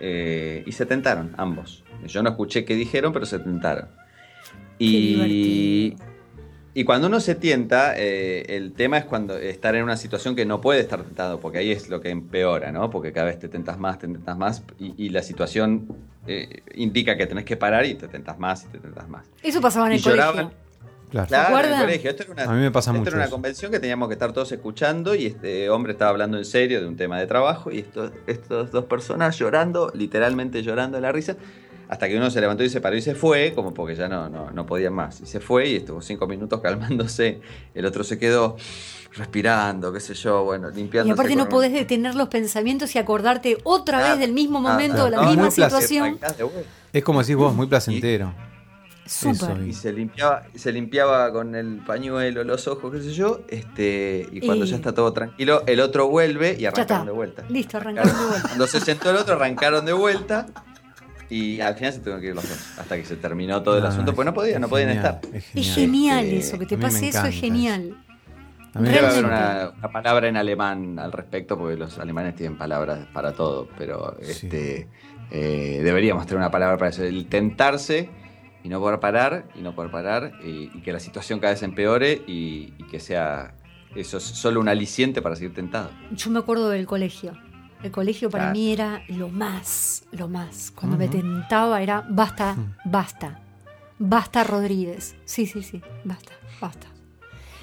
eh, 0.00 0.62
y 0.66 0.72
se 0.72 0.84
tentaron 0.86 1.32
ambos. 1.38 1.82
Yo 2.06 2.22
no 2.22 2.30
escuché 2.30 2.64
qué 2.64 2.74
dijeron, 2.74 3.12
pero 3.12 3.24
se 3.26 3.38
tentaron. 3.38 3.88
Y, 4.78 5.96
y 6.74 6.84
cuando 6.84 7.08
uno 7.08 7.18
se 7.20 7.34
tienta, 7.34 7.94
eh, 7.96 8.44
el 8.56 8.72
tema 8.74 8.98
es 8.98 9.04
cuando 9.06 9.36
estar 9.36 9.74
en 9.74 9.82
una 9.82 9.96
situación 9.96 10.36
que 10.36 10.44
no 10.46 10.60
puede 10.60 10.80
estar 10.80 11.02
tentado, 11.02 11.40
porque 11.40 11.58
ahí 11.58 11.72
es 11.72 11.88
lo 11.88 12.00
que 12.00 12.10
empeora, 12.10 12.70
¿no? 12.70 12.90
Porque 12.90 13.12
cada 13.12 13.26
vez 13.26 13.38
te 13.40 13.48
tentas 13.48 13.78
más, 13.78 13.98
te 13.98 14.06
tentas 14.06 14.36
más, 14.36 14.62
y, 14.78 14.94
y 14.96 15.08
la 15.08 15.22
situación 15.22 15.88
eh, 16.28 16.62
indica 16.74 17.16
que 17.16 17.26
tenés 17.26 17.44
que 17.44 17.56
parar 17.56 17.84
y 17.86 17.94
te 17.94 18.06
tentas 18.08 18.38
más 18.38 18.66
y 18.66 18.68
te 18.68 18.78
tentas 18.78 19.08
más. 19.08 19.26
Eso 19.42 19.60
pasaba 19.60 19.86
en 19.88 19.94
Y 19.94 19.96
el 19.96 20.02
colegio. 20.02 20.52
Claro. 21.10 21.28
Claro, 21.28 21.58
en 21.58 21.72
el 21.72 21.80
colegio. 21.80 22.10
Esto 22.10 22.22
era 22.24 22.32
una, 22.32 22.42
A 22.44 22.54
mí 22.54 22.60
me 22.60 22.70
pasa 22.70 22.90
esto 22.90 22.98
mucho 22.98 23.08
era 23.10 23.16
una 23.16 23.24
eso. 23.24 23.32
convención 23.32 23.72
que 23.72 23.80
teníamos 23.80 24.08
que 24.08 24.14
estar 24.14 24.32
todos 24.32 24.52
escuchando 24.52 25.14
y 25.14 25.26
este 25.26 25.70
hombre 25.70 25.92
estaba 25.92 26.10
hablando 26.10 26.36
en 26.36 26.44
serio 26.44 26.80
de 26.80 26.86
un 26.86 26.96
tema 26.96 27.18
de 27.18 27.26
trabajo 27.26 27.70
y 27.70 27.78
estos, 27.78 28.12
estas 28.26 28.70
dos 28.70 28.84
personas 28.84 29.38
llorando, 29.38 29.90
literalmente 29.94 30.62
llorando 30.62 30.96
de 30.96 31.02
la 31.02 31.12
risa, 31.12 31.36
hasta 31.88 32.08
que 32.08 32.16
uno 32.16 32.30
se 32.30 32.40
levantó 32.40 32.62
y 32.64 32.68
se 32.68 32.80
paró 32.82 32.96
y 32.96 33.02
se 33.02 33.14
fue, 33.14 33.52
como 33.54 33.72
porque 33.72 33.94
ya 33.94 34.08
no, 34.08 34.28
no, 34.28 34.50
no 34.50 34.66
podían 34.66 34.92
más. 34.92 35.20
Y 35.22 35.26
se 35.26 35.40
fue 35.40 35.68
y 35.68 35.76
estuvo 35.76 36.02
cinco 36.02 36.26
minutos 36.26 36.60
calmándose. 36.60 37.40
El 37.74 37.86
otro 37.86 38.04
se 38.04 38.18
quedó 38.18 38.56
respirando, 39.14 39.92
qué 39.92 40.00
sé 40.00 40.12
yo, 40.14 40.44
bueno, 40.44 40.68
limpiando. 40.70 41.08
Y 41.08 41.12
aparte 41.12 41.34
no 41.34 41.48
podés 41.48 41.72
detener 41.72 42.14
los 42.14 42.28
pensamientos 42.28 42.94
y 42.94 42.98
acordarte 42.98 43.56
otra 43.64 44.10
vez 44.10 44.18
del 44.18 44.32
mismo 44.32 44.60
momento, 44.60 45.06
de 45.06 45.12
la 45.12 45.22
no, 45.22 45.30
misma 45.30 45.50
situación. 45.50 46.18
Es 46.92 47.02
como 47.02 47.20
decís 47.20 47.36
vos, 47.36 47.54
muy 47.54 47.66
placentero. 47.66 48.34
Súper. 49.08 49.62
Y 49.66 49.72
se 49.72 49.92
limpiaba, 49.92 50.42
se 50.54 50.70
limpiaba 50.70 51.32
con 51.32 51.54
el 51.54 51.78
pañuelo 51.86 52.44
los 52.44 52.68
ojos, 52.68 52.92
qué 52.92 53.00
sé 53.00 53.12
yo, 53.14 53.40
este, 53.48 54.28
y 54.30 54.40
cuando 54.40 54.64
Y- 54.64 54.68
ya 54.68 54.76
está 54.76 54.92
todo 54.92 55.12
tranquilo, 55.12 55.62
el 55.66 55.80
otro 55.80 56.08
vuelve 56.08 56.56
y 56.58 56.66
arrancaron 56.66 57.06
de 57.06 57.12
vuelta. 57.12 57.44
Listo, 57.48 57.78
arrancaron 57.78 58.12
de 58.12 58.26
vuelta. 58.26 58.42
Cuando 58.48 58.66
se 58.66 58.80
sentó 58.80 59.10
el 59.10 59.16
otro, 59.16 59.34
arrancaron 59.36 59.84
de 59.86 59.92
vuelta 59.94 60.46
y 61.30 61.60
al 61.60 61.74
final 61.74 61.92
se 61.92 61.98
tuvieron 62.00 62.20
que 62.20 62.26
ir 62.28 62.34
los 62.34 62.48
dos, 62.48 62.78
hasta 62.78 62.96
que 62.96 63.04
se 63.04 63.16
terminó 63.16 63.62
todo 63.62 63.78
el 63.78 63.84
Ah, 63.86 63.88
asunto, 63.88 64.14
pues 64.14 64.26
no 64.26 64.34
podían, 64.34 64.60
no 64.60 64.66
es 64.66 64.70
podían 64.70 64.88
genial, 64.90 65.20
estar. 65.22 65.34
Es 65.34 65.44
Es 65.54 65.74
genial. 65.74 66.24
Este, 66.24 66.38
eso, 66.38 66.58
que 66.58 66.66
te 66.66 66.76
pase 66.78 67.08
eso 67.08 67.26
es 67.26 67.34
genial. 67.34 67.96
A 68.74 68.80
mí 68.80 68.88
me 68.88 68.94
Debe 68.94 69.06
haber 69.06 69.24
una, 69.24 69.72
una 69.78 69.90
palabra 69.90 70.28
en 70.28 70.36
alemán 70.36 70.98
al 70.98 71.10
respecto, 71.12 71.56
porque 71.58 71.76
los 71.76 71.98
alemanes 71.98 72.36
tienen 72.36 72.58
palabras 72.58 73.06
para 73.14 73.32
todo, 73.32 73.68
pero 73.78 74.16
Sí. 74.20 74.30
este, 74.46 74.88
eh, 75.30 75.80
deberíamos 75.82 76.26
tener 76.26 76.36
una 76.38 76.50
palabra 76.50 76.76
para 76.76 76.90
eso, 76.90 77.02
el 77.02 77.26
tentarse 77.26 78.10
y 78.64 78.68
no 78.68 78.80
poder 78.80 79.00
parar, 79.00 79.48
y 79.54 79.60
no 79.60 79.74
poder 79.74 79.90
parar, 79.90 80.32
y, 80.44 80.70
y 80.76 80.82
que 80.82 80.92
la 80.92 81.00
situación 81.00 81.38
cada 81.40 81.52
vez 81.52 81.62
empeore 81.62 82.22
y, 82.26 82.74
y 82.78 82.84
que 82.90 83.00
sea 83.00 83.54
eso 83.94 84.18
es 84.18 84.24
solo 84.24 84.60
un 84.60 84.68
aliciente 84.68 85.22
para 85.22 85.34
seguir 85.36 85.54
tentado. 85.54 85.90
Yo 86.12 86.30
me 86.30 86.38
acuerdo 86.40 86.68
del 86.68 86.86
colegio. 86.86 87.32
El 87.82 87.90
colegio 87.92 88.28
para 88.28 88.44
Claro. 88.46 88.58
mí 88.58 88.72
era 88.72 89.02
lo 89.08 89.28
más, 89.28 90.04
lo 90.12 90.28
más. 90.28 90.72
Cuando 90.74 90.96
me 90.98 91.08
tentaba 91.08 91.80
era 91.80 92.04
basta, 92.08 92.56
basta. 92.84 93.40
Basta 93.98 94.44
Rodríguez. 94.44 95.16
Sí, 95.24 95.46
sí, 95.46 95.62
sí, 95.62 95.80
basta, 96.04 96.32
basta. 96.60 96.88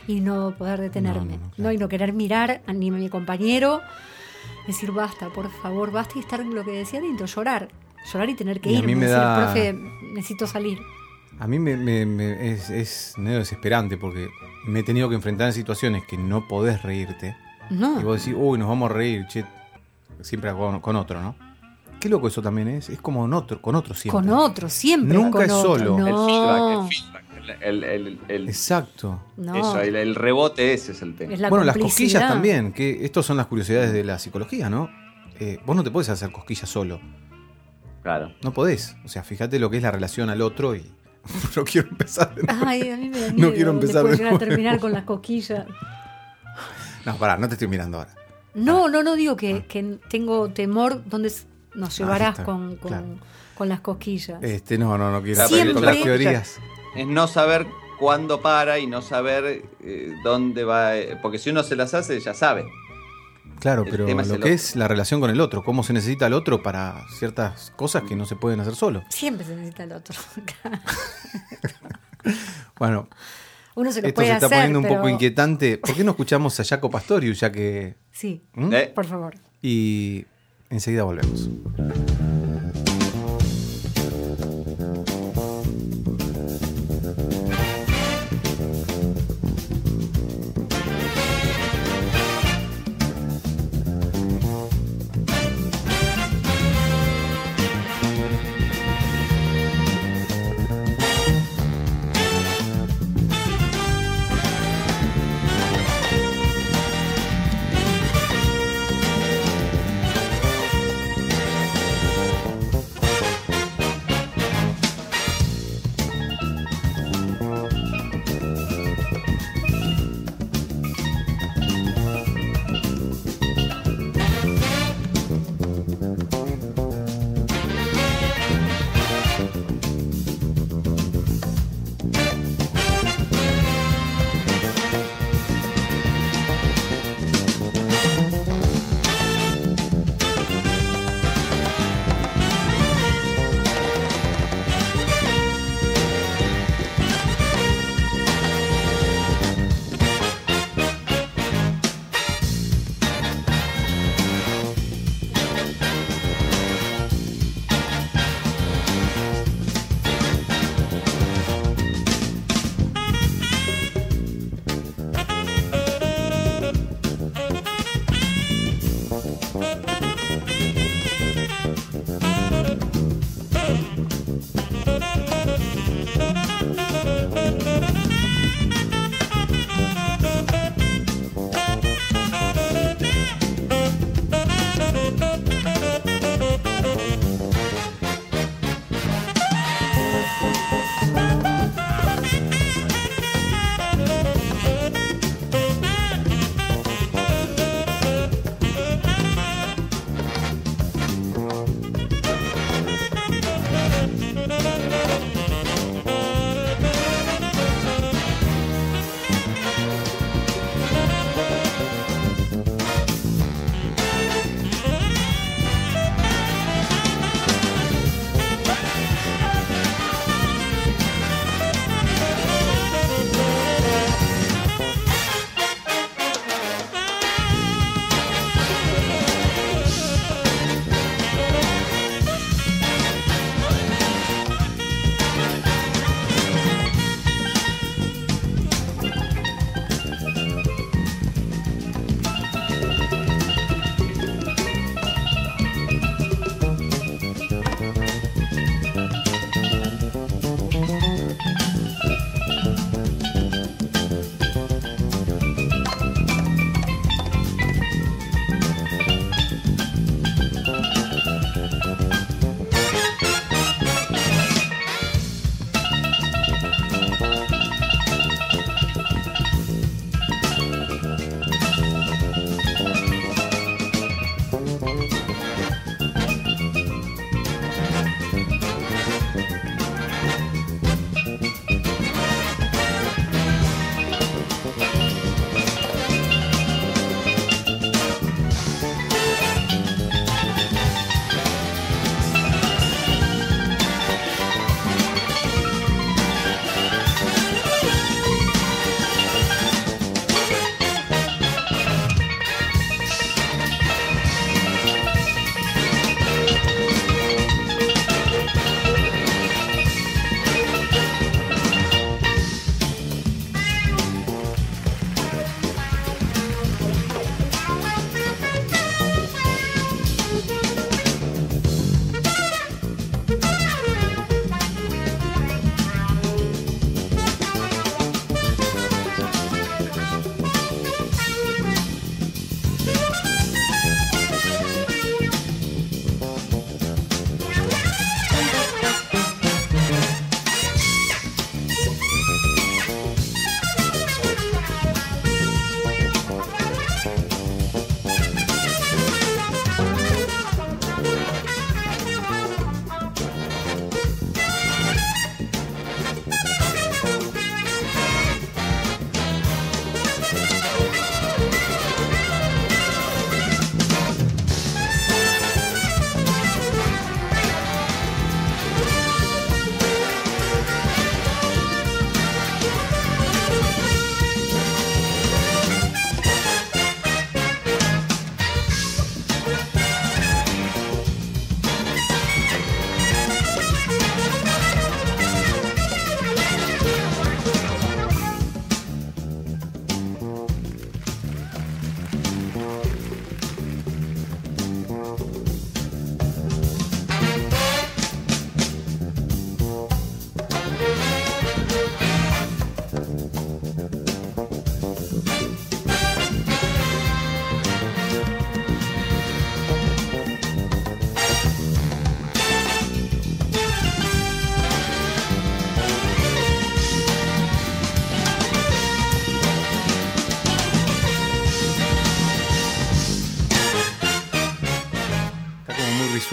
Y 0.08 0.22
no 0.22 0.56
poder 0.58 0.80
detenerme. 0.82 1.34
No, 1.34 1.38
No, 1.38 1.44
no, 1.48 1.52
claro. 1.56 1.72
y 1.74 1.78
no 1.78 1.88
querer 1.90 2.14
mirar 2.14 2.62
a 2.66 2.74
ni 2.74 2.90
a 2.90 2.94
mi 2.94 3.10
compañero. 3.10 3.82
Decir 4.68 4.92
basta, 4.92 5.30
por 5.30 5.50
favor, 5.52 5.92
basta 5.92 6.14
y 6.18 6.20
estar 6.22 6.40
en 6.42 6.56
lo 6.56 6.64
que 6.64 6.72
decía 6.72 7.02
Tinto, 7.02 7.26
llorar. 7.26 7.68
Llorar 8.12 8.30
y 8.30 8.36
tener 8.36 8.62
que 8.62 8.72
Y 8.72 8.76
a 8.76 8.80
ir. 8.80 8.86
mí 8.86 8.96
me 8.96 9.06
decir, 9.06 9.18
da- 9.18 9.46
profe, 9.46 9.74
necesito 10.14 10.48
salir. 10.48 10.80
A 11.40 11.48
mí 11.48 11.60
me, 11.60 11.76
me- 11.76 12.06
me- 12.06 12.52
es, 12.52 12.70
es 12.70 13.14
medio 13.18 13.40
desesperante 13.40 13.98
porque 13.98 14.30
me 14.68 14.80
he 14.80 14.84
tenido 14.84 15.10
que 15.10 15.16
enfrentar 15.16 15.48
en 15.48 15.54
situaciones 15.54 16.04
que 16.06 16.18
no 16.18 16.48
podés 16.48 16.82
reírte. 16.84 17.36
No. 17.70 18.00
Y 18.00 18.04
vos 18.04 18.24
decís, 18.24 18.38
uy, 18.40 18.58
nos 18.60 18.68
vamos 18.70 18.90
a 18.90 18.94
reír, 18.94 19.26
che. 19.28 19.44
Siempre 20.22 20.52
con, 20.54 20.80
con 20.80 20.96
otro, 20.96 21.22
¿no? 21.22 21.36
Qué 22.00 22.08
loco 22.10 22.28
eso 22.28 22.42
también 22.42 22.68
es. 22.70 22.90
Es 22.90 23.02
como 23.02 23.22
con 23.22 23.34
otro, 23.34 23.62
con 23.62 23.76
otro 23.76 23.94
siempre. 23.96 24.22
Con 24.22 24.30
otro, 24.34 24.70
siempre. 24.70 25.18
Nunca 25.18 25.40
con 25.40 25.46
es 25.46 25.52
otro. 25.52 25.78
solo. 25.78 25.98
No. 26.00 26.08
El 26.08 26.26
feedback, 26.26 26.72
el 26.72 26.88
feedback, 26.90 27.62
el, 27.64 27.84
el- 27.84 27.84
el- 28.08 28.20
el- 28.30 28.48
Exacto. 28.50 29.22
No. 29.38 29.56
eso, 29.56 29.82
el, 29.82 29.96
el 29.96 30.16
rebote 30.16 30.74
ese 30.74 30.94
es 30.94 31.02
el 31.02 31.16
tema. 31.16 31.34
Es 31.34 31.40
la 31.40 31.50
bueno, 31.50 31.66
las 31.66 31.78
cosquillas 31.78 32.28
también, 32.28 32.72
que 32.72 33.04
estos 33.06 33.26
son 33.26 33.38
las 33.38 33.48
curiosidades 33.48 33.92
de 33.92 34.04
la 34.04 34.20
psicología, 34.20 34.70
¿no? 34.70 34.90
Eh, 35.40 35.60
vos 35.66 35.76
no 35.76 35.84
te 35.84 35.92
podés 35.92 36.10
hacer 36.10 36.32
cosquillas 36.32 36.70
solo. 36.70 37.00
Claro. 38.06 38.32
No 38.44 38.54
podés. 38.54 38.96
O 39.04 39.08
sea, 39.08 39.24
fíjate 39.24 39.58
lo 39.58 39.72
que 39.72 39.78
es 39.78 39.84
la 39.84 39.90
relación 39.90 40.30
al 40.30 40.44
otro 40.44 40.76
y. 40.76 40.86
no 41.56 41.64
quiero 41.64 41.88
empezar. 41.90 42.36
de 42.36 42.44
nuevo. 42.44 42.64
Ay, 42.68 42.88
a 42.92 42.98
mí 42.98 43.10
me 43.10 43.20
da 43.20 43.32
No 43.36 43.52
quiero 43.52 43.72
empezar 43.72 44.04
de 44.06 44.30
a 44.30 44.38
terminar 44.38 44.80
con 44.80 44.92
las 44.94 45.06
cosquillas. 45.06 45.66
No, 47.04 47.18
pará, 47.18 47.36
no 47.38 47.48
te 47.48 47.56
estoy 47.56 47.68
mirando 47.68 47.98
ahora. 47.98 48.14
No, 48.54 48.90
no, 48.90 49.02
no 49.02 49.16
digo 49.16 49.36
que, 49.36 49.66
que 49.66 49.98
tengo 50.08 50.50
temor 50.50 51.02
donde 51.10 51.32
nos 51.74 51.90
Ah, 51.96 52.04
llevarás 52.04 52.40
con, 52.42 52.76
con, 52.76 52.90
claro. 52.90 53.06
con 53.58 53.70
las 53.70 53.80
cosquillas. 53.82 54.38
Este, 54.44 54.78
no, 54.78 54.98
no, 55.00 55.12
no 55.12 55.24
quiero 55.24 55.48
Siempre- 55.48 55.74
con 55.74 55.86
las 55.86 56.00
teorías. 56.04 56.58
Es 56.96 57.08
no 57.08 57.28
saber 57.28 57.66
cuándo 58.00 58.40
para 58.42 58.78
y 58.78 58.86
no 58.86 59.02
saber 59.02 59.64
eh, 59.82 60.14
dónde 60.24 60.64
va. 60.64 60.96
eh, 60.96 61.18
porque 61.24 61.40
si 61.40 61.50
uno 61.50 61.64
se 61.64 61.76
las 61.76 61.96
hace, 61.96 62.20
ya 62.20 62.36
sabe. 62.36 62.66
Claro, 63.60 63.84
El 63.84 63.90
pero 63.92 64.08
lo 64.08 64.16
que 64.24 64.32
otro. 64.34 64.48
es 64.48 64.76
la 64.76 64.88
relación 64.88 65.20
con 65.20 65.30
el 65.30 65.40
otro, 65.42 65.64
cómo 65.64 65.84
se 65.84 65.94
necesita 65.94 66.28
el 66.28 66.34
otro 66.34 66.62
para 66.62 67.04
ciertas 67.18 67.72
cosas 67.76 68.04
que 68.04 68.16
no 68.16 68.26
se 68.26 68.36
pueden 68.36 68.60
hacer 68.60 68.76
solo. 68.76 69.04
Siempre 69.10 69.46
se 69.46 69.56
necesita 69.56 69.84
el 69.84 69.92
otro. 69.94 70.16
Bueno, 72.78 73.08
Uno 73.76 73.92
se 73.92 74.02
lo 74.02 74.08
esto 74.08 74.16
puede 74.16 74.28
se 74.30 74.34
está 74.34 74.46
hacer, 74.48 74.58
poniendo 74.58 74.80
un 74.80 74.84
pero- 74.86 74.96
poco 74.98 75.10
inquietante. 75.10 75.78
¿Por 75.78 75.96
qué 75.96 76.04
no 76.04 76.12
escuchamos 76.12 76.60
a 76.60 76.64
Jaco 76.66 76.90
Pastorius 76.90 77.40
ya 77.40 77.52
que... 77.52 77.96
Sí, 78.12 78.44
¿Mm? 78.54 78.74
Eh, 78.74 78.92
por 78.94 79.06
favor. 79.06 79.36
Y 79.62 80.26
enseguida 80.70 81.04
volvemos. 81.04 81.50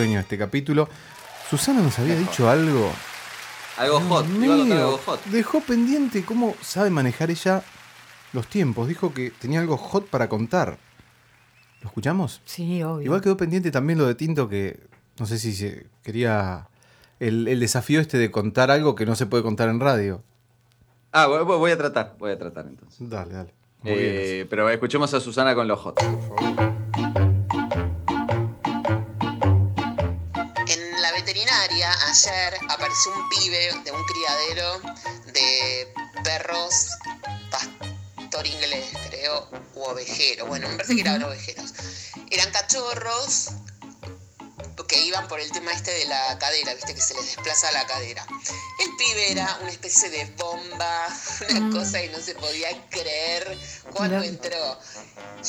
Sueño 0.02 0.18
este 0.18 0.36
capítulo. 0.36 0.88
Susana 1.48 1.80
nos 1.80 1.96
había 2.00 2.16
dicho 2.16 2.50
algo. 2.50 2.90
Algo 3.76 4.00
hot, 4.00 4.26
mío, 4.26 4.52
algo 4.52 4.98
hot. 4.98 5.24
Dejó 5.26 5.60
pendiente 5.60 6.24
cómo 6.24 6.56
sabe 6.60 6.90
manejar 6.90 7.30
ella 7.30 7.62
los 8.32 8.48
tiempos. 8.48 8.88
Dijo 8.88 9.14
que 9.14 9.30
tenía 9.30 9.60
algo 9.60 9.76
hot 9.76 10.08
para 10.08 10.28
contar. 10.28 10.76
¿Lo 11.82 11.86
escuchamos? 11.86 12.40
Sí, 12.44 12.82
obvio. 12.82 13.04
Igual 13.04 13.20
quedó 13.20 13.36
pendiente 13.36 13.70
también 13.70 13.96
lo 14.00 14.06
de 14.08 14.16
Tinto 14.16 14.48
que 14.48 14.80
no 15.20 15.26
sé 15.26 15.38
si 15.38 15.52
se 15.52 15.86
quería 16.02 16.66
el, 17.20 17.46
el 17.46 17.60
desafío 17.60 18.00
este 18.00 18.18
de 18.18 18.32
contar 18.32 18.72
algo 18.72 18.96
que 18.96 19.06
no 19.06 19.14
se 19.14 19.26
puede 19.26 19.44
contar 19.44 19.68
en 19.68 19.78
radio. 19.78 20.20
Ah, 21.12 21.26
voy, 21.28 21.70
a 21.70 21.78
tratar, 21.78 22.16
voy 22.18 22.32
a 22.32 22.38
tratar 22.38 22.66
entonces. 22.66 23.08
Dale, 23.08 23.34
dale. 23.34 23.54
Muy 23.82 23.92
bien 23.92 24.04
Eh, 24.16 24.46
pero 24.50 24.68
escuchemos 24.68 25.14
a 25.14 25.20
Susana 25.20 25.54
con 25.54 25.68
los 25.68 25.78
hot. 25.78 26.00
Ayer 32.12 32.58
apareció 32.68 33.10
un 33.14 33.28
pibe 33.30 33.70
de 33.84 33.90
un 33.90 34.04
criadero 34.04 34.80
de 35.32 35.94
perros 36.22 36.88
pastor 37.50 38.46
inglés, 38.46 38.86
creo, 39.08 39.48
u 39.74 39.82
ovejero. 39.82 40.44
Bueno, 40.46 40.68
me 40.68 40.76
parece 40.76 40.94
que 40.94 41.00
eran 41.00 41.22
ovejeros. 41.22 41.72
Eran 42.30 42.50
cachorros 42.50 43.52
que 44.86 45.00
iban 45.00 45.28
por 45.28 45.40
el 45.40 45.50
tema 45.52 45.72
este 45.72 45.90
de 45.90 46.04
la 46.06 46.38
cadera, 46.38 46.74
viste 46.74 46.94
que 46.94 47.00
se 47.00 47.14
les 47.14 47.26
desplaza 47.26 47.70
la 47.72 47.86
cadera. 47.86 48.26
El 48.78 48.96
pibe 48.96 49.32
era 49.32 49.58
una 49.62 49.70
especie 49.70 50.10
de 50.10 50.24
bomba, 50.36 51.08
una 51.50 51.78
cosa 51.78 52.00
que 52.00 52.08
no 52.10 52.20
se 52.20 52.34
podía 52.34 52.68
creer 52.88 53.58
cuando 53.92 54.18
Mirá. 54.18 54.28
entró. 54.28 54.78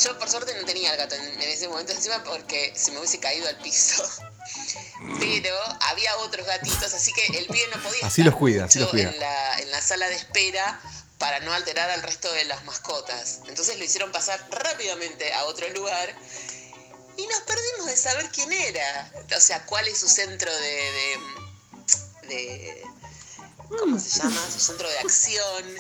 Yo 0.04 0.18
por 0.20 0.30
suerte 0.30 0.54
no 0.60 0.66
tenía 0.66 0.92
el 0.92 0.98
gato 0.98 1.16
en, 1.16 1.24
en 1.24 1.42
ese 1.50 1.68
momento 1.68 1.92
encima 1.92 2.24
porque 2.24 2.74
se 2.76 2.92
me 2.92 3.00
hubiese 3.00 3.20
caído 3.20 3.48
al 3.48 3.58
piso. 3.58 4.04
Pero 5.20 5.56
había 5.82 6.16
otros 6.18 6.46
gatitos, 6.46 6.94
así 6.94 7.12
que 7.14 7.38
el 7.38 7.46
pibe 7.48 7.68
no 7.76 7.82
podía 7.82 8.08
Así 8.08 8.22
estar 8.22 8.26
los 8.26 8.36
cuida, 8.36 8.66
así 8.66 8.80
los 8.80 8.90
cuida. 8.90 9.10
En, 9.10 9.20
la, 9.20 9.60
en 9.60 9.72
la 9.72 9.82
sala 9.82 10.08
de 10.10 10.16
espera 10.16 10.80
para 11.18 11.40
no 11.40 11.54
alterar 11.54 11.90
al 11.90 12.04
resto 12.04 12.32
de 12.34 12.46
las 12.46 12.64
mascotas. 12.66 13.40
Entonces 13.48 13.78
lo 13.78 13.86
hicieron 13.86 14.12
pasar 14.12 14.46
rápidamente 14.50 15.32
a 15.34 15.46
otro 15.46 15.70
lugar 15.70 16.14
y 17.18 17.28
nos 17.28 17.40
perdimos 17.42 17.88
de 17.88 17.98
saber 17.98 18.30
quién 18.32 18.52
era. 18.52 19.12
O 19.36 19.40
sea, 19.42 19.66
cuál 19.66 19.88
es 19.88 19.98
su 20.00 20.08
centro 20.10 20.52
de. 20.56 21.20
de, 22.28 22.84
¿Cómo 23.80 24.00
se 24.00 24.20
llama? 24.20 24.42
Su 24.52 24.60
centro 24.60 24.88
de 24.90 25.00
acción. 25.00 25.76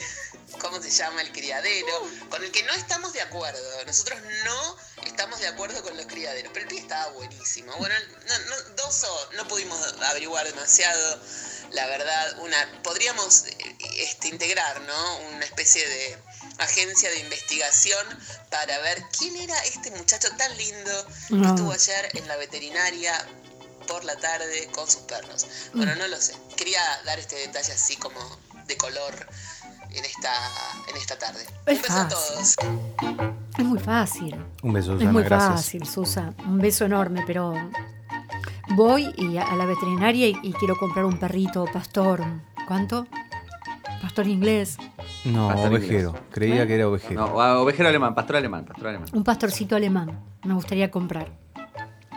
¿Cómo 0.61 0.81
se 0.81 0.89
llama 0.91 1.21
el 1.21 1.31
criadero? 1.31 2.07
Con 2.29 2.43
el 2.43 2.51
que 2.51 2.63
no 2.63 2.73
estamos 2.73 3.11
de 3.13 3.21
acuerdo. 3.21 3.85
Nosotros 3.85 4.19
no 4.45 4.77
estamos 5.05 5.39
de 5.39 5.47
acuerdo 5.47 5.81
con 5.83 5.95
los 5.97 6.05
criaderos. 6.05 6.51
Pero 6.53 6.63
el 6.65 6.69
pie 6.69 6.79
estaba 6.79 7.11
buenísimo. 7.13 7.75
Bueno, 7.77 7.95
no, 8.27 8.39
no, 8.39 8.55
dos 8.75 9.03
o- 9.03 9.31
no 9.33 9.47
pudimos 9.47 9.79
averiguar 10.03 10.45
demasiado. 10.45 11.19
La 11.71 11.87
verdad, 11.87 12.39
una 12.39 12.81
podríamos 12.83 13.45
eh, 13.47 13.77
este, 13.97 14.27
integrar, 14.27 14.81
¿no? 14.81 15.17
Una 15.29 15.45
especie 15.45 15.87
de 15.87 16.17
agencia 16.59 17.09
de 17.09 17.19
investigación 17.19 18.05
para 18.49 18.77
ver 18.79 19.03
quién 19.17 19.35
era 19.37 19.57
este 19.65 19.91
muchacho 19.91 20.29
tan 20.37 20.55
lindo 20.57 20.91
que 21.29 21.35
No. 21.35 21.49
estuvo 21.49 21.71
ayer 21.71 22.09
en 22.13 22.27
la 22.27 22.35
veterinaria 22.37 23.13
por 23.87 24.03
la 24.05 24.15
tarde 24.17 24.69
con 24.73 24.85
sus 24.89 25.01
perros. 25.01 25.45
Bueno, 25.73 25.95
no 25.95 26.07
lo 26.07 26.17
sé. 26.17 26.33
Quería 26.55 26.79
dar 27.05 27.19
este 27.19 27.35
detalle 27.35 27.73
así 27.73 27.95
como 27.97 28.19
de 28.67 28.77
color 28.77 29.27
en 29.91 30.05
esta, 30.05 30.33
en 30.89 30.97
esta 30.97 31.17
tarde. 31.19 31.45
Es 31.65 31.75
Un 31.77 31.81
beso 31.81 31.93
a 31.99 32.07
todos. 32.07 32.55
Es 33.57 33.65
muy 33.65 33.79
fácil. 33.79 34.35
Un 34.61 34.73
beso, 34.73 34.93
Susana, 34.93 35.09
es 35.09 35.13
muy 35.13 35.23
gracias. 35.23 35.51
fácil, 35.53 35.85
Susa. 35.87 36.33
Un 36.45 36.59
beso 36.59 36.85
enorme, 36.85 37.23
pero 37.27 37.53
voy 38.69 39.13
y 39.17 39.37
a, 39.37 39.43
a 39.43 39.55
la 39.55 39.65
veterinaria 39.65 40.27
y, 40.27 40.39
y 40.41 40.53
quiero 40.53 40.77
comprar 40.77 41.05
un 41.05 41.19
perrito 41.19 41.65
pastor. 41.71 42.23
¿Cuánto? 42.67 43.05
Pastor 44.01 44.27
inglés. 44.27 44.77
No, 45.25 45.47
Pastor 45.47 45.71
ovejero. 45.71 46.09
inglés. 46.09 46.23
Creía 46.31 46.67
que 46.67 46.75
era 46.75 46.87
ovejero. 46.87 47.27
No, 47.27 47.41
ah, 47.41 47.59
ovejero 47.61 47.87
alemán, 47.89 48.13
pastor 48.13 48.35
alemán, 48.37 48.65
pastor 48.65 48.87
alemán. 48.89 49.07
Un 49.13 49.23
pastorcito 49.23 49.75
alemán. 49.75 50.19
Me 50.43 50.53
gustaría 50.53 50.91
comprar. 50.91 51.31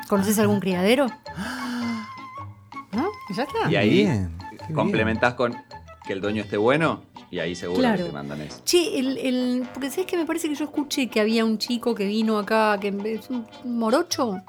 ¿Conoces 0.09 0.39
algún 0.39 0.61
criadero? 0.61 1.07
¿No? 2.93 3.09
Ya 3.35 3.43
está. 3.45 3.71
Y 3.71 3.77
ahí 3.77 3.91
Bien, 4.05 4.37
complementás 4.75 5.35
con 5.35 5.55
que 6.07 6.13
el 6.13 6.21
dueño 6.21 6.43
esté 6.43 6.57
bueno 6.57 7.03
y 7.31 7.39
ahí 7.41 7.55
seguro 7.55 7.81
Claro. 7.81 7.99
que 7.99 8.05
te 8.05 8.13
mandan 8.13 8.41
eso. 8.41 8.61
Che, 8.65 8.99
el, 8.99 9.19
el, 9.19 9.69
porque 9.73 9.91
sabes 9.91 10.07
que 10.07 10.17
me 10.17 10.25
parece 10.27 10.49
que 10.49 10.55
yo 10.55 10.65
escuché 10.65 11.09
que 11.09 11.21
había 11.21 11.45
un 11.45 11.59
chico 11.59 11.95
que 11.95 12.07
vino 12.07 12.39
acá, 12.39 12.79
que 12.81 12.89
es 13.15 13.29
un 13.31 13.47
morocho. 13.65 14.41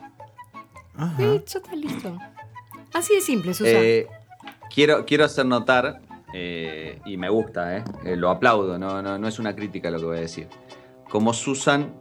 Ajá. 0.95 1.21
Eh, 1.23 1.43
ya 1.45 1.59
está 1.59 1.75
listo. 1.75 2.17
Así 2.93 3.15
de 3.15 3.21
simple, 3.21 3.53
Susa. 3.53 3.69
Eh, 3.71 4.07
quiero, 4.73 5.05
quiero 5.05 5.25
hacer 5.25 5.45
notar, 5.45 6.01
eh, 6.39 6.99
y 7.03 7.17
me 7.17 7.29
gusta, 7.29 7.77
eh, 7.77 7.83
eh, 8.05 8.15
lo 8.15 8.29
aplaudo, 8.29 8.77
no, 8.77 9.01
no, 9.01 9.17
no 9.17 9.27
es 9.27 9.39
una 9.39 9.55
crítica 9.55 9.89
lo 9.89 9.97
que 9.97 10.05
voy 10.05 10.17
a 10.17 10.21
decir. 10.21 10.47
Como 11.09 11.33
Susan 11.33 11.95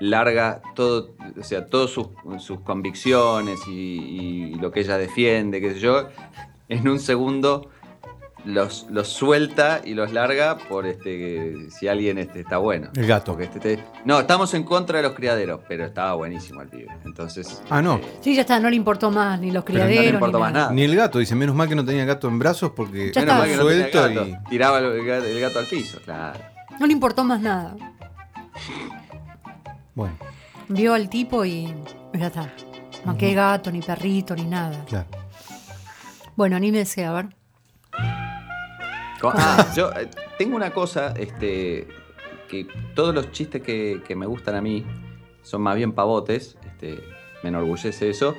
larga 0.00 0.62
todo, 0.76 1.16
o 1.38 1.42
sea, 1.42 1.66
todas 1.66 1.90
sus, 1.90 2.08
sus 2.38 2.60
convicciones 2.60 3.58
y, 3.66 4.50
y 4.50 4.54
lo 4.54 4.70
que 4.70 4.80
ella 4.80 4.98
defiende, 4.98 5.60
qué 5.60 5.72
sé 5.74 5.80
yo, 5.80 6.08
en 6.68 6.88
un 6.88 7.00
segundo 7.00 7.70
los, 8.48 8.86
los 8.90 9.08
suelta 9.08 9.80
y 9.84 9.92
los 9.94 10.12
larga 10.12 10.56
por 10.56 10.86
este 10.86 11.68
si 11.70 11.86
alguien 11.86 12.16
este, 12.18 12.40
está 12.40 12.56
bueno. 12.58 12.88
El 12.96 13.06
gato. 13.06 13.32
Porque 13.32 13.44
este, 13.44 13.60
te- 13.60 13.84
no, 14.04 14.20
estamos 14.20 14.54
en 14.54 14.64
contra 14.64 14.96
de 14.98 15.02
los 15.02 15.12
criaderos, 15.12 15.60
pero 15.68 15.84
estaba 15.84 16.14
buenísimo 16.14 16.62
el 16.62 16.68
pibe. 16.68 16.88
Entonces. 17.04 17.62
Ah, 17.68 17.82
no. 17.82 17.96
eh, 17.96 18.02
sí, 18.22 18.34
ya 18.34 18.40
está, 18.42 18.58
no 18.58 18.70
le 18.70 18.76
importó 18.76 19.10
más, 19.10 19.38
ni 19.38 19.50
los 19.50 19.64
Pero 19.64 19.78
no 19.80 19.84
le 19.84 19.90
criaderos. 19.90 20.14
importó 20.14 20.38
ni 20.38 20.42
más 20.44 20.52
nada. 20.52 20.64
nada. 20.66 20.74
Ni 20.74 20.82
el 20.82 20.96
gato, 20.96 21.18
dice, 21.18 21.34
menos 21.34 21.54
mal 21.54 21.68
que 21.68 21.74
no 21.74 21.84
tenía 21.84 22.02
el 22.02 22.08
gato 22.08 22.26
en 22.28 22.38
brazos 22.38 22.72
porque 22.74 23.12
Ya 23.12 23.20
Menos 23.20 23.34
está. 23.34 23.34
mal 23.38 23.48
que 23.48 23.56
no 23.56 23.66
tenía 23.66 23.90
suelto 23.92 24.20
gato. 24.22 24.28
y. 24.46 24.48
Tiraba 24.50 24.78
el 24.78 25.04
gato, 25.04 25.24
el 25.26 25.40
gato 25.40 25.58
al 25.58 25.66
piso, 25.66 25.98
claro. 26.04 26.38
No 26.80 26.86
le 26.86 26.92
importó 26.92 27.24
más 27.24 27.40
nada. 27.40 27.76
Bueno, 29.94 30.14
Vio 30.68 30.94
al 30.94 31.08
tipo 31.08 31.44
y 31.44 31.72
ya 32.14 32.26
está. 32.28 32.52
No 33.04 33.16
que 33.16 33.32
gato, 33.34 33.70
ni 33.70 33.80
perrito, 33.80 34.34
ni 34.34 34.44
nada. 34.44 34.84
claro. 34.86 35.06
Bueno, 36.36 36.56
anímese 36.56 37.04
a 37.04 37.12
ver. 37.12 37.26
Ah, 39.22 39.72
yo 39.76 39.90
eh, 39.92 40.08
tengo 40.38 40.56
una 40.56 40.72
cosa, 40.72 41.14
este, 41.16 41.88
que 42.48 42.66
todos 42.94 43.14
los 43.14 43.32
chistes 43.32 43.62
que, 43.62 44.02
que 44.06 44.16
me 44.16 44.26
gustan 44.26 44.54
a 44.54 44.60
mí 44.60 44.84
son 45.42 45.62
más 45.62 45.76
bien 45.76 45.92
pavotes, 45.92 46.56
este, 46.66 47.02
me 47.42 47.48
enorgullece 47.48 48.10
eso, 48.10 48.34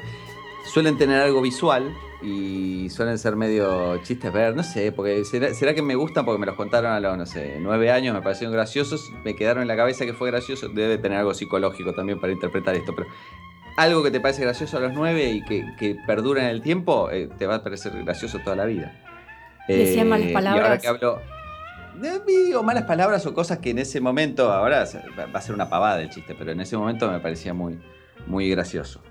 suelen 0.73 0.97
tener 0.97 1.21
algo 1.21 1.41
visual 1.41 1.91
y 2.21 2.89
suelen 2.89 3.17
ser 3.17 3.35
medio 3.35 3.97
chistes 4.03 4.31
ver, 4.31 4.55
no 4.55 4.63
sé, 4.63 4.91
porque 4.91 5.23
será, 5.23 5.53
será 5.53 5.73
que 5.73 5.81
me 5.81 5.95
gustan 5.95 6.25
porque 6.25 6.39
me 6.39 6.45
los 6.45 6.55
contaron 6.55 6.91
a 6.91 6.99
los, 6.99 7.17
no 7.17 7.25
sé, 7.25 7.57
nueve 7.59 7.91
años, 7.91 8.13
me 8.13 8.21
parecieron 8.21 8.53
graciosos, 8.53 9.11
me 9.23 9.35
quedaron 9.35 9.61
en 9.61 9.67
la 9.67 9.75
cabeza 9.75 10.05
que 10.05 10.13
fue 10.13 10.29
gracioso, 10.29 10.69
debe 10.69 10.97
tener 10.97 11.19
algo 11.19 11.33
psicológico 11.33 11.93
también 11.93 12.19
para 12.19 12.33
interpretar 12.33 12.75
esto, 12.75 12.93
pero 12.95 13.07
algo 13.77 14.03
que 14.03 14.11
te 14.11 14.19
parece 14.19 14.41
gracioso 14.41 14.77
a 14.77 14.81
los 14.81 14.93
nueve 14.93 15.31
y 15.31 15.43
que, 15.45 15.65
que 15.77 15.95
perdura 16.05 16.43
en 16.43 16.49
el 16.49 16.61
tiempo, 16.61 17.09
eh, 17.09 17.29
te 17.37 17.47
va 17.47 17.55
a 17.55 17.63
parecer 17.63 17.93
gracioso 18.03 18.39
toda 18.43 18.55
la 18.57 18.65
vida. 18.65 19.08
Decía 19.77 20.03
malas 20.05 20.27
Eh, 20.27 20.31
Y 20.31 20.35
ahora 20.35 20.51
palabras. 20.53 20.81
que 20.81 20.87
hablo. 20.87 21.19
eh, 22.03 22.19
Digo 22.27 22.63
malas 22.63 22.83
palabras 22.83 23.25
o 23.25 23.33
cosas 23.33 23.59
que 23.59 23.69
en 23.71 23.79
ese 23.79 23.99
momento, 24.01 24.51
ahora 24.51 24.85
va 25.17 25.39
a 25.39 25.41
ser 25.41 25.53
una 25.55 25.69
pavada 25.69 26.01
el 26.01 26.09
chiste, 26.09 26.35
pero 26.37 26.51
en 26.51 26.59
ese 26.61 26.75
momento 26.77 27.09
me 27.11 27.19
parecía 27.19 27.53
muy, 27.53 27.79
muy 28.27 28.49
gracioso. 28.49 29.01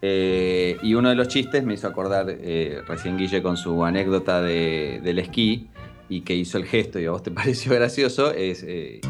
Eh, 0.00 0.76
y 0.82 0.94
uno 0.94 1.08
de 1.08 1.16
los 1.16 1.26
chistes 1.28 1.64
me 1.64 1.74
hizo 1.74 1.88
acordar 1.88 2.26
eh, 2.28 2.82
recién 2.86 3.16
Guille 3.18 3.42
con 3.42 3.56
su 3.56 3.84
anécdota 3.84 4.40
de- 4.40 5.00
del 5.02 5.18
esquí 5.18 5.68
y 6.08 6.20
que 6.20 6.34
hizo 6.34 6.56
el 6.56 6.66
gesto 6.66 7.00
y 7.00 7.06
a 7.06 7.10
vos 7.10 7.22
te 7.24 7.30
pareció 7.32 7.74
gracioso, 7.74 8.32
es, 8.32 8.64
eh, 8.66 9.00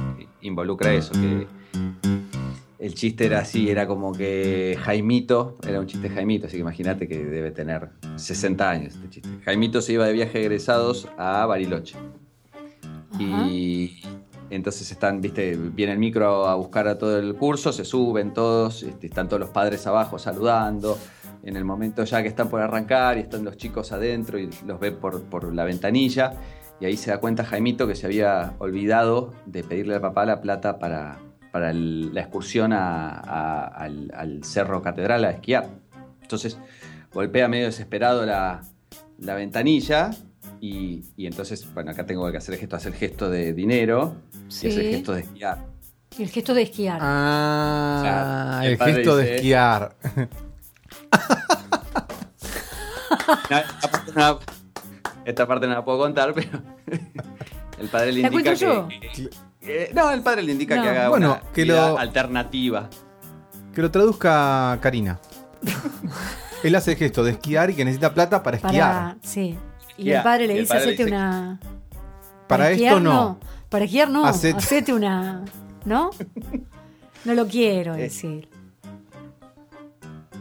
involucra 0.40 0.94
eso, 0.94 1.12
que 1.12 1.46
el 2.78 2.94
chiste 2.94 3.26
era 3.26 3.40
así, 3.40 3.68
era 3.70 3.86
como 3.86 4.12
que 4.12 4.78
Jaimito, 4.80 5.56
era 5.66 5.80
un 5.80 5.86
chiste 5.86 6.08
Jaimito, 6.08 6.46
así 6.46 6.56
que 6.56 6.60
imagínate 6.60 7.08
que 7.08 7.24
debe 7.24 7.50
tener 7.50 7.88
60 8.16 8.70
años 8.70 8.94
este 8.94 9.10
chiste. 9.10 9.28
Jaimito 9.44 9.82
se 9.82 9.94
iba 9.94 10.06
de 10.06 10.12
viaje 10.12 10.40
egresados 10.40 11.08
a 11.16 11.44
Bariloche. 11.46 11.96
Y 13.18 14.00
entonces 14.50 14.90
están, 14.92 15.20
viste, 15.20 15.56
viene 15.56 15.92
el 15.92 15.98
micro 15.98 16.46
a 16.46 16.54
buscar 16.54 16.86
a 16.86 16.98
todo 16.98 17.18
el 17.18 17.34
curso, 17.34 17.72
se 17.72 17.84
suben 17.84 18.32
todos, 18.32 18.84
este, 18.84 19.08
están 19.08 19.28
todos 19.28 19.40
los 19.40 19.50
padres 19.50 19.86
abajo 19.86 20.18
saludando. 20.18 20.98
En 21.42 21.56
el 21.56 21.64
momento 21.64 22.04
ya 22.04 22.22
que 22.22 22.28
están 22.28 22.48
por 22.48 22.60
arrancar 22.60 23.16
y 23.16 23.20
están 23.22 23.44
los 23.44 23.56
chicos 23.56 23.92
adentro 23.92 24.38
y 24.38 24.50
los 24.66 24.78
ve 24.78 24.92
por, 24.92 25.22
por 25.22 25.52
la 25.52 25.64
ventanilla. 25.64 26.34
Y 26.80 26.84
ahí 26.84 26.96
se 26.96 27.10
da 27.10 27.18
cuenta 27.18 27.44
Jaimito 27.44 27.88
que 27.88 27.96
se 27.96 28.06
había 28.06 28.54
olvidado 28.58 29.32
de 29.46 29.64
pedirle 29.64 29.96
al 29.96 30.00
papá 30.00 30.26
la 30.26 30.40
plata 30.40 30.78
para, 30.78 31.18
para 31.58 31.70
el- 31.72 32.14
la 32.14 32.20
excursión 32.20 32.72
a- 32.72 33.08
a- 33.10 33.64
al, 33.66 34.12
al 34.14 34.44
Cerro 34.44 34.80
Catedral 34.80 35.24
a 35.24 35.30
esquiar. 35.32 35.66
Entonces 36.22 36.56
golpea 37.12 37.48
medio 37.48 37.66
desesperado 37.66 38.24
la, 38.24 38.62
la 39.18 39.34
ventanilla 39.34 40.10
y, 40.60 41.02
y 41.16 41.26
entonces, 41.26 41.66
bueno, 41.74 41.90
acá 41.90 42.06
tengo 42.06 42.30
que 42.30 42.36
hacer 42.36 42.54
el 42.54 42.60
gesto, 42.60 42.76
hacer 42.76 42.92
el 42.92 42.98
gesto 42.98 43.28
de 43.28 43.52
dinero 43.54 44.14
Sí. 44.46 44.68
y 44.68 44.70
es 44.70 44.76
el 44.76 44.90
gesto 44.90 45.12
de 45.14 45.20
esquiar. 45.22 45.66
El 46.16 46.28
gesto 46.28 46.54
de 46.54 46.62
esquiar. 46.62 46.98
Ah, 47.02 48.60
Claro, 48.60 48.68
el 48.68 48.78
gesto 48.94 49.16
de 49.16 49.34
esquiar. 49.36 49.96
esta, 53.50 53.90
parte 53.90 54.12
no 54.14 54.20
la, 54.20 54.38
esta 55.24 55.46
parte 55.46 55.66
no 55.66 55.74
la 55.74 55.84
puedo 55.84 55.98
contar, 55.98 56.32
pero 56.34 56.62
el 57.80 57.88
padre 57.88 58.12
le 58.12 58.22
¿La 58.22 58.28
indica 58.28 58.54
yo? 58.54 58.86
que, 58.88 59.28
que- 59.68 59.90
no, 59.94 60.10
el 60.10 60.22
padre 60.22 60.42
le 60.42 60.52
indica 60.52 60.76
No. 60.76 60.82
que 60.82 60.88
haga 60.88 61.08
Bueno, 61.08 61.38
una 61.40 61.52
que 61.52 61.64
lo- 61.64 61.98
alternativa. 61.98 62.88
Que 63.74 63.82
lo 63.82 63.90
traduzca 63.90 64.78
Karina. 64.80 65.20
Él 66.64 66.74
hace 66.74 66.92
el 66.92 66.96
gesto 66.96 67.22
de 67.22 67.32
esquiar 67.32 67.70
y 67.70 67.74
que 67.74 67.84
necesita 67.84 68.12
plata 68.12 68.42
para 68.42 68.56
esquiar. 68.56 68.72
Para, 68.92 69.16
sí. 69.22 69.56
Y 69.96 70.10
Esquiar. 70.10 70.16
el 70.16 70.22
padre 70.24 70.46
le 70.48 70.52
el 70.54 70.60
dice, 70.60 70.76
hacete 70.76 71.04
una... 71.04 71.60
Para 72.48 72.70
esquiar, 72.70 72.94
esto 72.96 73.00
no. 73.04 73.38
Para 73.68 73.84
esquiar 73.84 74.10
no, 74.10 74.24
Hacete- 74.26 74.56
hacete 74.56 74.92
una... 74.92 75.44
¿No? 75.84 76.10
No 77.24 77.34
lo 77.34 77.46
quiero 77.48 77.94
Eh. 77.94 78.02
decir. 78.02 78.48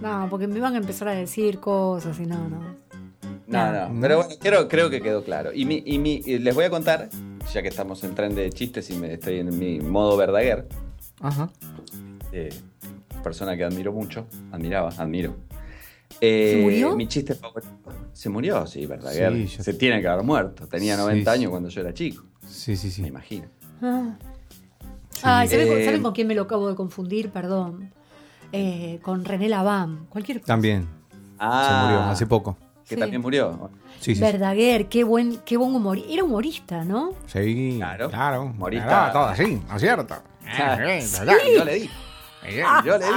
No, 0.02 0.28
porque 0.30 0.48
me 0.48 0.60
van 0.60 0.76
a 0.76 0.78
empezar 0.78 1.08
a 1.08 1.12
decir 1.12 1.60
cosas 1.60 2.20
y 2.20 2.26
no, 2.26 2.48
no. 2.48 2.60
No, 3.48 3.90
No. 3.90 4.02
pero 4.02 4.18
bueno, 4.18 4.34
creo, 4.40 4.68
creo 4.68 4.90
que 4.90 5.02
quedó 5.02 5.24
claro. 5.24 5.52
Y, 5.54 5.66
mi, 5.66 5.82
y, 5.86 5.98
mi- 5.98 6.22
y 6.26 6.38
les 6.38 6.54
voy 6.54 6.66
a 6.66 6.70
contar, 6.70 7.10
ya 7.54 7.62
que 7.62 7.68
estamos 7.70 8.04
en 8.04 8.16
tren 8.16 8.36
de 8.36 8.50
chistes 8.52 8.90
y 8.90 8.96
me 8.98 9.14
estoy 9.14 9.40
en 9.40 9.58
mi 9.58 9.80
modo 9.80 10.18
Verdaguer, 10.18 10.68
Ajá. 11.22 11.50
eh, 12.32 12.50
persona 13.24 13.56
que 13.58 13.64
admiro 13.64 13.92
mucho, 13.94 14.28
admiraba, 14.52 14.90
admiro. 14.98 15.36
Eh, 16.22 16.54
¿Se 16.56 16.62
murió? 16.62 16.96
Mi 16.96 17.08
chiste 17.08 17.36
favorito. 17.36 17.70
Se 18.14 18.30
murió, 18.30 18.66
sí, 18.66 18.86
Verdaguer. 18.86 19.34
Sí, 19.34 19.48
ya- 19.58 19.64
Se 19.64 19.74
tiene 19.74 20.02
que 20.02 20.08
haber 20.08 20.24
muerto. 20.26 20.68
Tenía 20.68 20.96
Sí, 20.96 21.02
90 21.02 21.32
sí. 21.34 21.40
años 21.40 21.52
cuando 21.52 21.70
yo 21.70 21.82
era 21.82 21.94
chico, 21.94 22.24
Sí, 22.48 22.76
sí, 22.76 22.88
me 22.88 22.92
sí. 22.94 23.06
imagino. 23.06 23.46
Ah. 23.82 24.16
Ay, 25.24 25.48
¿saben, 25.48 25.68
con- 25.68 25.78
Eh, 25.78 25.86
saben 25.86 26.02
con 26.04 26.14
quién 26.14 26.28
me 26.28 26.36
lo 26.36 26.44
acabo 26.44 26.68
de 26.70 26.76
confundir? 26.76 27.30
Perdón. 27.32 27.92
Eh, 28.52 29.00
con 29.02 29.26
René 29.26 29.50
Lavam. 29.50 30.06
Cualquier 30.08 30.40
cosa. 30.40 30.54
También. 30.54 30.88
Ah, 31.38 31.68
Se 31.68 31.86
murió 31.86 32.02
hace 32.10 32.26
poco. 32.26 32.58
Sí. 32.88 32.96
Que 32.96 33.02
también 33.02 33.22
murió. 33.22 33.70
Sí, 34.00 34.16
sí. 34.16 34.22
Verdaguer, 34.22 34.88
qué 34.88 35.04
buen, 35.04 35.40
qué 35.46 35.58
buen 35.58 35.76
humor. 35.76 35.98
Era 36.10 36.24
humorista, 36.24 36.86
¿no? 36.86 37.12
Sí. 37.26 37.74
Claro. 37.78 38.10
Claro. 38.10 38.44
Humorista. 38.44 38.86
Claro, 38.88 39.12
todo 39.14 39.26
así, 39.26 39.62
¿no 39.68 39.76
es 39.76 39.82
cierto? 39.82 40.16
Yo 41.58 41.66
le 41.66 41.74
di, 41.76 41.90
yo 42.86 42.98
le 42.98 43.06
di. 43.06 43.14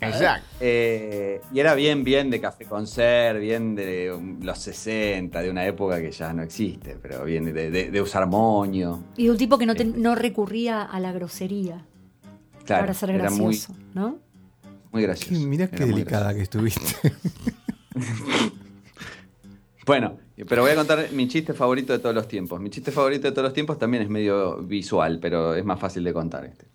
Exacto. 0.00 0.46
Eh, 0.60 1.40
y 1.52 1.58
era 1.58 1.74
bien, 1.74 2.04
bien 2.04 2.28
de 2.30 2.40
café 2.40 2.66
con 2.66 2.86
ser, 2.86 3.40
bien 3.40 3.74
de 3.74 4.12
um, 4.12 4.38
los 4.42 4.58
60, 4.58 5.40
de 5.40 5.50
una 5.50 5.64
época 5.66 6.00
que 6.00 6.12
ya 6.12 6.32
no 6.32 6.42
existe, 6.42 6.96
pero 7.02 7.24
bien 7.24 7.46
de, 7.52 7.70
de- 7.70 7.90
de 7.90 8.00
usar 8.02 8.26
moño. 8.26 9.02
Y 9.16 9.24
de 9.24 9.30
un 9.32 9.36
tipo 9.38 9.56
que 9.58 9.66
no, 9.66 9.74
te- 9.74 9.84
no 9.86 10.14
recurría 10.14 10.82
a 10.82 11.00
la 11.00 11.10
grosería 11.12 11.84
Claro, 12.64 12.82
para 12.82 12.94
ser 12.94 13.10
era 13.10 13.30
muy, 13.30 13.54
gracioso, 13.56 13.74
¿no? 13.94 14.18
muy 14.92 15.02
gracioso. 15.02 15.46
mirá 15.48 15.66
qué 15.68 15.84
delicada 15.84 16.32
que 16.34 16.42
estuviste. 16.42 17.12
Bueno, 19.88 20.18
pero 20.48 20.62
voy 20.62 20.70
a 20.70 20.76
contar 20.76 21.10
mi 21.12 21.26
chiste 21.26 21.52
favorito 21.54 21.92
de 21.92 21.98
todos 21.98 22.14
los 22.14 22.28
tiempos. 22.28 22.60
Mi 22.60 22.70
chiste 22.70 22.92
favorito 22.92 23.26
de 23.26 23.32
todos 23.32 23.44
los 23.44 23.52
tiempos 23.54 23.78
también 23.78 24.02
es 24.04 24.08
medio 24.08 24.58
visual, 24.62 25.18
pero 25.20 25.54
es 25.54 25.64
más 25.64 25.80
fácil 25.80 26.04
de 26.04 26.12
contar 26.12 26.44
este. 26.44 26.66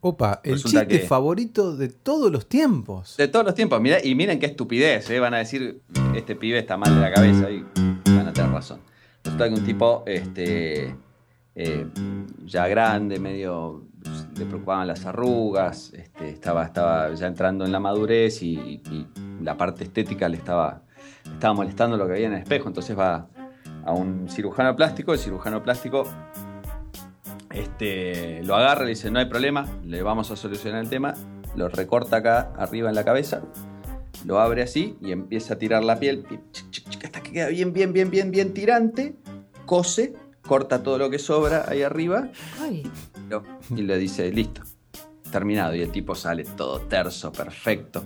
Opa, 0.00 0.40
el 0.42 0.54
Resulta 0.54 0.80
chiste 0.80 1.00
que- 1.02 1.06
favorito 1.06 1.76
de 1.76 1.88
todos 1.88 2.30
los 2.32 2.48
tiempos. 2.48 3.16
De 3.16 3.28
todos 3.28 3.46
los 3.46 3.54
tiempos, 3.54 3.80
mirá, 3.80 4.04
y 4.04 4.14
miren 4.16 4.38
qué 4.40 4.46
estupidez, 4.46 5.08
¿eh? 5.10 5.20
van 5.20 5.32
a 5.34 5.38
decir, 5.38 5.80
este 6.16 6.34
pibe 6.34 6.58
está 6.58 6.76
mal 6.76 6.92
de 6.94 7.00
la 7.00 7.12
cabeza 7.12 7.48
y 7.48 7.64
van 8.06 8.26
a 8.26 8.32
tener 8.32 8.50
razón. 8.50 8.80
Resulta 9.22 9.48
que 9.48 9.54
un 9.54 9.64
tipo, 9.64 10.02
este, 10.06 10.96
eh, 11.54 11.86
ya 12.44 12.66
grande, 12.66 13.20
medio, 13.20 13.84
le 14.36 14.44
preocupaban 14.46 14.88
las 14.88 15.06
arrugas, 15.06 15.92
este, 15.94 16.28
estaba, 16.30 16.64
estaba 16.64 17.14
ya 17.14 17.28
entrando 17.28 17.64
en 17.64 17.70
la 17.70 17.78
madurez 17.78 18.42
y, 18.42 18.54
y 18.58 19.06
la 19.40 19.56
parte 19.56 19.84
estética 19.84 20.28
le 20.28 20.38
estaba, 20.38 20.82
estaba 21.24 21.54
molestando 21.54 21.96
lo 21.96 22.06
que 22.06 22.12
había 22.14 22.26
en 22.26 22.34
el 22.34 22.40
espejo, 22.40 22.68
entonces 22.68 22.98
va 22.98 23.28
a 23.84 23.92
un 23.92 24.28
cirujano 24.28 24.76
plástico, 24.76 25.12
el 25.12 25.18
cirujano 25.18 25.62
plástico 25.62 26.04
este, 27.50 28.42
lo 28.44 28.56
agarra, 28.56 28.84
le 28.84 28.90
dice, 28.90 29.10
no 29.10 29.18
hay 29.18 29.26
problema, 29.26 29.66
le 29.84 30.02
vamos 30.02 30.30
a 30.30 30.36
solucionar 30.36 30.82
el 30.82 30.88
tema, 30.88 31.14
lo 31.56 31.68
recorta 31.68 32.18
acá 32.18 32.52
arriba 32.56 32.88
en 32.88 32.94
la 32.94 33.04
cabeza, 33.04 33.42
lo 34.24 34.40
abre 34.40 34.62
así 34.62 34.96
y 35.00 35.12
empieza 35.12 35.54
a 35.54 35.58
tirar 35.58 35.84
la 35.84 35.98
piel 35.98 36.24
hasta 37.04 37.22
que 37.22 37.32
queda 37.32 37.48
bien, 37.48 37.72
bien, 37.72 37.92
bien, 37.92 38.10
bien, 38.10 38.30
bien 38.30 38.54
tirante, 38.54 39.16
cose, 39.66 40.14
corta 40.46 40.82
todo 40.82 40.98
lo 40.98 41.10
que 41.10 41.18
sobra 41.18 41.64
ahí 41.68 41.82
arriba 41.82 42.28
Ay, 42.60 42.90
y 43.70 43.82
le 43.82 43.98
dice, 43.98 44.30
listo, 44.30 44.62
terminado. 45.30 45.74
Y 45.74 45.80
el 45.80 45.90
tipo 45.90 46.14
sale 46.14 46.44
todo 46.44 46.80
terso, 46.82 47.32
perfecto. 47.32 48.04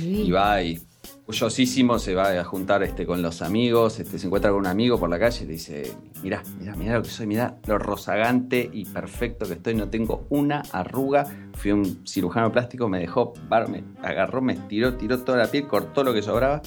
Y 0.00 0.30
va 0.30 0.62
y 0.62 0.80
orgullosísimo 1.26 1.98
se 1.98 2.14
va 2.14 2.38
a 2.38 2.44
juntar 2.44 2.82
este, 2.82 3.06
con 3.06 3.22
los 3.22 3.42
amigos, 3.42 3.98
este, 4.00 4.18
se 4.18 4.26
encuentra 4.26 4.50
con 4.50 4.60
un 4.60 4.66
amigo 4.66 4.98
por 4.98 5.08
la 5.08 5.18
calle 5.18 5.44
y 5.44 5.46
le 5.46 5.52
dice, 5.52 5.92
mirá, 6.22 6.42
mirá, 6.58 6.74
mirá 6.74 6.94
lo 6.96 7.02
que 7.02 7.08
soy, 7.10 7.26
mirá 7.26 7.56
lo 7.66 7.78
rozagante 7.78 8.68
y 8.72 8.84
perfecto 8.84 9.46
que 9.46 9.54
estoy, 9.54 9.74
no 9.74 9.88
tengo 9.88 10.26
una 10.30 10.62
arruga. 10.72 11.24
Fui 11.54 11.70
a 11.70 11.74
un 11.74 12.06
cirujano 12.06 12.50
plástico, 12.52 12.88
me 12.88 12.98
dejó, 12.98 13.32
bar- 13.48 13.68
me 13.68 13.84
agarró, 14.02 14.42
me 14.42 14.56
tiró, 14.56 14.94
tiró 14.96 15.20
toda 15.20 15.38
la 15.38 15.46
piel, 15.50 15.66
cortó 15.68 16.02
lo 16.04 16.12
que 16.12 16.22
sobraba. 16.22 16.60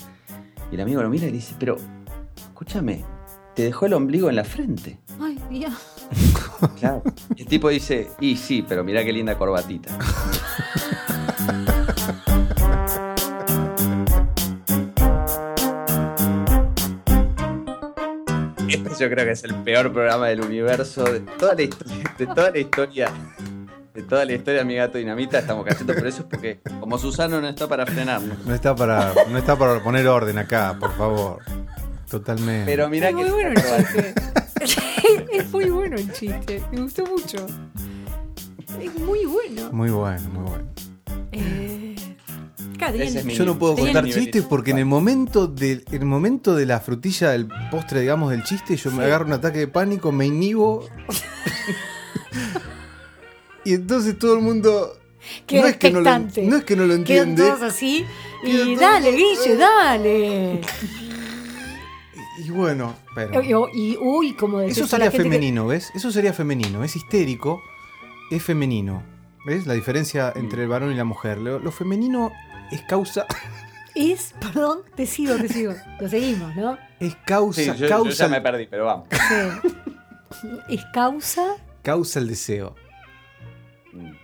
Y 0.72 0.76
el 0.76 0.82
amigo 0.82 1.02
lo 1.04 1.10
mira 1.10 1.26
y 1.26 1.32
le 1.32 1.34
dice, 1.38 1.54
pero, 1.60 1.76
escúchame, 2.36 3.04
te 3.56 3.64
dejó 3.64 3.86
el 3.86 3.94
ombligo 3.94 4.30
en 4.30 4.36
la 4.38 4.44
frente. 4.46 5.00
Ay, 5.20 5.38
mira. 5.50 5.70
Claro. 6.80 7.04
El 7.36 7.46
tipo 7.48 7.68
dice, 7.68 8.10
y 8.22 8.38
sí, 8.38 8.64
pero 8.68 8.84
mirá 8.84 9.04
qué 9.04 9.12
linda 9.12 9.38
corbatita. 9.38 9.98
yo 19.00 19.10
creo 19.10 19.26
que 19.26 19.32
es 19.32 19.44
el 19.44 19.56
peor 19.56 19.92
programa 19.92 20.28
del 20.28 20.42
universo 20.42 21.04
de 21.04 21.20
toda 21.20 21.56
la 21.56 21.62
historia, 21.64 22.04
de 22.18 22.26
toda 22.28 22.52
la 22.52 22.58
historia, 22.58 23.12
de 23.94 24.02
toda 24.04 24.26
la 24.26 24.34
historia 24.34 24.64
mi 24.64 24.76
gato 24.76 24.98
dinamita 24.98 25.40
estamos 25.40 25.66
cayendo, 25.66 25.94
pero 25.94 26.08
eso 26.08 26.22
es 26.22 26.28
porque 26.30 26.60
como 26.80 26.98
Susano 26.98 27.42
no 27.42 27.48
está 27.48 27.68
para 27.68 27.86
frenarnos. 27.86 28.46
No 28.46 28.54
está 28.54 28.76
para, 28.76 29.14
no 29.30 29.38
está 29.38 29.58
para 29.58 29.82
poner 29.84 30.08
orden 30.08 30.38
acá, 30.38 30.76
por 30.80 30.96
favor. 30.96 31.40
Totalmente. 32.10 32.66
Pero 32.66 32.88
mirá 32.90 33.10
Es 33.10 33.16
que 33.16 33.22
muy 33.24 33.32
bueno 33.32 33.50
el 33.50 33.56
chiste. 33.56 34.14
es 35.32 35.52
muy 35.52 35.70
bueno 35.70 35.96
el 35.96 36.12
chiste. 36.12 36.64
Me 36.72 36.82
gustó 36.82 37.06
mucho. 37.06 37.46
Es 38.80 38.96
muy 39.00 39.26
bueno. 39.26 39.72
Muy 39.72 39.90
bueno, 39.90 40.30
muy 40.30 40.44
bueno. 40.50 40.66
Eh, 41.32 41.96
claro, 42.78 42.94
tenían- 42.94 43.10
Ese 43.10 43.20
es 43.20 43.26
mi- 43.26 43.34
Yo 43.36 43.46
no 43.46 43.58
puedo 43.60 43.76
Tenían 43.76 43.94
contar 43.94 44.04
nivel 44.06 44.24
chistes 44.24 44.44
porque 44.44 44.72
en 44.72 44.80
el 44.80 44.86
momento 44.86 45.48
del 45.48 45.84
en 45.92 46.02
el 46.02 46.06
momento 46.08 46.56
de 46.56 46.66
la 46.66 46.80
frutilla 46.80 47.32
del 47.32 47.48
postre, 47.72 48.02
digamos, 48.02 48.32
del 48.32 48.44
chiste, 48.44 48.76
yo 48.76 48.92
me 48.92 49.04
agarro 49.06 49.26
un 49.26 49.34
ataque 49.34 49.60
de 49.60 49.68
pánico, 49.68 50.12
me 50.12 50.26
inhibo. 50.26 50.88
y 53.64 53.74
entonces 53.74 54.18
todo 54.20 54.36
el 54.36 54.42
mundo 54.42 54.98
no 55.52 55.66
es, 55.66 55.78
que 55.78 55.92
no, 55.92 56.02
lo, 56.02 56.10
expectante. 56.10 56.44
no 56.44 56.58
es 56.58 56.64
que 56.64 56.76
no 56.76 56.84
lo 56.86 57.04
Quedan 57.04 57.30
entiende. 57.30 57.44
todos 57.44 57.62
así. 57.64 58.06
Y 58.44 58.58
todos- 58.76 58.80
dale, 58.80 59.12
Guille, 59.12 59.56
dale. 59.58 60.62
Y 62.46 62.50
bueno, 62.52 62.96
pero 63.16 63.42
Y, 63.42 63.50
y- 63.94 63.98
uy, 64.00 64.34
como 64.34 64.60
eso 64.62 64.76
detesto 64.82 64.98
a 64.98 65.00
la 65.00 65.06
sería 65.06 65.12
gente 65.12 65.30
que- 65.30 65.36
femenino, 65.36 65.68
¿ves? 65.68 65.90
Eso 65.96 66.12
sería 66.12 66.34
femenino, 66.34 66.84
es 66.84 66.96
histérico, 66.96 67.62
es 68.30 68.44
femenino. 68.44 69.02
¿Ves? 69.48 69.68
La 69.68 69.76
diferencia 69.76 70.34
entre 70.36 70.64
el 70.64 70.68
varón 70.70 70.92
y 70.92 70.96
la 70.96 71.04
mujer. 71.06 71.38
Lo, 71.38 71.60
lo 71.60 71.72
femenino 71.72 72.32
es 72.72 72.82
causa 72.84 73.26
Es, 73.96 74.34
perdón, 74.42 74.80
te 74.96 75.06
sigo, 75.06 75.36
te 75.36 75.48
sigo. 75.48 75.74
Lo 76.00 76.10
seguimos, 76.10 76.56
¿no? 76.56 76.78
es 77.00 77.16
causa 77.26 77.62
Sí, 77.62 77.68
yo, 77.68 77.74
yo 77.76 77.88
causa 77.90 78.26
ya 78.26 78.30
me 78.30 78.42
perdí, 78.42 78.68
pero 78.68 78.86
vamos. 78.86 79.08
Sí. 79.12 80.48
Es 80.70 80.84
causa. 80.94 81.56
causa 81.82 82.20
el 82.20 82.28
deseo. 82.28 82.76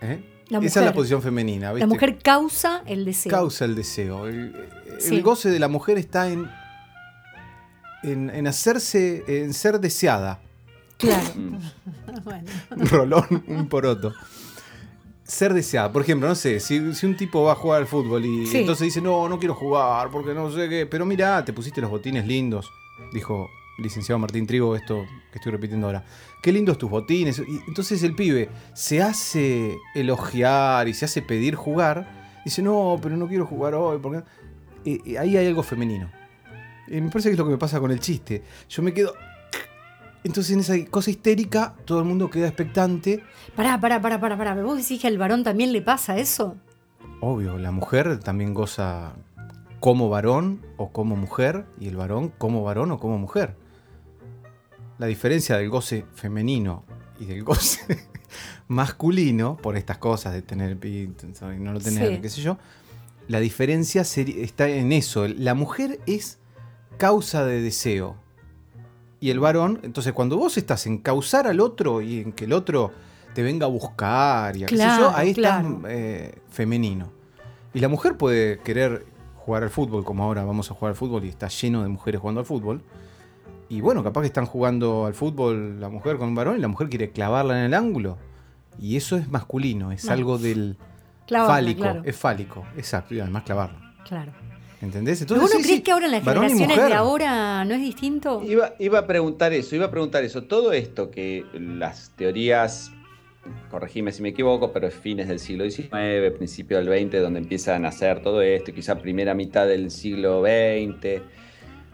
¿eh? 0.02 0.22
La 0.48 0.58
Esa 0.58 0.80
es 0.80 0.86
la 0.86 0.92
posición 0.92 1.22
femenina, 1.22 1.72
La 1.72 1.86
mujer 1.86 2.18
causa 2.18 2.82
el 2.86 3.04
deseo. 3.06 3.30
causa 3.30 3.64
el 3.64 3.74
deseo. 3.74 4.26
El, 4.26 4.54
el 4.86 5.00
Sí. 5.00 5.20
goce 5.22 5.48
de 5.50 5.58
la 5.58 5.68
mujer 5.68 5.96
está 5.96 6.28
en, 6.28 6.50
en, 8.02 8.28
en 8.28 8.46
hacerse, 8.46 9.24
en 9.26 9.54
ser 9.54 9.80
deseada. 9.80 10.38
Claro. 10.98 11.24
Mm. 11.34 11.58
Bueno. 12.24 12.46
Un 12.76 12.86
rolón, 12.88 13.44
un 13.46 13.68
poroto. 13.70 14.12
Ser 15.32 15.54
deseada. 15.54 15.90
Por 15.90 16.02
ejemplo, 16.02 16.28
no 16.28 16.34
sé, 16.34 16.60
si, 16.60 16.92
si 16.94 17.06
un 17.06 17.16
tipo 17.16 17.42
va 17.44 17.52
a 17.52 17.54
jugar 17.54 17.80
al 17.80 17.86
fútbol 17.86 18.22
y 18.26 18.46
Sí. 18.46 18.58
entonces 18.58 18.84
dice, 18.84 19.00
no, 19.00 19.28
no 19.30 19.38
quiero 19.38 19.54
jugar 19.54 20.10
porque 20.10 20.34
no 20.34 20.50
sé 20.50 20.68
qué. 20.68 20.84
Pero 20.86 21.06
mira, 21.06 21.42
te 21.42 21.54
pusiste 21.54 21.80
los 21.80 21.90
botines 21.90 22.26
lindos, 22.26 22.70
dijo 23.14 23.48
licenciado 23.78 24.18
Martín 24.18 24.46
Trigo, 24.46 24.76
esto 24.76 25.06
que 25.32 25.38
estoy 25.38 25.50
repitiendo 25.52 25.86
ahora. 25.86 26.04
Qué 26.42 26.52
lindos 26.52 26.76
tus 26.76 26.90
botines. 26.90 27.38
Y 27.38 27.60
entonces 27.66 28.02
el 28.02 28.14
pibe 28.14 28.50
se 28.74 29.00
hace 29.00 29.78
elogiar 29.94 30.86
y 30.88 30.92
se 30.92 31.06
hace 31.06 31.22
pedir 31.22 31.54
jugar. 31.54 32.06
Dice, 32.44 32.60
no, 32.60 32.98
pero 33.02 33.16
no 33.16 33.26
quiero 33.26 33.46
jugar 33.46 33.74
hoy. 33.74 33.98
Porque... 34.02 34.22
Eh, 34.84 34.98
eh, 35.06 35.18
ahí 35.18 35.36
hay 35.38 35.46
algo 35.46 35.62
femenino. 35.62 36.10
Eh, 36.88 37.00
me 37.00 37.08
parece 37.10 37.30
que 37.30 37.32
es 37.32 37.38
lo 37.38 37.46
que 37.46 37.52
me 37.52 37.58
pasa 37.58 37.80
con 37.80 37.90
el 37.90 38.00
chiste. 38.00 38.42
Yo 38.68 38.82
me 38.82 38.92
quedo... 38.92 39.14
Entonces 40.24 40.52
en 40.52 40.60
esa 40.60 40.74
cosa 40.90 41.10
histérica 41.10 41.74
todo 41.84 41.98
el 41.98 42.04
mundo 42.04 42.30
queda 42.30 42.46
expectante. 42.46 43.22
Pará, 43.56 43.80
pará, 43.80 44.00
pará, 44.00 44.20
pará, 44.20 44.36
pará. 44.38 44.62
¿Vos 44.62 44.76
decís 44.78 45.00
que 45.00 45.08
al 45.08 45.18
varón 45.18 45.42
también 45.42 45.72
le 45.72 45.82
pasa 45.82 46.16
eso? 46.18 46.56
Obvio, 47.20 47.58
la 47.58 47.70
mujer 47.72 48.18
también 48.20 48.54
goza 48.54 49.14
como 49.80 50.08
varón 50.08 50.64
o 50.76 50.90
como 50.92 51.16
mujer 51.16 51.66
y 51.80 51.88
el 51.88 51.96
varón 51.96 52.32
como 52.38 52.62
varón 52.62 52.92
o 52.92 52.98
como 53.00 53.18
mujer. 53.18 53.56
La 54.98 55.06
diferencia 55.06 55.56
del 55.56 55.68
goce 55.70 56.04
femenino 56.14 56.84
y 57.18 57.24
del 57.24 57.42
goce 57.42 57.80
masculino, 58.68 59.56
por 59.56 59.76
estas 59.76 59.98
cosas 59.98 60.32
de 60.32 60.42
tener 60.42 60.78
pito 60.78 61.26
y 61.52 61.58
no 61.58 61.72
lo 61.72 61.80
tener, 61.80 62.14
Sí. 62.16 62.20
qué 62.20 62.28
sé 62.28 62.42
yo, 62.42 62.58
la 63.28 63.40
diferencia 63.40 64.02
está 64.02 64.68
en 64.68 64.92
eso. 64.92 65.26
La 65.28 65.54
mujer 65.54 66.00
es 66.06 66.38
causa 66.98 67.44
de 67.44 67.60
deseo. 67.60 68.16
Y 69.22 69.30
el 69.30 69.38
varón, 69.40 69.78
entonces 69.84 70.12
cuando 70.12 70.36
vos 70.36 70.58
estás 70.58 70.86
en 70.86 70.98
causar 70.98 71.46
al 71.46 71.60
otro 71.60 72.02
y 72.02 72.20
en 72.20 72.32
que 72.32 72.44
el 72.44 72.52
otro 72.52 72.90
te 73.34 73.42
venga 73.42 73.64
a 73.66 73.68
buscar 73.70 74.54
y 74.56 74.64
a 74.64 74.66
qué 74.66 74.76
sé 74.76 74.82
yo, 74.82 74.88
Claro, 74.88 75.12
ahí 75.14 75.32
claro. 75.32 75.68
estás 75.76 75.90
eh, 75.92 76.34
femenino. 76.50 77.10
Y 77.72 77.78
la 77.80 77.88
mujer 77.88 78.16
puede 78.18 78.58
querer 78.58 79.06
jugar 79.36 79.62
al 79.62 79.70
fútbol, 79.70 80.04
como 80.04 80.24
ahora 80.24 80.44
vamos 80.44 80.70
a 80.70 80.74
jugar 80.74 80.90
al 80.90 80.96
fútbol 80.96 81.24
y 81.24 81.28
está 81.28 81.48
lleno 81.48 81.82
de 81.82 81.88
mujeres 81.88 82.20
jugando 82.20 82.40
al 82.40 82.46
fútbol. 82.46 82.82
Y 83.68 83.80
bueno, 83.80 84.02
capaz 84.04 84.20
que 84.22 84.26
están 84.26 84.44
jugando 84.44 85.06
al 85.06 85.14
fútbol 85.14 85.80
la 85.80 85.88
mujer 85.88 86.18
con 86.18 86.28
un 86.28 86.34
varón 86.34 86.58
y 86.58 86.60
la 86.60 86.68
mujer 86.68 86.88
quiere 86.90 87.10
clavarla 87.10 87.58
en 87.60 87.64
el 87.66 87.74
ángulo. 87.74 88.18
Y 88.78 88.96
eso 88.96 89.16
es 89.16 89.28
masculino, 89.30 89.92
es 89.92 90.04
No. 90.04 90.12
algo 90.12 90.36
del 90.38 90.76
Clavarla, 91.26 91.54
fálico. 91.54 91.80
claro. 91.82 92.02
Es 92.04 92.16
fálico, 92.16 92.64
exacto. 92.76 93.14
Y 93.14 93.20
además 93.20 93.44
clavarlo. 93.44 93.78
Claro. 94.04 94.32
¿Entendés? 94.82 95.24
¿Pero 95.28 95.40
vos 95.40 95.50
no 95.50 95.58
sí, 95.58 95.62
crees 95.62 95.76
sí, 95.78 95.82
que 95.82 95.92
ahora 95.92 96.06
en 96.06 96.12
las 96.12 96.24
generaciones 96.24 96.76
de 96.76 96.92
ahora 96.92 97.64
no 97.64 97.72
es 97.72 97.80
distinto? 97.80 98.42
Iba, 98.44 98.74
iba 98.80 98.98
a 98.98 99.06
preguntar 99.06 99.52
eso, 99.52 99.76
iba 99.76 99.86
a 99.86 99.90
preguntar 99.92 100.24
eso. 100.24 100.42
Todo 100.42 100.72
esto 100.72 101.08
que 101.08 101.46
las 101.54 102.10
teorías, 102.16 102.90
corregime 103.70 104.10
si 104.10 104.22
me 104.22 104.30
equivoco, 104.30 104.72
pero 104.72 104.88
es 104.88 104.94
fines 104.94 105.28
del 105.28 105.38
siglo 105.38 105.70
XIX, 105.70 106.36
principio 106.36 106.82
del 106.82 106.88
XX, 106.88 107.20
donde 107.20 107.38
empieza 107.38 107.76
a 107.76 107.78
nacer 107.78 108.22
todo 108.22 108.42
esto, 108.42 108.72
y 108.72 108.74
quizá 108.74 108.98
primera 108.98 109.34
mitad 109.34 109.68
del 109.68 109.92
siglo 109.92 110.42
XX, 110.42 111.22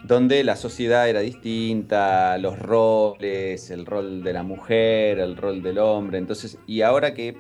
donde 0.05 0.43
la 0.43 0.57
sociedad 0.57 1.11
era 1.11 1.21
distinta, 1.21 2.39
los 2.39 2.59
roles, 2.59 3.71
el 3.71 3.85
rol 3.85 4.23
de 4.23 4.33
la 4.33 4.43
mujer, 4.43 5.19
el 5.19 5.37
rol 5.37 5.63
del 5.63 5.77
hombre. 5.77 6.17
Entonces, 6.17 6.57
y 6.67 6.81
ahora 6.81 7.13
que 7.13 7.37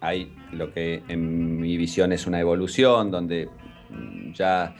hay 0.00 0.34
lo 0.50 0.72
que 0.72 1.04
en 1.06 1.60
mi 1.60 1.76
visión 1.76 2.12
es 2.12 2.26
una 2.26 2.40
evolución, 2.40 3.12
donde 3.12 3.48
ya 4.36 4.74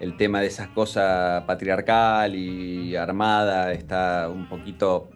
el 0.00 0.16
tema 0.16 0.40
de 0.40 0.48
esas 0.48 0.68
cosas 0.68 1.44
patriarcal 1.44 2.34
y 2.34 2.96
armada 2.96 3.72
está 3.72 4.28
un 4.28 4.48
poquito 4.48 5.10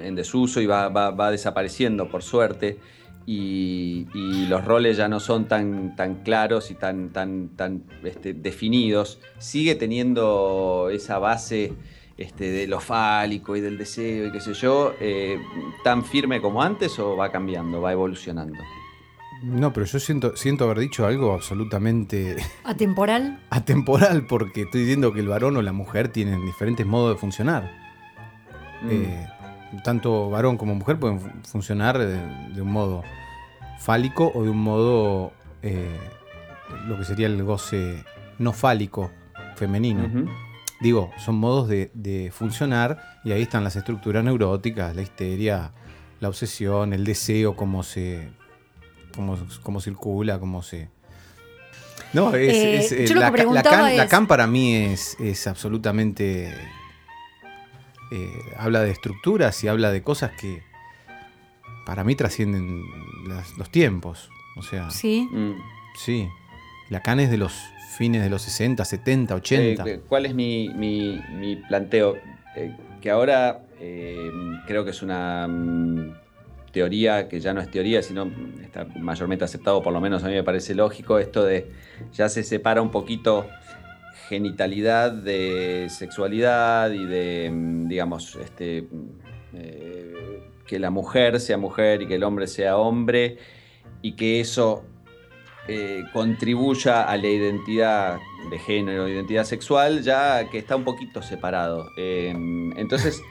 en 0.00 0.14
desuso 0.14 0.60
y 0.60 0.66
va, 0.66 1.30
desapareciendo 1.30 2.08
por 2.08 2.22
suerte. 2.22 2.78
Y, 3.26 4.08
y 4.14 4.46
los 4.46 4.64
roles 4.64 4.96
ya 4.96 5.06
no 5.06 5.20
son 5.20 5.46
tan, 5.46 5.94
tan 5.94 6.16
claros 6.22 6.70
y 6.70 6.74
tan, 6.74 7.10
tan, 7.10 7.50
tan 7.50 7.84
este, 8.02 8.32
definidos. 8.32 9.20
Sigue 9.38 9.74
teniendo 9.74 10.88
esa 10.90 11.18
base 11.18 11.74
este, 12.16 12.50
de 12.50 12.66
lo 12.66 12.80
fálico 12.80 13.56
y 13.56 13.60
del 13.60 13.78
deseo 13.78 14.26
y 14.26 14.32
qué 14.32 14.40
sé 14.40 14.54
yo, 14.54 14.94
eh, 15.00 15.38
tan 15.84 16.04
firme 16.04 16.40
como 16.40 16.62
antes 16.62 16.98
o 16.98 17.16
va 17.16 17.30
cambiando, 17.30 17.80
va 17.80 17.92
evolucionando. 17.92 18.58
No, 19.42 19.72
pero 19.72 19.86
yo 19.86 19.98
siento, 19.98 20.36
siento 20.36 20.64
haber 20.64 20.78
dicho 20.80 21.06
algo 21.06 21.32
absolutamente 21.32 22.36
¿Atemporal? 22.64 23.40
atemporal 23.50 24.26
porque 24.26 24.62
estoy 24.62 24.82
diciendo 24.82 25.12
que 25.12 25.20
el 25.20 25.28
varón 25.28 25.56
o 25.56 25.62
la 25.62 25.72
mujer 25.72 26.08
tienen 26.08 26.44
diferentes 26.44 26.84
modos 26.86 27.14
de 27.14 27.20
funcionar. 27.20 27.70
Mm. 28.82 28.88
Eh, 28.90 29.28
tanto 29.84 30.28
varón 30.30 30.56
como 30.56 30.74
mujer 30.74 30.98
pueden 30.98 31.20
fu- 31.20 31.30
funcionar 31.48 31.96
de, 31.98 32.18
de 32.54 32.62
un 32.62 32.70
modo 32.72 33.02
fálico 33.78 34.30
o 34.34 34.42
de 34.44 34.50
un 34.50 34.58
modo 34.62 35.32
eh, 35.62 35.96
lo 36.86 36.98
que 36.98 37.04
sería 37.04 37.26
el 37.26 37.42
goce 37.42 38.04
no 38.38 38.52
fálico 38.52 39.10
femenino. 39.56 40.08
Digo, 40.80 41.10
son 41.18 41.36
modos 41.36 41.68
de, 41.68 41.90
de 41.94 42.30
funcionar 42.32 42.98
y 43.24 43.32
ahí 43.32 43.42
están 43.42 43.64
las 43.64 43.76
estructuras 43.76 44.24
neuróticas, 44.24 44.96
la 44.96 45.02
histeria, 45.02 45.72
la 46.20 46.28
obsesión, 46.28 46.92
el 46.94 47.04
deseo, 47.04 47.54
cómo 47.54 47.82
se. 47.82 48.30
Cómo, 49.14 49.38
cómo 49.62 49.80
circula, 49.80 50.38
cómo 50.38 50.62
se. 50.62 50.88
No, 52.12 52.34
es, 52.34 52.54
Eh, 52.54 52.76
es, 52.78 52.92
eh, 52.92 53.14
la, 53.14 53.30
la 53.30 53.60
es- 53.90 53.96
Lacan 53.98 54.26
para 54.26 54.46
mí 54.46 54.74
es, 54.74 55.16
es 55.20 55.46
absolutamente. 55.46 56.52
eh, 58.12 58.32
habla 58.58 58.80
de 58.80 58.90
estructuras 58.90 59.62
y 59.62 59.68
habla 59.68 59.92
de 59.92 60.02
cosas 60.02 60.32
que 60.32 60.62
para 61.86 62.02
mí 62.02 62.16
trascienden 62.16 62.82
las- 63.28 63.56
los 63.56 63.70
tiempos. 63.70 64.30
O 64.56 64.62
sea, 64.62 64.90
Sí. 64.90 65.28
Mm. 65.30 65.52
sí. 65.96 66.28
Lacan 66.88 67.20
es 67.20 67.30
de 67.30 67.36
los 67.38 67.52
fines 67.96 68.22
de 68.22 68.30
los 68.30 68.42
60, 68.42 68.84
70, 68.84 69.34
80. 69.36 69.84
Eh, 69.86 70.00
¿Cuál 70.08 70.26
es 70.26 70.34
mi, 70.34 70.68
mi- 70.70 71.20
mi 71.38 71.56
planteo? 71.56 72.16
Eh, 72.56 72.74
que 73.00 73.10
ahora 73.10 73.60
eh, 73.78 74.30
creo 74.66 74.84
que 74.84 74.90
es 74.90 75.02
una 75.02 75.46
mm, 75.48 76.12
teoría 76.72 77.28
que 77.28 77.40
ya 77.40 77.52
no 77.52 77.60
es 77.60 77.70
teoría, 77.70 78.02
sino 78.02 78.30
está 78.62 78.84
mayormente 78.98 79.44
aceptado, 79.44 79.82
por 79.82 79.92
lo 79.92 80.00
menos 80.00 80.24
a 80.24 80.28
mí 80.28 80.34
me 80.34 80.44
parece 80.44 80.74
lógico, 80.74 81.18
esto 81.18 81.44
de 81.44 81.70
ya 82.12 82.28
se 82.28 82.42
separa 82.42 82.82
un 82.82 82.90
poquito 82.90 83.46
genitalidad 84.28 85.10
de 85.10 85.88
sexualidad 85.90 86.92
y 86.92 87.04
de, 87.04 87.50
mm, 87.52 87.88
digamos, 87.88 88.36
este, 88.36 88.82
mm, 88.82 89.08
eh, 89.54 90.42
que 90.66 90.78
la 90.78 90.90
mujer 90.90 91.40
sea 91.40 91.58
mujer 91.58 92.02
y 92.02 92.06
que 92.06 92.14
el 92.14 92.22
hombre 92.22 92.46
sea 92.46 92.76
hombre 92.76 93.38
y 94.02 94.12
que 94.12 94.38
eso 94.40 94.84
eh, 95.66 96.04
contribuya 96.12 97.02
a 97.02 97.16
la 97.16 97.28
identidad 97.28 98.18
de 98.50 98.58
género, 98.58 99.08
identidad 99.08 99.44
sexual, 99.44 100.02
ya 100.02 100.48
que 100.48 100.58
está 100.58 100.76
un 100.76 100.84
poquito 100.84 101.22
separado. 101.22 101.88
Eh, 101.96 102.32
entonces, 102.76 103.22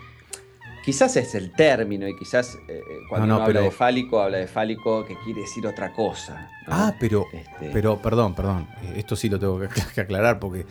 quizás 0.84 1.16
es 1.18 1.36
el 1.36 1.52
término 1.52 2.08
y 2.08 2.16
quizás 2.16 2.58
eh, 2.68 2.82
cuando 3.08 3.28
No, 3.28 3.34
no, 3.34 3.38
uno 3.38 3.46
habla 3.46 3.62
de 3.62 3.72
fálico, 3.72 4.22
habla 4.22 4.38
de 4.38 4.48
fálico 4.48 5.06
que 5.06 5.16
quiere 5.24 5.42
decir 5.42 5.66
otra 5.68 5.94
cosa. 5.94 6.50
¿no? 6.68 6.74
Ah, 6.74 6.96
pero, 7.00 7.26
Este, 7.34 7.70
pero 7.72 8.02
perdón, 8.02 8.34
perdón. 8.36 8.68
eh, 8.84 8.94
Esto 8.98 9.16
sí 9.16 9.30
lo 9.30 9.40
tengo 9.40 9.60
que, 9.96 10.02
aclarar 10.02 10.40
porque 10.40 10.66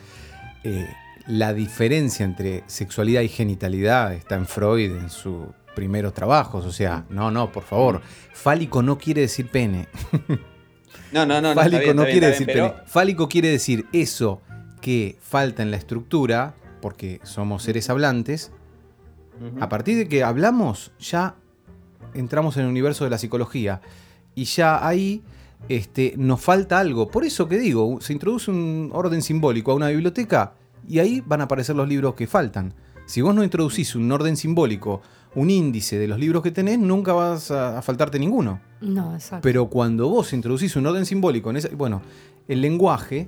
eh, 0.63 0.87
la 1.27 1.53
diferencia 1.53 2.23
entre 2.25 2.63
sexualidad 2.67 3.21
y 3.21 3.27
genitalidad 3.29 4.13
está 4.13 4.35
en 4.35 4.45
Freud 4.47 4.91
en 4.97 5.09
sus 5.09 5.47
primeros 5.75 6.13
trabajos. 6.13 6.65
O 6.65 6.71
sea, 6.71 7.05
no, 7.09 7.31
no, 7.31 7.51
por 7.51 7.63
favor. 7.63 8.01
Fálico 8.33 8.81
no 8.81 8.97
quiere 8.97 9.21
decir 9.21 9.47
pene. 9.49 9.87
no, 11.11 11.25
no, 11.25 11.39
no, 11.41 11.53
Fálico 11.53 11.83
bien, 11.83 11.95
no 11.95 12.03
quiere 12.03 12.19
bien, 12.19 12.31
decir 12.31 12.47
pene. 12.47 12.73
Fálico 12.85 13.27
quiere 13.29 13.49
decir 13.49 13.85
eso 13.93 14.41
que 14.81 15.17
falta 15.21 15.61
en 15.61 15.71
la 15.71 15.77
estructura, 15.77 16.55
porque 16.81 17.19
somos 17.23 17.63
seres 17.63 17.89
hablantes. 17.89 18.51
A 19.59 19.69
partir 19.69 19.97
de 19.97 20.07
que 20.07 20.23
hablamos, 20.23 20.91
ya 20.99 21.35
entramos 22.13 22.57
en 22.57 22.63
el 22.63 22.69
universo 22.69 23.03
de 23.03 23.09
la 23.09 23.17
psicología. 23.17 23.81
Y 24.35 24.43
ya 24.45 24.85
ahí 24.87 25.21
este, 25.67 26.13
nos 26.17 26.41
falta 26.41 26.79
algo. 26.79 27.09
Por 27.09 27.25
eso 27.25 27.47
que 27.47 27.57
digo, 27.59 27.99
se 28.01 28.13
introduce 28.13 28.49
un 28.51 28.89
orden 28.93 29.21
simbólico 29.21 29.71
a 29.71 29.75
una 29.75 29.89
biblioteca 29.89 30.53
y 30.87 30.99
ahí 30.99 31.21
van 31.25 31.41
a 31.41 31.45
aparecer 31.45 31.75
los 31.75 31.87
libros 31.87 32.15
que 32.15 32.27
faltan. 32.27 32.73
Si 33.05 33.21
vos 33.21 33.33
no 33.35 33.43
introducís 33.43 33.95
un 33.95 34.11
orden 34.11 34.37
simbólico, 34.37 35.01
un 35.35 35.49
índice 35.49 35.97
de 35.99 36.07
los 36.07 36.19
libros 36.19 36.41
que 36.43 36.51
tenés, 36.51 36.79
nunca 36.79 37.13
vas 37.13 37.51
a, 37.51 37.77
a 37.77 37.81
faltarte 37.81 38.17
ninguno. 38.19 38.59
No, 38.81 39.13
exacto. 39.15 39.41
Pero 39.43 39.67
cuando 39.69 40.07
vos 40.09 40.31
introducís 40.33 40.75
un 40.75 40.85
orden 40.87 41.05
simbólico 41.05 41.49
en 41.49 41.57
esa. 41.57 41.69
Bueno, 41.75 42.01
el 42.47 42.61
lenguaje 42.61 43.27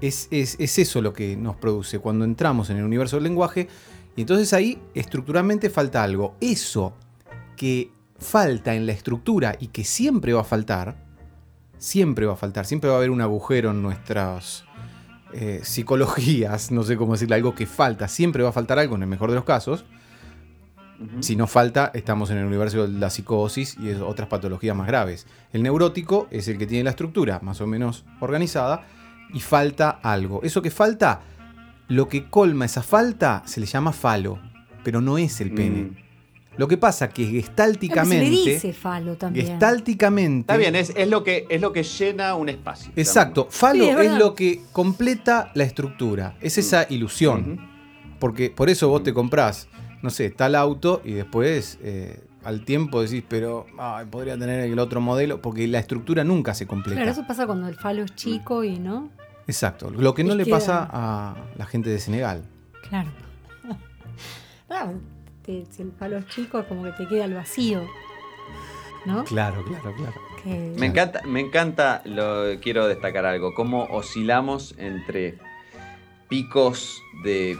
es, 0.00 0.28
es- 0.30 0.56
es 0.58 0.78
eso 0.78 1.02
lo 1.02 1.12
que 1.12 1.36
nos 1.36 1.56
produce. 1.56 1.98
Cuando 1.98 2.24
entramos 2.24 2.70
en 2.70 2.76
el 2.78 2.84
universo 2.84 3.16
del 3.16 3.24
lenguaje, 3.24 3.68
y 4.16 4.22
entonces 4.22 4.52
ahí 4.52 4.80
estructuralmente 4.94 5.70
falta 5.70 6.02
algo. 6.02 6.36
Eso 6.40 6.94
que 7.56 7.90
falta 8.18 8.74
en 8.74 8.86
la 8.86 8.92
estructura 8.92 9.56
y 9.58 9.68
que 9.68 9.84
siempre 9.84 10.32
va 10.32 10.42
a 10.42 10.44
faltar, 10.44 10.96
siempre 11.78 12.26
va 12.26 12.34
a 12.34 12.36
faltar, 12.36 12.66
siempre 12.66 12.88
va 12.88 12.96
a 12.96 12.98
haber 12.98 13.10
un 13.10 13.20
agujero 13.20 13.70
en 13.70 13.82
nuestras 13.82 14.64
eh, 15.32 15.60
psicologías, 15.64 16.70
no 16.70 16.84
sé 16.84 16.96
cómo 16.96 17.12
decirle, 17.12 17.34
algo 17.34 17.54
que 17.54 17.66
falta, 17.66 18.06
siempre 18.08 18.42
va 18.42 18.50
a 18.50 18.52
faltar 18.52 18.78
algo 18.78 18.94
en 18.96 19.02
el 19.02 19.08
mejor 19.08 19.30
de 19.30 19.36
los 19.36 19.44
casos. 19.44 19.84
Si 21.20 21.34
no 21.34 21.48
falta, 21.48 21.90
estamos 21.92 22.30
en 22.30 22.38
el 22.38 22.46
universo 22.46 22.86
de 22.86 22.98
la 23.00 23.10
psicosis 23.10 23.76
y 23.80 23.90
otras 23.94 24.28
patologías 24.28 24.76
más 24.76 24.86
graves. 24.86 25.26
El 25.52 25.64
neurótico 25.64 26.28
es 26.30 26.46
el 26.46 26.56
que 26.56 26.66
tiene 26.66 26.84
la 26.84 26.90
estructura 26.90 27.40
más 27.42 27.60
o 27.60 27.66
menos 27.66 28.04
organizada 28.20 28.86
y 29.32 29.40
falta 29.40 29.90
algo. 29.90 30.40
Eso 30.44 30.62
que 30.62 30.70
falta, 30.70 31.20
lo 31.88 32.08
que 32.08 32.28
colma 32.30 32.64
esa 32.64 32.82
falta 32.82 33.42
se 33.46 33.60
le 33.60 33.66
llama 33.66 33.92
falo, 33.92 34.38
pero 34.82 35.00
no 35.00 35.18
es 35.18 35.40
el 35.40 35.52
pene. 35.52 35.82
Mm. 35.82 35.96
Lo 36.56 36.68
que 36.68 36.76
pasa 36.76 37.08
que 37.08 37.14
Claro, 37.24 37.32
se 37.32 37.36
le 37.36 37.42
gestálticamente, 37.42 38.30
dice 38.30 38.72
falo 38.72 39.16
también. 39.16 39.46
gestálticamente, 39.48 40.40
Está 40.42 40.56
bien, 40.56 40.76
es, 40.76 40.92
es 40.96 41.08
lo 41.08 41.24
que, 41.24 41.46
es 41.48 41.60
lo 41.60 41.72
que 41.72 41.82
llena 41.82 42.34
un 42.36 42.48
espacio. 42.48 42.92
exacto, 42.94 43.48
falo 43.50 43.84
Sí, 43.84 43.90
es 43.90 44.12
lo 44.12 44.34
que 44.36 44.60
completa 44.72 45.50
la 45.54 45.64
estructura, 45.64 46.36
es 46.40 46.56
esa 46.58 46.86
ilusión. 46.88 47.54
Ujú. 47.54 47.62
Porque 48.20 48.50
por 48.50 48.70
eso 48.70 48.88
vos 48.88 49.02
te 49.02 49.12
comprás, 49.12 49.68
no 50.00 50.10
sé, 50.10 50.30
tal 50.30 50.54
auto 50.54 51.02
y 51.04 51.12
después 51.12 51.78
eh, 51.82 52.20
al 52.44 52.64
tiempo 52.64 53.02
decís, 53.02 53.24
pero 53.28 53.66
ay, 53.76 54.06
podría 54.08 54.38
tener 54.38 54.60
el 54.60 54.78
otro 54.78 55.00
modelo, 55.00 55.42
porque 55.42 55.66
la 55.66 55.80
estructura 55.80 56.22
nunca 56.22 56.54
se 56.54 56.66
completa. 56.68 57.00
Claro, 57.00 57.10
eso 57.10 57.26
pasa 57.26 57.46
cuando 57.46 57.66
el 57.68 57.74
falo 57.74 58.04
es 58.04 58.14
chico 58.14 58.62
y 58.62 58.78
no. 58.78 59.10
Exacto. 59.46 59.90
Lo 59.90 60.14
que 60.14 60.24
no 60.24 60.34
Y 60.34 60.38
le 60.38 60.44
queda- 60.44 60.56
pasa 60.56 60.88
a 60.92 61.36
la 61.56 61.66
gente 61.66 61.90
de 61.90 61.98
Senegal. 61.98 62.44
Claro. 62.88 63.10
Ah, 64.70 64.90
te- 65.44 65.66
si 65.70 65.84
a 66.00 66.08
los 66.08 66.26
chicos 66.28 66.64
como 66.66 66.82
que 66.84 66.92
te 66.92 67.06
queda 67.06 67.26
el 67.26 67.34
vacío. 67.34 67.82
¿No? 69.04 69.22
Claro, 69.24 69.62
claro, 69.64 69.94
claro. 69.94 70.14
Que- 70.42 70.74
Me 70.78 70.86
encanta, 70.86 71.20
me 71.26 71.40
encanta, 71.40 72.00
lo, 72.06 72.58
quiero 72.60 72.88
destacar 72.88 73.26
algo, 73.26 73.54
cómo 73.54 73.84
oscilamos 73.84 74.74
entre 74.78 75.38
picos 76.28 77.00
de 77.22 77.58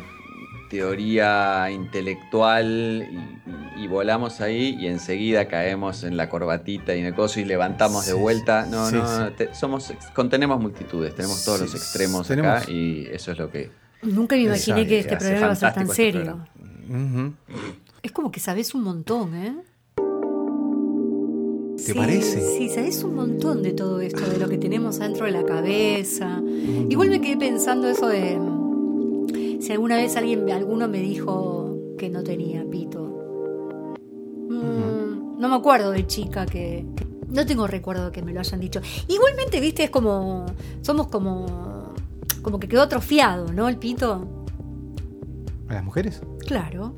teoría 0.69 1.71
intelectual 1.71 3.07
y, 3.11 3.81
y- 3.81 3.85
y 3.85 3.87
volamos 3.89 4.41
ahí 4.41 4.77
y 4.81 4.87
enseguida 4.87 5.47
caemos 5.49 6.05
en 6.05 6.17
la 6.17 6.29
corbatita 6.29 6.95
y 6.95 7.01
en 7.01 7.07
el 7.07 7.15
coso 7.15 7.41
y 7.41 7.45
levantamos 7.45 8.07
de 8.07 8.13
vuelta. 8.15 8.67
No, 8.67 8.89
sí, 8.89 8.97
no, 8.97 9.27
sí. 9.29 9.35
te- 9.37 9.55
somos, 9.55 9.93
contenemos 10.15 10.61
multitudes, 10.61 11.15
tenemos 11.15 11.45
todos 11.45 11.59
Sí, 11.59 11.65
los 11.65 11.75
extremos 11.75 12.29
tenemos- 12.29 12.63
acá 12.63 12.71
y 12.71 13.07
eso 13.11 13.33
es 13.33 13.39
lo 13.39 13.51
que... 13.51 13.71
Nunca 14.03 14.37
me 14.37 14.43
imaginé 14.43 14.87
que 14.87 15.01
este 15.01 15.17
programa 15.17 15.39
iba 15.47 15.53
a 15.53 15.57
ser 15.57 15.73
tan 15.75 15.83
este 15.85 15.95
serio. 15.97 16.47
Es 18.03 18.13
como 18.13 18.31
que 18.31 18.39
sabes 18.41 18.75
un 18.75 18.83
montón, 18.83 19.35
¿eh? 19.35 19.57
¿Te 21.77 21.83
Sí, 21.93 21.95
parece? 21.95 22.41
Sí, 22.59 22.69
sabes 22.69 23.03
un 23.03 23.15
montón 23.17 23.63
de 23.63 23.73
todo 23.73 24.01
esto, 24.01 24.21
de 24.29 24.39
lo 24.39 24.49
que 24.49 24.59
tenemos 24.59 24.99
dentro 25.01 25.27
de 25.27 25.33
la 25.33 25.45
cabeza. 25.45 26.41
Igual 26.89 27.11
me 27.11 27.21
quedé 27.21 27.37
pensando 27.37 27.89
eso 27.89 28.07
de 28.09 28.39
si 29.65 29.73
alguna 29.73 29.97
vez 29.97 30.17
alguien, 30.17 30.51
alguno 30.51 30.89
me 30.89 31.01
dijo 31.01 31.79
que 31.99 32.09
no 32.11 32.23
tenía 32.23 32.65
pito. 32.71 33.01
Mm, 34.51 35.41
No 35.41 35.49
me 35.49 35.55
acuerdo 35.57 35.91
de 35.91 36.07
chica 36.07 36.47
que, 36.47 36.85
no 37.29 37.45
tengo 37.47 37.67
recuerdo 37.67 38.07
de 38.07 38.13
que 38.13 38.23
me 38.23 38.33
lo 38.33 38.41
hayan 38.41 38.61
dicho. 38.61 38.81
Igualmente, 39.09 39.61
viste, 39.61 39.85
es 39.85 39.91
como 39.91 40.47
somos 40.83 41.09
como 41.09 41.93
como 42.43 42.59
que 42.61 42.69
quedó 42.69 42.83
atrofiado, 42.83 43.53
¿no? 43.53 43.69
El 43.69 43.79
pito. 43.79 44.29
¿A 45.69 45.75
las 45.75 45.85
mujeres? 45.85 46.21
Claro. 46.47 46.95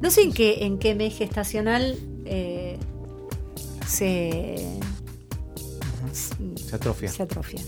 No 0.00 0.10
sé 0.10 0.22
en 0.22 0.32
qué, 0.32 0.64
en 0.64 0.78
qué 0.78 0.94
mes 0.96 1.16
gestacional 1.16 1.96
eh, 2.24 2.76
se, 3.86 4.56
Se 6.56 6.74
atrofia. 6.76 7.08
se 7.08 7.22
atrofia. 7.22 7.60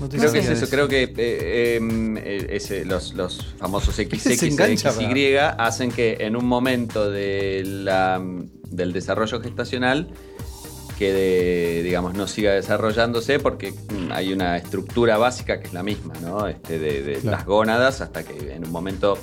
No 0.00 0.08
Creo 0.08 0.30
que 0.32 0.38
es 0.40 0.48
eso, 0.50 0.68
creo 0.68 0.88
que 0.88 1.12
eh, 1.16 1.76
em, 1.76 2.16
eh, 2.18 2.46
ese- 2.50 2.84
los, 2.84 3.14
los 3.14 3.54
famosos 3.58 3.94
XX 3.94 4.26
y 4.26 4.36
XY 4.36 5.36
hacen 5.58 5.90
que 5.90 6.18
en 6.20 6.36
un 6.36 6.44
momento 6.46 7.10
de 7.10 7.62
la- 7.64 8.22
del 8.70 8.92
desarrollo 8.92 9.40
gestacional 9.40 10.08
que 10.98 11.82
digamos 11.84 12.14
no 12.14 12.26
siga 12.26 12.52
desarrollándose 12.52 13.38
porque 13.38 13.74
hay 14.10 14.32
una 14.32 14.56
estructura 14.56 15.18
básica 15.18 15.60
que 15.60 15.68
es 15.68 15.72
la 15.74 15.82
misma, 15.82 16.14
¿no? 16.22 16.46
Este, 16.48 16.78
de, 16.78 17.02
de 17.02 17.12
Claro. 17.14 17.36
las 17.36 17.46
gónadas 17.46 18.00
hasta 18.00 18.22
que 18.24 18.52
en 18.54 18.64
un 18.64 18.70
momento 18.72 19.18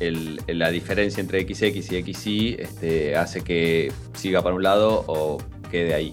el- 0.00 0.40
la 0.46 0.70
diferencia 0.70 1.20
entre 1.20 1.42
XX 1.46 1.92
y 1.92 2.02
XY 2.14 2.56
este, 2.58 3.16
hace 3.16 3.40
que 3.42 3.92
siga 4.14 4.42
para 4.42 4.54
un 4.54 4.62
lado 4.62 5.04
o 5.06 5.38
quede 5.70 5.94
ahí. 5.94 6.12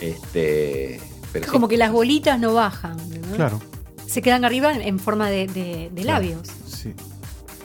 Este, 0.00 1.00
pero 1.32 1.46
sí. 1.46 1.50
Como 1.50 1.68
que 1.68 1.76
las 1.76 1.92
bolitas 1.92 2.38
no 2.38 2.54
bajan. 2.54 2.96
¿no? 3.30 3.36
Claro, 3.36 3.60
Se 4.06 4.22
quedan 4.22 4.44
arriba 4.44 4.72
en, 4.74 4.98
forma 4.98 5.28
de, 5.30 5.46
de- 5.46 5.90
de 5.92 6.02
Claro. 6.02 6.20
labios. 6.24 6.48
sí. 6.66 6.94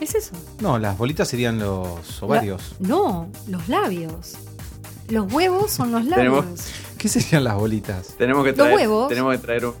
¿Es 0.00 0.14
eso? 0.14 0.32
No, 0.60 0.78
las 0.78 0.98
bolitas 0.98 1.26
serían 1.26 1.58
los 1.58 2.22
ovarios. 2.22 2.76
La- 2.80 2.88
no, 2.88 3.28
los 3.48 3.66
labios. 3.68 4.34
Los 5.08 5.32
huevos 5.32 5.70
son 5.70 5.90
los 5.90 6.04
labios. 6.04 6.44
¿Qué 6.98 7.08
serían 7.08 7.44
las 7.44 7.54
bolitas? 7.54 8.08
Tenemos 8.18 8.44
que 8.44 8.50
Los 8.50 8.56
traer, 8.58 8.74
huevos. 8.76 9.08
Tenemos 9.08 9.32
que 9.34 9.38
traer 9.38 9.64
un, 9.66 9.74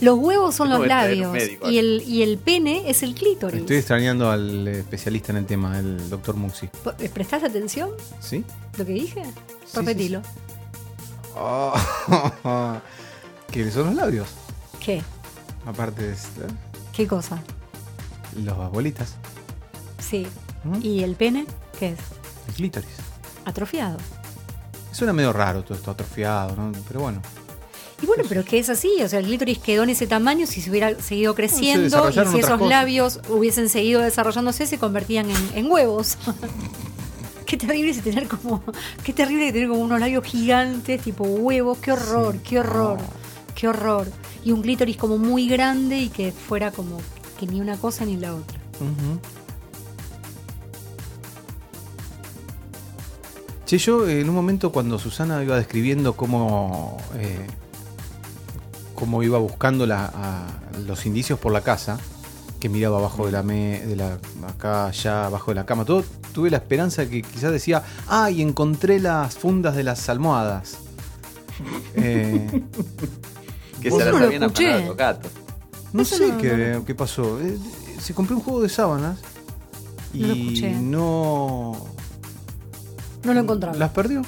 Los 0.00 0.18
huevos 0.18 0.54
son 0.54 0.70
los 0.70 0.86
labios. 0.86 1.32
médico 1.32 1.68
Y 1.70 1.78
el, 1.78 2.02
y 2.06 2.22
el 2.22 2.38
pene 2.38 2.88
es 2.88 3.02
el 3.02 3.14
clítoris. 3.14 3.60
Estoy 3.60 3.76
extrañando 3.76 4.30
al 4.30 4.66
especialista 4.68 5.32
en 5.32 5.38
el 5.38 5.46
tema, 5.46 5.78
el 5.78 6.08
doctor 6.08 6.36
Muxi. 6.36 6.68
¿Prestaste 7.12 7.46
atención 7.48 7.90
¿Sí? 8.20 8.42
lo 8.78 8.86
que 8.86 8.92
dije? 8.92 9.22
sí, 9.66 9.76
Repetilo. 9.76 10.22
Oh, 11.36 11.74
¿Qué 13.52 13.70
son 13.70 13.86
los 13.86 13.94
labios? 13.94 14.28
¿Qué? 14.80 15.02
Aparte 15.66 16.02
de 16.06 16.12
esto, 16.12 16.42
¿Qué 16.94 17.06
cosa? 17.06 17.42
las 18.44 18.56
bolitas. 18.70 19.14
Sí. 19.98 20.26
¿Mm? 20.64 20.78
¿Y 20.82 21.02
el 21.02 21.14
pene? 21.16 21.46
¿Qué 21.78 21.90
es? 21.90 21.98
El 22.48 22.54
clítoris. 22.54 22.88
Atrofiado. 23.44 23.98
Suena 24.92 25.12
medio 25.12 25.32
raro 25.32 25.62
todo 25.62 25.74
esto 25.74 25.90
atrofiado, 25.90 26.54
¿no? 26.56 26.72
Pero 26.88 27.00
bueno. 27.00 27.20
Y 28.02 28.06
bueno, 28.06 28.24
pero 28.28 28.42
es 28.42 28.46
que 28.46 28.58
es 28.58 28.68
así, 28.68 29.02
o 29.02 29.08
sea, 29.08 29.18
el 29.20 29.26
clítoris 29.26 29.58
quedó 29.58 29.82
en 29.82 29.90
ese 29.90 30.06
tamaño 30.06 30.46
si 30.46 30.60
se 30.60 30.68
hubiera 30.70 30.98
seguido 31.00 31.34
creciendo 31.34 32.10
y 32.10 32.12
si 32.12 32.18
esos 32.18 32.50
cosas. 32.50 32.60
labios 32.68 33.20
hubiesen 33.30 33.68
seguido 33.70 34.02
desarrollándose 34.02 34.66
se 34.66 34.78
convertían 34.78 35.30
en, 35.30 35.36
en 35.54 35.70
huevos. 35.70 36.18
qué 37.58 37.66
terrible 37.66 37.90
es 37.90 38.02
tener 38.02 38.28
como, 38.28 38.62
qué 39.02 39.12
terrible 39.12 39.50
tener 39.52 39.68
como 39.68 39.80
unos 39.80 39.98
labios 40.00 40.24
gigantes, 40.24 41.00
tipo 41.00 41.24
huevos, 41.24 41.78
qué 41.78 41.92
horror, 41.92 42.36
qué 42.38 42.58
horror, 42.60 42.98
qué 43.54 43.68
horror. 43.68 44.08
Y 44.44 44.52
un 44.52 44.62
clítoris 44.62 44.96
como 44.96 45.16
muy 45.18 45.48
grande 45.48 45.98
y 45.98 46.08
que 46.08 46.32
fuera 46.32 46.70
como 46.70 46.98
que 47.38 47.46
ni 47.46 47.60
una 47.60 47.76
cosa 47.78 48.04
ni 48.04 48.16
la 48.16 48.34
otra. 48.34 48.58
Che, 53.64 53.78
yo 53.78 54.06
eh, 54.06 54.20
en 54.20 54.28
un 54.28 54.34
momento 54.34 54.70
cuando 54.70 54.98
Susana 54.98 55.42
iba 55.42 55.56
describiendo 55.56 56.14
cómo, 56.14 56.98
eh, 57.16 57.46
cómo 58.94 59.22
iba 59.22 59.38
buscando 59.38 59.86
la- 59.86 60.06
a- 60.14 60.46
los 60.86 61.04
indicios 61.06 61.38
por 61.38 61.52
la 61.52 61.62
casa, 61.62 61.98
que 62.60 62.68
miraba 62.68 62.98
abajo 62.98 63.26
de 63.26 63.32
la, 63.32 63.42
me- 63.42 63.80
de 63.80 63.96
la 63.96 64.18
acá, 64.48 64.86
allá, 64.86 65.26
abajo 65.26 65.50
de 65.50 65.56
la 65.56 65.66
cama, 65.66 65.84
todo, 65.84 66.04
tuve 66.36 66.50
la 66.50 66.58
esperanza 66.58 67.08
que 67.08 67.22
quizás 67.22 67.50
decía, 67.50 67.82
ah, 68.08 68.30
y 68.30 68.42
encontré 68.42 69.00
las 69.00 69.38
fundas 69.38 69.74
de 69.74 69.82
las 69.84 70.06
almohadas. 70.10 70.76
Eh, 71.94 72.62
que 73.80 73.90
se 73.90 73.98
las 74.04 74.08
no 74.12 74.18
habían 74.18 74.42
afanado 74.42 74.86
los 74.88 74.96
gatos. 74.98 75.32
no 75.94 76.02
Eso 76.02 76.16
sé 76.18 76.28
no, 76.28 76.36
qué, 76.36 76.82
qué 76.86 76.94
pasó. 76.94 77.40
Eh, 77.40 77.56
se 77.98 78.12
compró 78.12 78.36
un 78.36 78.42
juego 78.42 78.60
de 78.60 78.68
sábanas 78.68 79.18
y 80.12 80.20
No 80.20 80.26
lo 80.28 80.34
escuché. 80.34 80.70
no 80.72 81.86
No 83.24 83.32
lo 83.32 83.40
encontraba. 83.40 83.74
Las 83.78 83.90
perdió. 83.92 84.20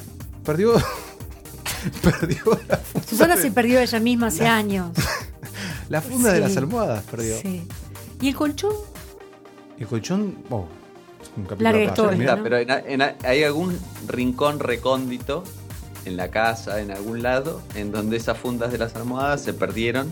Perdió. 0.43 0.73
perdió 2.03 2.39
la 2.67 2.79
funda, 2.79 3.07
Susana 3.07 3.37
de- 3.37 3.43
se 3.43 3.51
perdió 3.51 3.79
ella 3.81 4.01
misma 4.01 4.29
hace 4.29 4.47
años. 4.47 4.93
la 5.91 6.01
funda 6.01 6.33
de 6.33 6.41
las 6.41 6.57
almohadas. 6.57 7.05
Perdió. 7.11 7.37
Sí. 7.43 7.63
¿Y 8.23 8.29
el 8.29 8.35
colchón? 8.37 8.73
El 9.79 9.87
colchón. 9.87 10.39
Oh, 10.49 10.67
un 11.39 11.45
capítulo 11.47 11.70
Larga 11.70 11.84
historia, 11.84 12.39
pero 12.43 12.57
en- 12.59 13.01
en- 13.01 13.14
hay 13.24 13.43
algún 13.45 13.78
rincón 14.07 14.61
recóndito 14.61 15.45
en 16.05 16.16
la 16.16 16.28
casa, 16.28 16.80
en 16.80 16.91
algún 16.91 17.22
lado, 17.22 17.61
en 17.74 17.93
donde 17.93 18.16
esas 18.16 18.39
fundas 18.39 18.72
de 18.72 18.78
las 18.78 18.95
almohadas 18.97 19.43
se 19.43 19.53
perdieron. 19.53 20.11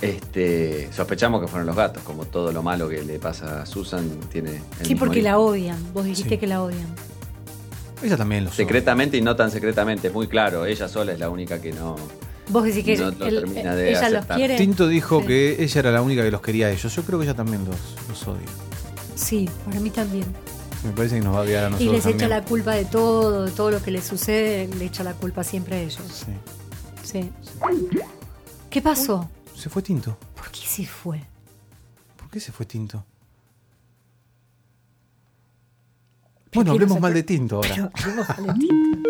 Este, 0.00 0.88
sospechamos 0.92 1.42
que 1.42 1.46
fueron 1.48 1.66
los 1.66 1.76
gatos, 1.76 2.02
como 2.02 2.24
todo 2.24 2.52
lo 2.52 2.62
malo 2.62 2.88
que 2.88 3.02
le 3.02 3.18
pasa 3.18 3.62
a 3.62 3.66
Susan 3.66 4.08
tiene. 4.32 4.50
el 4.52 4.86
Sí, 4.86 4.94
mismo 4.94 4.98
porque 5.06 5.20
la 5.20 5.38
odian. 5.38 5.76
Vos 5.92 6.04
dijiste 6.06 6.30
Sí. 6.30 6.38
que 6.38 6.46
la 6.46 6.62
odian. 6.62 6.86
Ella 8.02 8.16
también 8.16 8.44
lo. 8.44 8.50
Secretamente 8.52 9.18
y 9.18 9.20
no 9.20 9.36
tan 9.36 9.50
secretamente, 9.50 10.08
muy 10.08 10.26
claro. 10.26 10.64
Ella 10.64 10.88
sola 10.88 11.12
es 11.12 11.18
la 11.18 11.28
única 11.28 11.60
que 11.60 11.72
no. 11.72 11.96
Vos 12.48 12.64
decís 12.64 12.82
que 12.82 12.96
No 12.96 13.10
lo 13.10 13.26
él- 13.26 13.34
termina 13.40 13.74
de 13.74 13.90
ella 13.90 14.08
los 14.08 14.18
aceptar. 14.20 14.36
quiere. 14.38 14.56
Tinto 14.56 14.88
dijo 14.88 15.20
Sí. 15.20 15.26
que 15.26 15.62
ella 15.62 15.78
era 15.80 15.90
la 15.92 16.00
única 16.00 16.22
que 16.22 16.30
los 16.30 16.40
quería 16.40 16.68
a 16.68 16.70
ellos. 16.70 16.94
Yo 16.96 17.02
creo 17.02 17.18
que 17.18 17.26
ella 17.26 17.34
también 17.34 17.62
los, 17.66 17.76
los 18.08 18.26
odia. 18.26 18.40
Sí, 19.14 19.48
para 19.64 19.80
mí 19.80 19.90
también. 19.90 20.24
Me 20.84 20.90
parece 20.92 21.16
que 21.16 21.22
nos 21.24 21.34
va 21.34 21.40
a 21.40 21.42
odiar 21.42 21.64
a 21.64 21.68
Y 21.68 21.70
nosotros. 21.72 21.92
les 21.92 22.06
echa 22.06 22.28
la 22.28 22.44
culpa 22.44 22.72
de 22.74 22.84
todo, 22.86 23.44
de 23.44 23.50
todo 23.50 23.70
lo 23.70 23.82
que 23.82 23.90
les 23.90 24.04
sucede, 24.04 24.68
le 24.78 24.86
echa 24.86 25.04
la 25.04 25.12
culpa 25.14 25.44
siempre 25.44 25.76
a 25.76 25.80
ellos. 25.80 26.24
Sí. 26.24 26.32
Sí. 27.02 27.30
¿Qué 28.70 28.80
pasó? 28.80 29.28
Se 29.54 29.68
fue 29.68 29.82
Tinto. 29.82 30.16
¿Por 30.34 30.50
qué 30.50 30.60
se 30.60 30.86
fue? 30.86 31.20
¿Por 32.16 32.30
qué 32.30 32.40
se 32.40 32.50
fue 32.52 32.64
Tinto? 32.66 33.04
Bueno, 36.54 36.72
hablemos 36.72 37.00
mal 37.00 37.14
de 37.14 37.22
Tinto 37.22 37.56
ahora. 37.56 37.68
Pero, 37.74 37.90
hablemos 37.94 38.28
Valentín. 38.28 39.02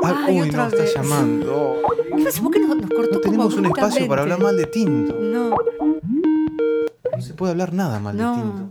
Ah, 0.00 0.26
Ay, 0.28 0.40
uy, 0.40 0.48
otra 0.48 0.68
no, 0.68 0.76
está 0.76 0.84
llamando. 1.02 1.76
¿Qué 2.16 2.22
pasó? 2.24 2.42
¿Por 2.44 2.52
qué 2.52 2.60
nos, 2.60 2.76
nos 2.76 2.88
cortó 2.88 3.14
No 3.14 3.20
tenemos 3.20 3.54
un 3.56 3.66
espacio 3.66 4.06
para 4.06 4.22
hablar 4.22 4.40
mal 4.40 4.56
de 4.56 4.66
Tinto. 4.66 5.12
No, 5.18 5.50
No 5.50 7.20
se 7.20 7.34
puede 7.34 7.50
hablar 7.50 7.72
nada 7.74 7.98
mal 7.98 8.16
de 8.16 8.22
Tinto. 8.22 8.68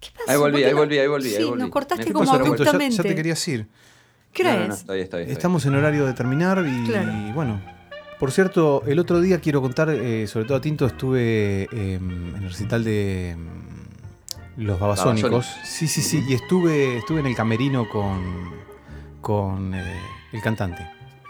¿Qué 0.00 0.08
pasó? 0.16 0.30
Ahí 0.30 0.36
volví, 0.38 0.52
¿Por 0.52 0.60
qué 0.60 0.66
ahí 0.66 0.72
no- 0.72 0.78
volví, 0.78 0.98
ahí 0.98 1.06
volví, 1.08 1.28
Sí, 1.30 1.36
ahí 1.36 1.44
volví. 1.44 1.60
nos 1.62 1.70
cortaste 1.70 2.12
como 2.12 2.24
ya- 2.24 2.32
abruptamente. 2.32 2.96
ya, 2.96 3.02
te 3.02 3.14
querías 3.14 3.48
ir. 3.48 3.66
¿Qué 4.32 4.44
No, 4.44 4.50
no, 4.52 4.66
no, 4.68 4.74
es? 4.74 4.80
estoy, 4.80 5.00
estoy, 5.00 5.20
estoy. 5.22 5.32
Estamos 5.32 5.64
en 5.66 5.74
horario 5.74 6.06
de 6.06 6.12
terminar 6.12 6.64
y, 6.66 6.84
Claro. 6.88 7.12
bueno. 7.34 7.60
Por 8.18 8.32
cierto, 8.32 8.82
el 8.86 8.98
otro 8.98 9.20
día 9.20 9.40
quiero 9.40 9.60
contar, 9.62 9.90
eh, 9.90 10.26
sobre 10.26 10.44
todo 10.46 10.58
a 10.58 10.60
Tinto, 10.60 10.86
estuve 10.86 11.64
eh, 11.72 11.94
en 11.94 12.34
el 12.36 12.48
recital 12.48 12.82
de 12.84 13.36
mm, 13.38 14.62
Los 14.62 14.78
Babasónicos. 14.80 15.30
Babasónicos. 15.30 15.68
Sí, 15.68 15.86
sí, 15.86 16.02
sí. 16.02 16.24
Y 16.28 16.34
estuve, 16.34 16.98
estuve 16.98 17.20
en 17.20 17.26
el 17.26 17.36
camerino 17.36 17.88
con, 17.88 18.50
con 19.20 19.72
eh, 19.74 20.00
el 20.32 20.42
cantante. 20.42 20.84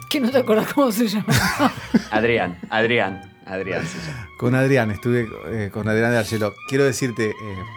Que 0.09 0.19
no 0.21 0.31
te 0.31 0.39
acordás 0.39 0.73
cómo 0.73 0.91
se 0.91 1.07
llama. 1.09 1.27
Adrián, 2.11 2.59
Adrián, 2.71 3.21
Adrián 3.45 3.85
se 3.87 3.99
llama. 3.99 4.29
Con 4.39 4.55
Adrián, 4.55 4.91
estuve 4.91 5.29
eh, 5.49 5.71
con 5.71 5.87
Adrián 5.89 6.11
de 6.12 6.19
Arcelo. 6.19 6.55
Quiero 6.71 6.85
decirte, 6.85 7.31
eh, 7.31 7.35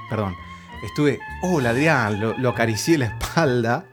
perdón, 0.09 0.35
estuve, 0.83 1.19
hola 1.43 1.71
Adrián, 1.71 2.19
lo, 2.19 2.37
lo 2.37 2.49
acaricié 2.49 2.97
la 2.97 3.05
espalda. 3.05 3.85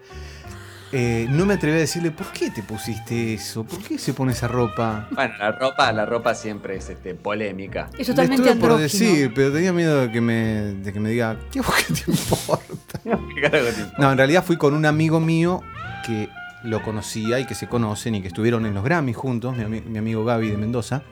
Eh, 0.90 1.26
no 1.28 1.44
me 1.44 1.52
atreví 1.54 1.76
a 1.76 1.80
decirle, 1.80 2.10
¿por 2.10 2.32
qué 2.32 2.50
te 2.50 2.62
pusiste 2.62 3.34
eso? 3.34 3.62
¿Por 3.64 3.78
qué 3.82 3.98
se 3.98 4.14
pone 4.14 4.32
esa 4.32 4.48
ropa? 4.48 5.06
Bueno, 5.10 5.34
la 5.38 5.52
ropa, 5.52 5.92
la 5.92 6.06
ropa 6.06 6.34
siempre 6.34 6.76
es 6.76 6.88
este, 6.88 7.14
polémica. 7.14 7.90
Es 7.98 8.08
Le 8.08 8.14
totalmente 8.14 8.48
estuve 8.50 8.68
por 8.70 8.78
decir, 8.80 9.32
pero 9.34 9.52
tenía 9.52 9.72
miedo 9.74 10.00
de 10.00 10.10
que 10.10 10.22
me, 10.22 10.34
de 10.82 10.90
que 10.90 10.98
me 10.98 11.10
diga, 11.10 11.36
¿qué 11.50 11.60
qué 11.60 11.92
te 11.94 12.10
importa? 12.10 13.00
¿Qué 13.04 13.40
carajo 13.42 13.66
te 13.66 13.80
importa? 13.80 13.96
No, 13.98 14.10
en 14.12 14.16
realidad 14.16 14.42
fui 14.42 14.56
con 14.56 14.72
un 14.72 14.86
amigo 14.86 15.20
mío 15.20 15.60
que 16.06 16.30
lo 16.64 16.82
conocía 16.82 17.38
y 17.38 17.44
que 17.44 17.54
se 17.54 17.68
conocen 17.68 18.14
y 18.14 18.22
que 18.22 18.28
estuvieron 18.28 18.64
en 18.64 18.72
los 18.72 18.82
Grammys 18.82 19.14
juntos, 19.16 19.54
mi, 19.58 19.64
ami- 19.64 19.84
mi 19.84 19.98
amigo 19.98 20.24
Gaby 20.24 20.48
de 20.48 20.56
Mendoza. 20.56 21.02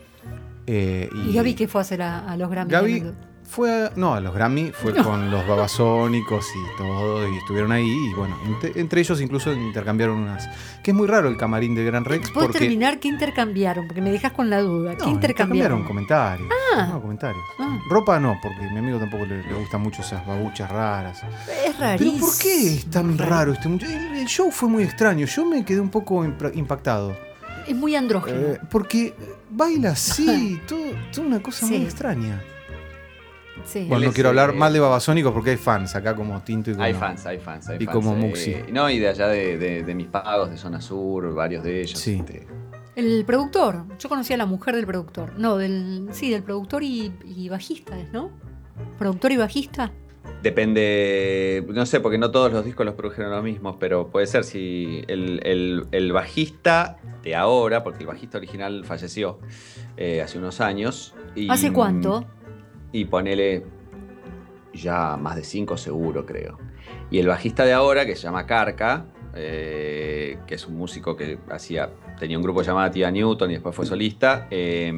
Eh, 0.66 1.10
¿Y 1.28 1.34
Gaby 1.34 1.54
qué 1.54 1.68
fue 1.68 1.80
a 1.80 1.82
hacer 1.82 2.00
a, 2.00 2.20
a 2.30 2.36
los 2.38 2.50
Grammy? 2.50 2.70
Gaby 2.72 3.04
fue 3.48 3.86
a, 3.86 3.92
no, 3.96 4.14
a 4.14 4.20
los 4.20 4.34
Grammy 4.34 4.72
fue 4.72 4.94
con 4.94 5.30
los 5.30 5.46
babasónicos 5.46 6.46
y 6.54 6.76
todo, 6.78 7.28
y 7.32 7.36
estuvieron 7.38 7.72
ahí, 7.72 7.86
y 8.10 8.14
bueno, 8.14 8.36
entre, 8.44 8.78
entre 8.80 9.00
ellos 9.00 9.20
incluso 9.20 9.52
intercambiaron 9.52 10.18
unas. 10.18 10.48
Que 10.82 10.90
es 10.90 10.96
muy 10.96 11.06
raro 11.06 11.28
el 11.28 11.36
camarín 11.36 11.74
de 11.74 11.84
Gran 11.84 12.04
Rex 12.04 12.30
¿Puedes 12.30 12.48
porque. 12.48 12.58
terminar 12.60 12.98
qué 13.00 13.08
intercambiaron? 13.08 13.86
Porque 13.86 14.00
me 14.02 14.10
dejas 14.10 14.32
con 14.32 14.50
la 14.50 14.60
duda. 14.60 14.94
¿Qué 14.96 15.04
No, 15.04 15.10
intercambiaron? 15.10 15.84
comentarios. 15.84 16.48
Ah. 16.74 16.88
No, 16.92 17.00
comentarios. 17.02 17.42
Ah. 17.58 17.78
Ropa 17.88 18.20
no, 18.20 18.36
porque 18.42 18.64
a 18.66 18.72
mi 18.72 18.78
amigo 18.78 18.98
tampoco 18.98 19.24
le, 19.26 19.42
le 19.42 19.54
gustan 19.54 19.80
mucho 19.80 20.02
esas 20.02 20.24
babuchas 20.26 20.70
raras. 20.70 21.22
Es 21.66 21.78
rarísimo. 21.78 22.12
Pero 22.18 22.26
¿por 22.26 22.38
qué 22.38 22.74
es 22.74 22.86
tan 22.86 23.16
raro 23.18 23.52
este 23.52 23.68
muchacho? 23.68 23.92
El, 23.92 24.16
el 24.18 24.26
show 24.26 24.50
fue 24.50 24.68
muy 24.68 24.82
extraño. 24.84 25.26
Yo 25.26 25.44
me 25.46 25.64
quedé 25.64 25.80
un 25.80 25.90
poco 25.90 26.24
impactado. 26.24 27.16
Es 27.66 27.74
muy 27.74 27.96
andrógino. 27.96 28.36
Eh, 28.38 28.60
porque 28.70 29.14
baila 29.50 29.90
así, 29.90 30.60
todo, 30.68 30.80
toda 31.12 31.26
una 31.26 31.40
cosa 31.42 31.66
muy 31.66 31.76
extraña. 31.78 32.40
Sí. 33.64 33.86
Bueno, 33.88 34.04
no 34.04 34.08
es, 34.10 34.14
quiero 34.14 34.28
hablar 34.30 34.50
eh, 34.50 34.52
mal 34.54 34.72
de 34.72 34.80
Babasónicos 34.80 35.32
porque 35.32 35.50
hay 35.50 35.56
fans 35.56 35.94
acá 35.96 36.14
como 36.14 36.40
Tinto 36.42 36.70
y 36.70 36.74
como. 36.74 36.84
Hay 36.84 36.94
fans, 36.94 37.26
hay 37.26 37.38
fans, 37.38 37.68
hay 37.68 37.78
Y 37.80 37.84
fans. 37.86 37.94
como 37.94 38.12
eh, 38.14 38.16
Muxi. 38.16 38.56
no, 38.72 38.88
y 38.90 38.98
de 38.98 39.08
allá 39.08 39.28
de, 39.28 39.56
de- 39.58 39.82
de 39.82 39.94
mis 39.94 40.06
pagos, 40.08 40.50
de 40.50 40.56
Zona 40.56 40.80
Sur, 40.80 41.34
varios 41.34 41.62
de 41.64 41.80
ellos. 41.82 41.98
Sí. 41.98 42.16
este, 42.20 42.46
El 42.94 43.24
productor. 43.24 43.84
Yo 43.98 44.08
conocí 44.08 44.32
a 44.32 44.36
la 44.36 44.46
mujer 44.46 44.74
del 44.76 44.86
productor. 44.86 45.38
No, 45.38 45.56
del. 45.56 46.08
Sí, 46.12 46.30
del 46.30 46.42
productor 46.42 46.82
y, 46.82 47.12
y 47.24 47.48
bajista, 47.48 47.96
¿no? 48.12 48.30
Productor 48.98 49.32
y 49.32 49.36
bajista. 49.36 49.92
Depende, 50.42 51.64
no 51.68 51.86
sé, 51.86 52.00
porque 52.00 52.18
no 52.18 52.30
todos 52.30 52.52
los 52.52 52.64
discos 52.64 52.84
los 52.86 52.94
produjeron 52.94 53.30
los 53.30 53.42
mismos, 53.44 53.76
pero 53.78 54.08
puede 54.08 54.26
ser 54.26 54.44
si 54.44 55.02
el, 55.08 55.40
el- 55.44 55.86
el 55.92 56.12
bajista 56.12 56.96
de 57.22 57.34
ahora, 57.34 57.82
porque 57.84 58.00
el 58.00 58.06
bajista 58.06 58.38
original 58.38 58.84
falleció 58.84 59.38
eh, 59.96 60.22
hace 60.22 60.38
unos 60.38 60.60
años. 60.60 61.14
Y, 61.34 61.48
¿Hace 61.50 61.72
cuánto? 61.72 62.24
Y 62.96 63.04
ponele 63.04 63.62
ya 64.72 65.18
más 65.18 65.36
de 65.36 65.44
cinco 65.44 65.76
seguro, 65.76 66.24
creo. 66.24 66.58
Y 67.10 67.18
el 67.18 67.26
bajista 67.26 67.64
de 67.64 67.74
ahora, 67.74 68.06
que 68.06 68.16
se 68.16 68.22
llama 68.22 68.46
Carca, 68.46 69.04
eh, 69.34 70.38
que 70.46 70.54
es 70.54 70.66
un 70.66 70.76
músico 70.76 71.14
que 71.14 71.38
hacía, 71.50 71.90
tenía 72.18 72.38
un 72.38 72.42
grupo 72.42 72.62
llamado 72.62 72.90
Tia 72.90 73.10
Newton 73.10 73.50
y 73.50 73.54
después 73.54 73.76
fue 73.76 73.84
solista, 73.84 74.46
eh, 74.50 74.90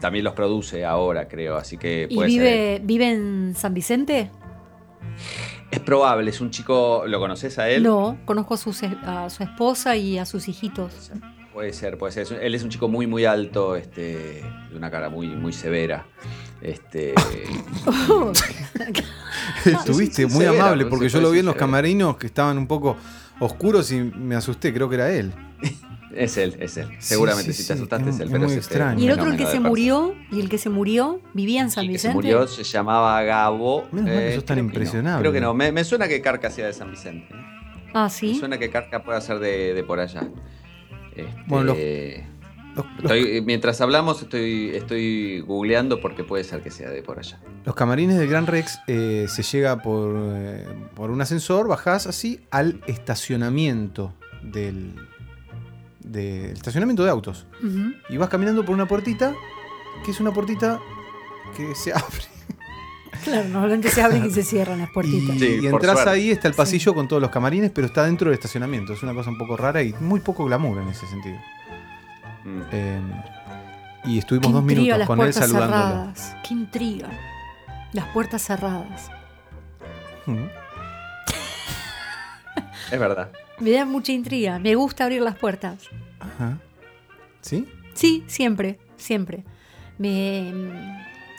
también 0.00 0.24
los 0.24 0.34
produce 0.34 0.84
ahora, 0.84 1.26
creo, 1.26 1.56
así 1.56 1.76
que 1.78 2.06
¿Y 2.08 2.14
puede 2.14 2.30
ser. 2.30 2.38
vive, 2.38 2.80
vive 2.84 3.10
en 3.10 3.54
San 3.56 3.74
Vicente? 3.74 4.30
Es 5.72 5.80
probable, 5.80 6.30
es 6.30 6.40
un 6.40 6.50
chico, 6.50 7.02
¿lo 7.08 7.18
conoces 7.18 7.58
a 7.58 7.68
él? 7.68 7.82
No, 7.82 8.18
conozco 8.24 8.54
a 8.54 8.56
su, 8.56 8.70
a 9.04 9.28
su 9.30 9.42
esposa 9.42 9.96
y 9.96 10.18
a 10.18 10.26
sus 10.26 10.46
hijitos. 10.46 11.10
Puede 11.52 11.72
ser, 11.72 11.98
puede 11.98 12.12
ser. 12.12 12.38
Él 12.42 12.54
es 12.54 12.62
un 12.62 12.70
chico 12.70 12.88
muy, 12.88 13.06
muy 13.06 13.24
alto, 13.26 13.76
este, 13.76 14.42
de 14.70 14.76
una 14.76 14.90
cara 14.90 15.10
muy, 15.10 15.26
muy 15.28 15.52
severa. 15.52 16.06
Este, 16.62 17.12
Estuviste 19.64 20.26
muy 20.26 20.44
severa, 20.44 20.64
amable 20.66 20.86
porque 20.86 21.08
yo 21.08 21.20
lo 21.20 21.30
vi 21.30 21.40
en 21.40 21.46
los 21.46 21.54
severa. 21.54 21.66
camarinos 21.66 22.16
que 22.16 22.26
estaban 22.26 22.58
un 22.58 22.66
poco 22.66 22.96
oscuros 23.40 23.90
y 23.92 24.00
me 24.00 24.34
asusté, 24.36 24.72
creo 24.72 24.88
que 24.88 24.96
era 24.96 25.10
él. 25.10 25.32
es 26.14 26.36
él, 26.36 26.56
es 26.60 26.76
él. 26.76 26.88
Seguramente 26.98 27.52
sí, 27.52 27.62
si 27.62 27.68
te 27.68 27.74
asustaste 27.74 28.10
es- 28.10 28.14
es 28.16 28.20
él, 28.20 28.26
es 28.26 28.32
pero 28.32 28.44
muy 28.44 28.52
es 28.52 28.58
este, 28.58 28.74
extraño. 28.74 29.00
¿Y 29.00 29.06
el 29.06 29.12
otro, 29.12 29.26
el 29.26 29.36
que 29.36 29.46
se 29.46 29.60
murió? 29.60 30.14
¿Y 30.30 30.40
el 30.40 30.48
que 30.48 30.58
se 30.58 30.70
murió? 30.70 31.20
¿Vivía 31.34 31.60
en 31.62 31.70
San 31.70 31.86
persona. 31.86 31.86
El 31.86 31.92
que 31.92 31.98
se 31.98 32.08
Vicente? 32.08 32.14
murió 32.14 32.46
se 32.46 32.64
llamaba 32.64 33.22
Gabo. 33.22 33.86
Menos 33.92 34.10
mal 34.10 34.18
que 34.18 34.34
sos 34.36 34.44
tan 34.44 34.54
creo 34.56 34.64
no. 34.64 34.68
impresionable. 34.70 35.20
Creo 35.22 35.32
que 35.32 35.40
no. 35.40 35.54
Me, 35.54 35.72
me 35.72 35.84
suena 35.84 36.08
que 36.08 36.20
Carca 36.20 36.50
sea 36.50 36.66
de 36.66 36.72
San 36.72 36.90
Vicente. 36.90 37.34
¿eh? 37.34 37.90
Ah, 37.94 38.04
Me 38.04 38.10
sí. 38.10 38.34
suena 38.36 38.58
que 38.58 38.70
Carca 38.70 39.02
pueda 39.02 39.20
ser 39.20 39.38
de, 39.38 39.74
de 39.74 39.84
por 39.84 40.00
allá. 40.00 40.22
Este, 41.16 41.28
Bueno, 41.46 41.74
los- 41.74 41.76
Los, 42.74 42.86
estoy- 43.02 43.42
mientras 43.42 43.80
hablamos 43.82 44.22
estoy, 44.22 44.70
estoy 44.74 45.40
googleando 45.40 46.00
porque 46.00 46.24
puede 46.24 46.42
ser 46.42 46.62
que 46.62 46.70
sea 46.70 46.88
de 46.88 47.02
por 47.02 47.18
allá. 47.18 47.38
los 47.66 47.74
camarines 47.74 48.16
del 48.18 48.28
Gran 48.28 48.46
Rex 48.46 48.80
eh, 48.86 49.26
se 49.28 49.42
llega 49.42 49.82
por, 49.82 50.14
eh, 50.34 50.64
por 50.94 51.10
un 51.10 51.20
ascensor, 51.20 51.68
bajás 51.68 52.06
así 52.06 52.40
al 52.50 52.80
estacionamiento 52.86 54.14
del, 54.42 54.94
del 56.00 56.52
estacionamiento 56.52 57.04
de 57.04 57.10
autos. 57.10 57.46
Y 58.08 58.16
vas 58.16 58.28
caminando 58.30 58.64
por 58.64 58.74
una 58.74 58.86
puertita, 58.88 59.34
que 60.04 60.10
es 60.10 60.20
una 60.20 60.32
puertita 60.32 60.80
que 61.56 61.74
se 61.74 61.92
abre. 61.92 62.24
Claro, 63.24 63.48
normalmente 63.48 63.88
se 63.90 64.02
abren 64.02 64.24
y 64.24 64.30
se 64.30 64.42
cierran 64.42 64.78
las 64.78 64.88
Y, 64.88 64.92
puertitas. 64.92 65.38
Sí, 65.38 65.58
y 65.62 65.66
entras 65.66 65.92
suerte. 65.94 66.10
ahí, 66.10 66.30
está 66.30 66.48
el 66.48 66.54
pasillo 66.54 66.94
con 66.94 67.06
todos 67.08 67.20
los 67.22 67.30
camarines, 67.30 67.70
pero 67.70 67.86
está 67.86 68.04
dentro 68.04 68.30
del 68.30 68.34
estacionamiento. 68.34 68.92
Es 68.94 69.02
una 69.02 69.14
cosa 69.14 69.30
un 69.30 69.38
poco 69.38 69.56
rara 69.56 69.82
y 69.82 69.92
muy 70.00 70.20
poco 70.20 70.44
glamour 70.44 70.78
en 70.82 70.88
ese 70.88 71.06
sentido. 71.06 71.36
Mm. 72.44 72.60
Eh, 72.72 73.00
y 74.04 74.18
estuvimos 74.18 74.48
Qué 74.48 74.52
dos 74.54 74.64
minutos 74.64 74.98
las 74.98 75.06
con 75.06 75.18
él 75.20 75.24
puertas 75.26 75.44
saludándolo. 75.48 75.82
cerradas. 75.82 76.36
Qué 76.48 76.54
intriga. 76.54 77.08
Las 77.92 78.06
puertas 78.08 78.42
cerradas. 78.42 79.10
Ujú. 80.26 80.38
Es 82.90 82.98
verdad. 82.98 83.30
Me 83.60 83.70
da 83.72 83.84
mucha 83.84 84.12
intriga. 84.12 84.58
Me 84.58 84.74
gusta 84.74 85.04
abrir 85.04 85.22
las 85.22 85.36
puertas. 85.36 85.78
Ajá. 86.18 86.58
¿Sí? 87.40 87.68
Sí, 87.94 88.24
siempre, 88.26 88.78
siempre. 88.96 89.44
Me, 89.98 90.52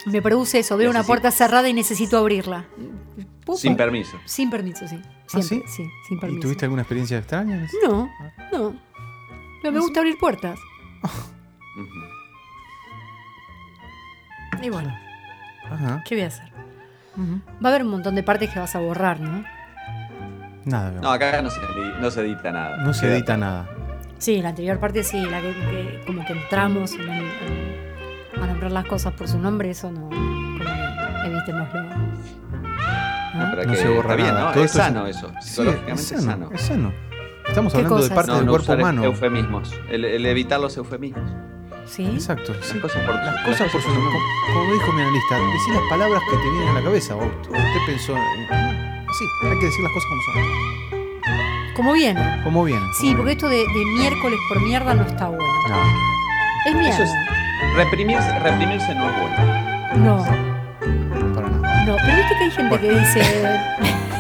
me 0.06 0.22
produce 0.22 0.60
eso. 0.60 0.78
Veo 0.78 0.90
una 0.90 1.04
puerta 1.04 1.32
cerrada 1.32 1.68
y 1.70 1.74
necesito 1.74 2.18
abrirla. 2.18 2.66
Pupa. 3.46 3.58
Sin 3.60 3.76
permiso. 3.76 4.18
Sin 4.26 4.50
permiso, 4.50 4.88
sí. 4.88 5.00
¿Ah, 5.04 5.42
Siempre, 5.42 5.68
sí? 5.70 5.84
sí? 5.84 5.90
sin 6.08 6.18
¿Y 6.38 6.40
tuviste 6.40 6.66
alguna 6.66 6.82
experiencia 6.84 7.18
extraña? 7.18 7.68
No, 7.84 8.10
no. 8.52 8.76
No 9.64 9.72
me 9.72 9.80
gusta 9.80 10.00
abrir 10.02 10.18
puertas. 10.18 10.60
Y 14.62 14.70
bueno, 14.70 14.96
Ajá. 15.70 16.04
¿qué 16.08 16.16
voy 16.16 16.24
a 16.24 16.28
hacer? 16.28 16.50
Va 17.64 17.68
a 17.68 17.68
haber 17.70 17.82
un 17.84 17.90
montón 17.90 18.16
de 18.16 18.24
partes 18.24 18.50
que 18.50 18.60
vas 18.60 18.74
a 18.76 18.80
borrar, 18.80 19.20
¿no? 19.20 19.44
Nada. 20.64 20.92
No, 21.02 21.12
acá 21.12 21.42
no 21.42 21.50
se, 21.50 21.60
no 22.00 22.10
se 22.12 22.22
edita 22.22 22.52
nada. 22.52 22.78
no 22.78 22.94
se 22.94 23.12
edita 23.14 23.36
nada. 23.36 23.70
Sí, 24.20 24.42
la 24.42 24.50
anterior 24.50 24.80
parte 24.80 25.04
sí, 25.04 25.20
la 25.26 25.42
que, 25.42 25.52
que 25.54 26.02
como 26.08 26.26
que 26.26 26.32
entramos 26.32 26.94
en 26.94 27.02
el- 27.10 27.26
en- 27.26 27.73
nombrar 28.64 28.84
las 28.84 28.86
cosas 28.90 29.14
por 29.14 29.28
su 29.28 29.38
nombre, 29.40 29.70
eso 29.72 29.92
no. 29.92 30.10
Evitémoslo. 31.26 31.84
No, 31.84 31.90
¿Ah? 33.36 33.48
pero 33.52 33.64
No 33.66 33.72
que 33.72 33.78
se 33.78 33.90
borra 33.90 34.16
bien, 34.16 34.28
nada. 34.30 34.46
¿no? 34.46 34.52
Todo 34.52 34.64
Es 34.64 34.72
esto 34.72 34.80
es- 34.82 34.86
sano 34.88 35.08
eso. 35.08 35.32
Sí, 35.42 35.50
Psicológicamente 35.50 36.02
es 36.02 36.12
es 36.12 36.24
sano, 36.24 36.32
sano. 36.46 36.50
es 36.54 36.62
sano. 36.62 36.94
Estamos 37.48 37.74
¿Qué 37.74 37.78
hablando 37.80 37.96
cosas? 37.98 38.10
de 38.10 38.16
parte 38.16 38.32
No, 38.32 38.38
del 38.38 38.46
no 38.46 38.52
cuerpo 38.52 38.64
usar 38.66 38.78
humano. 38.80 39.04
eufemismos. 39.04 39.74
El, 39.90 40.06
el 40.06 40.26
evitar 40.26 40.60
los 40.60 40.78
eufemismos. 40.78 41.30
¿Sí? 41.86 42.06
Exacto. 42.06 42.54
sí. 42.62 42.74
Las 42.76 42.82
cosas 42.84 43.02
por, 43.06 43.16
Las 43.16 43.42
cosas 43.46 43.72
por 43.72 43.82
su 43.82 43.90
nombre. 43.90 44.12
Como, 44.48 44.60
como 44.62 44.74
dijo 44.74 44.92
mi 44.94 45.02
analista, 45.02 45.36
decir 45.36 45.74
las 45.76 45.84
palabras 45.90 46.22
que 46.32 46.38
te 46.38 46.50
vienen 46.50 46.70
a 46.70 46.74
la 46.74 46.82
cabeza. 46.84 47.16
O 47.16 47.26
usted 47.26 47.80
pensó. 47.86 48.16
en- 48.16 49.04
Sí, 49.14 49.26
hay 49.48 49.60
que 49.60 49.66
decir 49.66 49.84
las 49.84 49.92
cosas 49.94 50.10
como 50.10 50.22
son. 50.24 51.74
Como 51.76 51.94
viene. 51.94 52.42
Como 52.44 52.64
vienen. 52.64 52.88
Sí, 53.00 53.08
como 53.08 53.18
porque 53.18 53.32
esto 53.34 53.50
de, 53.50 53.58
de 53.58 53.86
miércoles 53.98 54.40
por 54.48 54.62
mierda 54.62 54.94
no 54.94 55.04
está 55.04 55.28
bueno. 55.28 55.44
No, 55.70 55.76
Es 56.70 56.76
mierda. 56.76 56.90
Eso 56.96 57.04
es- 57.04 57.12
Reprimirse, 57.76 58.40
reprimirse 58.40 58.96
no 58.96 59.10
es 59.10 59.16
bueno. 59.20 59.38
No, 59.96 61.34
para 61.34 61.50
nada. 61.50 61.86
no. 61.86 61.96
Pero 61.96 62.18
viste 62.18 62.36
que 62.38 62.44
hay 62.44 62.52
gente 62.52 62.80
que 62.80 62.90
dice. 62.92 63.22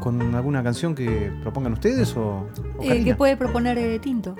con 0.00 0.34
alguna 0.34 0.62
canción 0.62 0.94
que 0.94 1.32
propongan 1.42 1.74
ustedes 1.74 2.16
o, 2.16 2.46
o 2.78 2.82
eh, 2.82 3.04
que 3.04 3.14
puede 3.14 3.36
proponer 3.36 3.78
eh, 3.78 3.98
Tinto. 3.98 4.34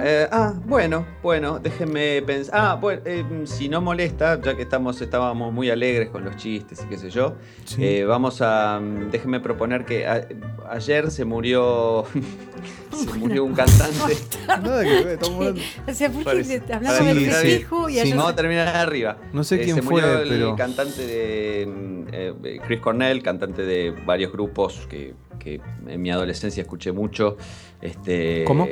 Eh, 0.00 0.28
ah, 0.30 0.54
bueno, 0.66 1.06
bueno, 1.22 1.58
déjenme 1.58 2.22
pensar. 2.22 2.54
Ah, 2.56 2.74
bueno, 2.80 3.02
eh, 3.04 3.24
si 3.44 3.68
no 3.68 3.80
molesta, 3.80 4.40
ya 4.40 4.54
que 4.54 4.62
estamos, 4.62 5.00
estábamos 5.00 5.52
muy 5.52 5.70
alegres 5.70 6.08
con 6.10 6.24
los 6.24 6.36
chistes 6.36 6.82
y 6.84 6.88
qué 6.88 6.96
sé 6.98 7.10
yo, 7.10 7.34
Sí. 7.64 7.84
eh, 7.84 8.04
vamos 8.04 8.40
a. 8.42 8.78
mm, 8.80 9.10
Déjenme 9.10 9.40
proponer 9.40 9.84
que 9.84 10.06
a- 10.06 10.26
ayer 10.70 11.10
se 11.10 11.24
murió. 11.24 12.04
se 12.92 13.12
murió 13.18 13.44
un 13.44 13.54
cantante. 13.54 14.16
Nada 14.46 14.82
que 14.84 14.90
ver, 14.90 15.08
estamos 15.08 15.36
hablando- 15.38 15.60
O 15.88 15.92
sea, 15.94 16.08
¿por 16.10 16.18
qué 16.18 16.24
Parece- 16.24 16.60
te- 16.60 16.74
hablaba 16.74 16.98
Sí, 16.98 17.04
del 17.04 17.18
sí, 17.18 17.24
festejo 17.30 17.88
y 17.88 17.92
sí, 17.94 18.00
ayer 18.00 18.16
Vamos 18.16 18.32
a 18.32 18.36
terminar 18.36 18.68
arriba. 18.76 19.16
No 19.32 19.44
sé 19.44 19.56
Eh, 19.56 19.64
quién 19.64 19.76
se 19.76 19.82
fue, 19.82 20.00
murió 20.02 20.18
el 20.22 20.28
pero- 20.28 20.56
cantante 20.56 21.06
de 21.06 21.66
mm, 21.66 22.04
eh, 22.12 22.60
Chris 22.66 22.80
Cornell, 22.80 23.22
cantante 23.22 23.62
de 23.62 23.90
varios 24.06 24.32
grupos 24.32 24.86
que, 24.88 25.14
que 25.38 25.60
en 25.86 26.02
mi 26.02 26.10
adolescencia 26.10 26.60
escuché 26.62 26.92
mucho. 26.92 27.36
Este, 27.80 28.44
¿Cómo? 28.44 28.66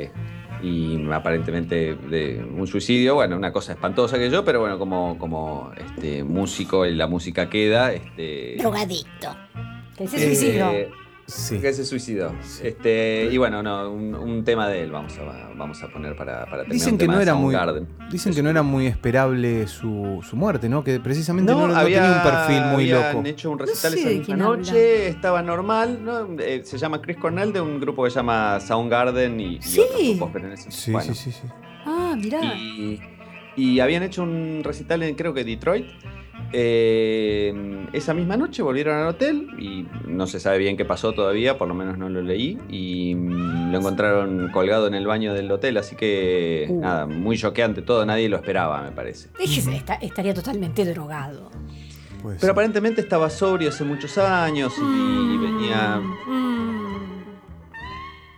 Y 0.61 1.05
aparentemente 1.11 1.95
de 1.95 2.43
un 2.43 2.67
suicidio, 2.67 3.15
bueno, 3.15 3.35
una 3.35 3.51
cosa 3.51 3.73
espantosa 3.73 4.17
que 4.17 4.29
yo, 4.29 4.43
pero 4.43 4.59
bueno, 4.59 4.79
como, 4.79 5.17
como 5.17 5.71
este, 5.77 6.23
músico 6.23 6.85
y 6.85 6.95
la 6.95 7.07
música 7.07 7.49
queda. 7.49 7.93
Este, 7.93 8.55
Drogadicto. 8.57 9.35
Que 9.97 10.07
se 10.07 10.17
eh, 10.17 10.35
suicidó. 10.35 10.71
Sí. 11.27 11.59
Que 11.59 11.73
se 11.73 11.83
suicidó. 11.83 12.33
Este, 12.63 13.27
y 13.29 13.37
bueno, 13.37 13.61
no, 13.61 13.91
un, 13.91 14.15
un 14.15 14.45
tema 14.45 14.69
de 14.69 14.81
él 14.83 14.91
vamos 14.91 15.13
a, 15.17 15.49
vamos 15.57 15.83
a 15.83 15.89
poner 15.89 16.15
para, 16.15 16.45
para 16.45 16.63
terminar. 16.63 16.71
Dicen 16.71 16.93
un 16.93 16.97
que 16.97 17.03
tema 17.03 17.15
no 17.15 17.21
era 17.21 17.33
muy 17.35 17.55
dicen 18.09 18.33
que 18.33 18.41
no 18.41 18.49
era 18.49 18.63
muy 18.63 18.87
esperable 18.87 19.67
su, 19.67 20.21
su 20.27 20.37
muerte, 20.37 20.69
¿no? 20.69 20.85
Que 20.85 21.01
precisamente 21.01 21.51
no, 21.51 21.67
no 21.67 21.75
había- 21.75 22.01
tenía 22.01 22.15
un 22.15 22.23
perfil 22.23 22.61
muy 22.71 22.91
habían 22.93 23.13
loco. 23.17 23.27
hecho 23.27 23.51
un 23.51 23.59
recital 23.59 23.91
sé 23.91 23.99
esa 23.99 24.09
misma 24.09 24.35
noche, 24.37 25.07
estaba 25.09 25.41
normal, 25.43 25.99
¿no? 26.01 26.27
Eh, 26.39 26.61
se 26.63 26.77
llama 26.77 27.01
Chris 27.01 27.17
Cornell 27.17 27.51
de 27.51 27.59
un 27.59 27.81
grupo 27.81 28.05
que 28.05 28.09
se 28.09 28.15
llama 28.15 28.61
Soundgarden 28.61 29.37
y, 29.41 29.55
y 29.57 29.61
Sí. 29.61 29.81
otros 29.81 30.01
grupos, 30.01 30.29
pero 30.31 30.47
en 30.47 30.53
ese- 30.53 30.71
Sí, 30.71 30.91
bueno. 30.93 31.13
sí, 31.13 31.31
sí, 31.31 31.31
sí. 31.33 31.47
Ah, 31.85 32.15
mirá. 32.17 32.41
Y, 32.55 33.01
y 33.57 33.79
habían 33.81 34.03
hecho 34.03 34.23
un 34.23 34.61
recital 34.63 35.03
en 35.03 35.13
creo 35.15 35.33
que 35.33 35.43
Detroit. 35.43 35.87
Eh, 36.53 37.87
esa 37.93 38.13
misma 38.13 38.37
noche 38.37 38.61
volvieron 38.61 38.97
al 38.97 39.07
hotel 39.07 39.47
y 39.59 39.85
no 40.07 40.27
se 40.27 40.39
sabe 40.39 40.57
bien 40.59 40.77
qué 40.77 40.85
pasó 40.85 41.13
todavía, 41.13 41.57
por 41.57 41.67
lo 41.67 41.73
menos 41.73 41.97
no 41.97 42.09
lo 42.09 42.21
leí. 42.21 42.57
Y 42.69 43.15
mm, 43.15 43.71
lo 43.71 43.77
encontraron 43.79 44.49
colgado 44.51 44.87
en 44.87 44.93
el 44.93 45.05
baño 45.07 45.33
del 45.33 45.51
hotel, 45.51 45.77
así 45.77 45.95
que 45.95 46.65
Uh. 46.69 46.79
nada, 46.81 47.05
muy 47.05 47.37
choqueante 47.37 47.81
todo, 47.81 48.05
nadie 48.05 48.29
lo 48.29 48.37
esperaba, 48.37 48.81
me 48.81 48.91
parece. 48.91 49.29
Está- 49.39 49.95
estaría 49.95 50.33
totalmente 50.33 50.83
drogado. 50.85 51.49
Pues 52.21 52.37
Pero 52.41 52.51
sí. 52.51 52.51
aparentemente 52.51 53.01
estaba 53.01 53.29
sobrio 53.29 53.69
hace 53.69 53.83
muchos 53.83 54.17
años 54.17 54.73
y 54.77 55.37
venía. 55.37 56.01
Mm. 56.27 56.86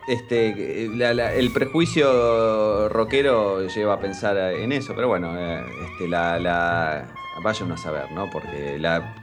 Este, 0.08 0.88
la- 0.94 1.14
la- 1.14 1.32
el 1.34 1.52
prejuicio 1.52 2.88
rockero 2.88 3.66
lleva 3.68 3.94
a 3.94 4.00
pensar 4.00 4.36
en 4.36 4.72
eso, 4.72 4.94
pero 4.94 5.08
bueno, 5.08 5.32
eh, 5.38 5.62
este, 5.92 6.08
la, 6.08 6.38
la- 6.38 7.04
vaya 7.44 7.64
uno 7.64 7.74
a 7.74 7.78
saber, 7.78 8.10
¿no? 8.12 8.28
Porque 8.30 8.76
la, 8.78 9.14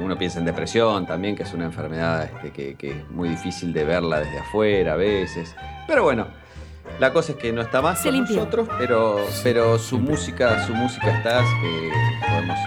uno 0.00 0.16
piensa 0.16 0.38
en 0.38 0.44
depresión 0.44 1.06
también, 1.06 1.34
que 1.34 1.42
es 1.42 1.52
una 1.54 1.64
enfermedad 1.64 2.24
este, 2.24 2.50
que, 2.50 2.74
que 2.76 2.90
es 2.90 3.10
muy 3.10 3.28
difícil 3.30 3.72
de 3.72 3.84
verla 3.84 4.20
desde 4.20 4.38
afuera 4.38 4.92
a 4.92 4.96
veces. 4.96 5.54
Pero 5.86 6.02
bueno, 6.04 6.28
la 7.00 7.12
cosa 7.12 7.32
es 7.32 7.38
que 7.38 7.52
no 7.52 7.60
está 7.60 7.82
más 7.82 7.98
Se 8.00 8.04
con 8.08 8.14
limpió. 8.14 8.36
nosotros, 8.36 8.68
pero, 8.78 9.16
pero 9.42 9.78
su 9.78 9.98
música, 9.98 10.64
su 10.66 10.74
música 10.74 11.10
está, 11.18 11.40
que 11.40 11.90
podemos, 12.26 12.58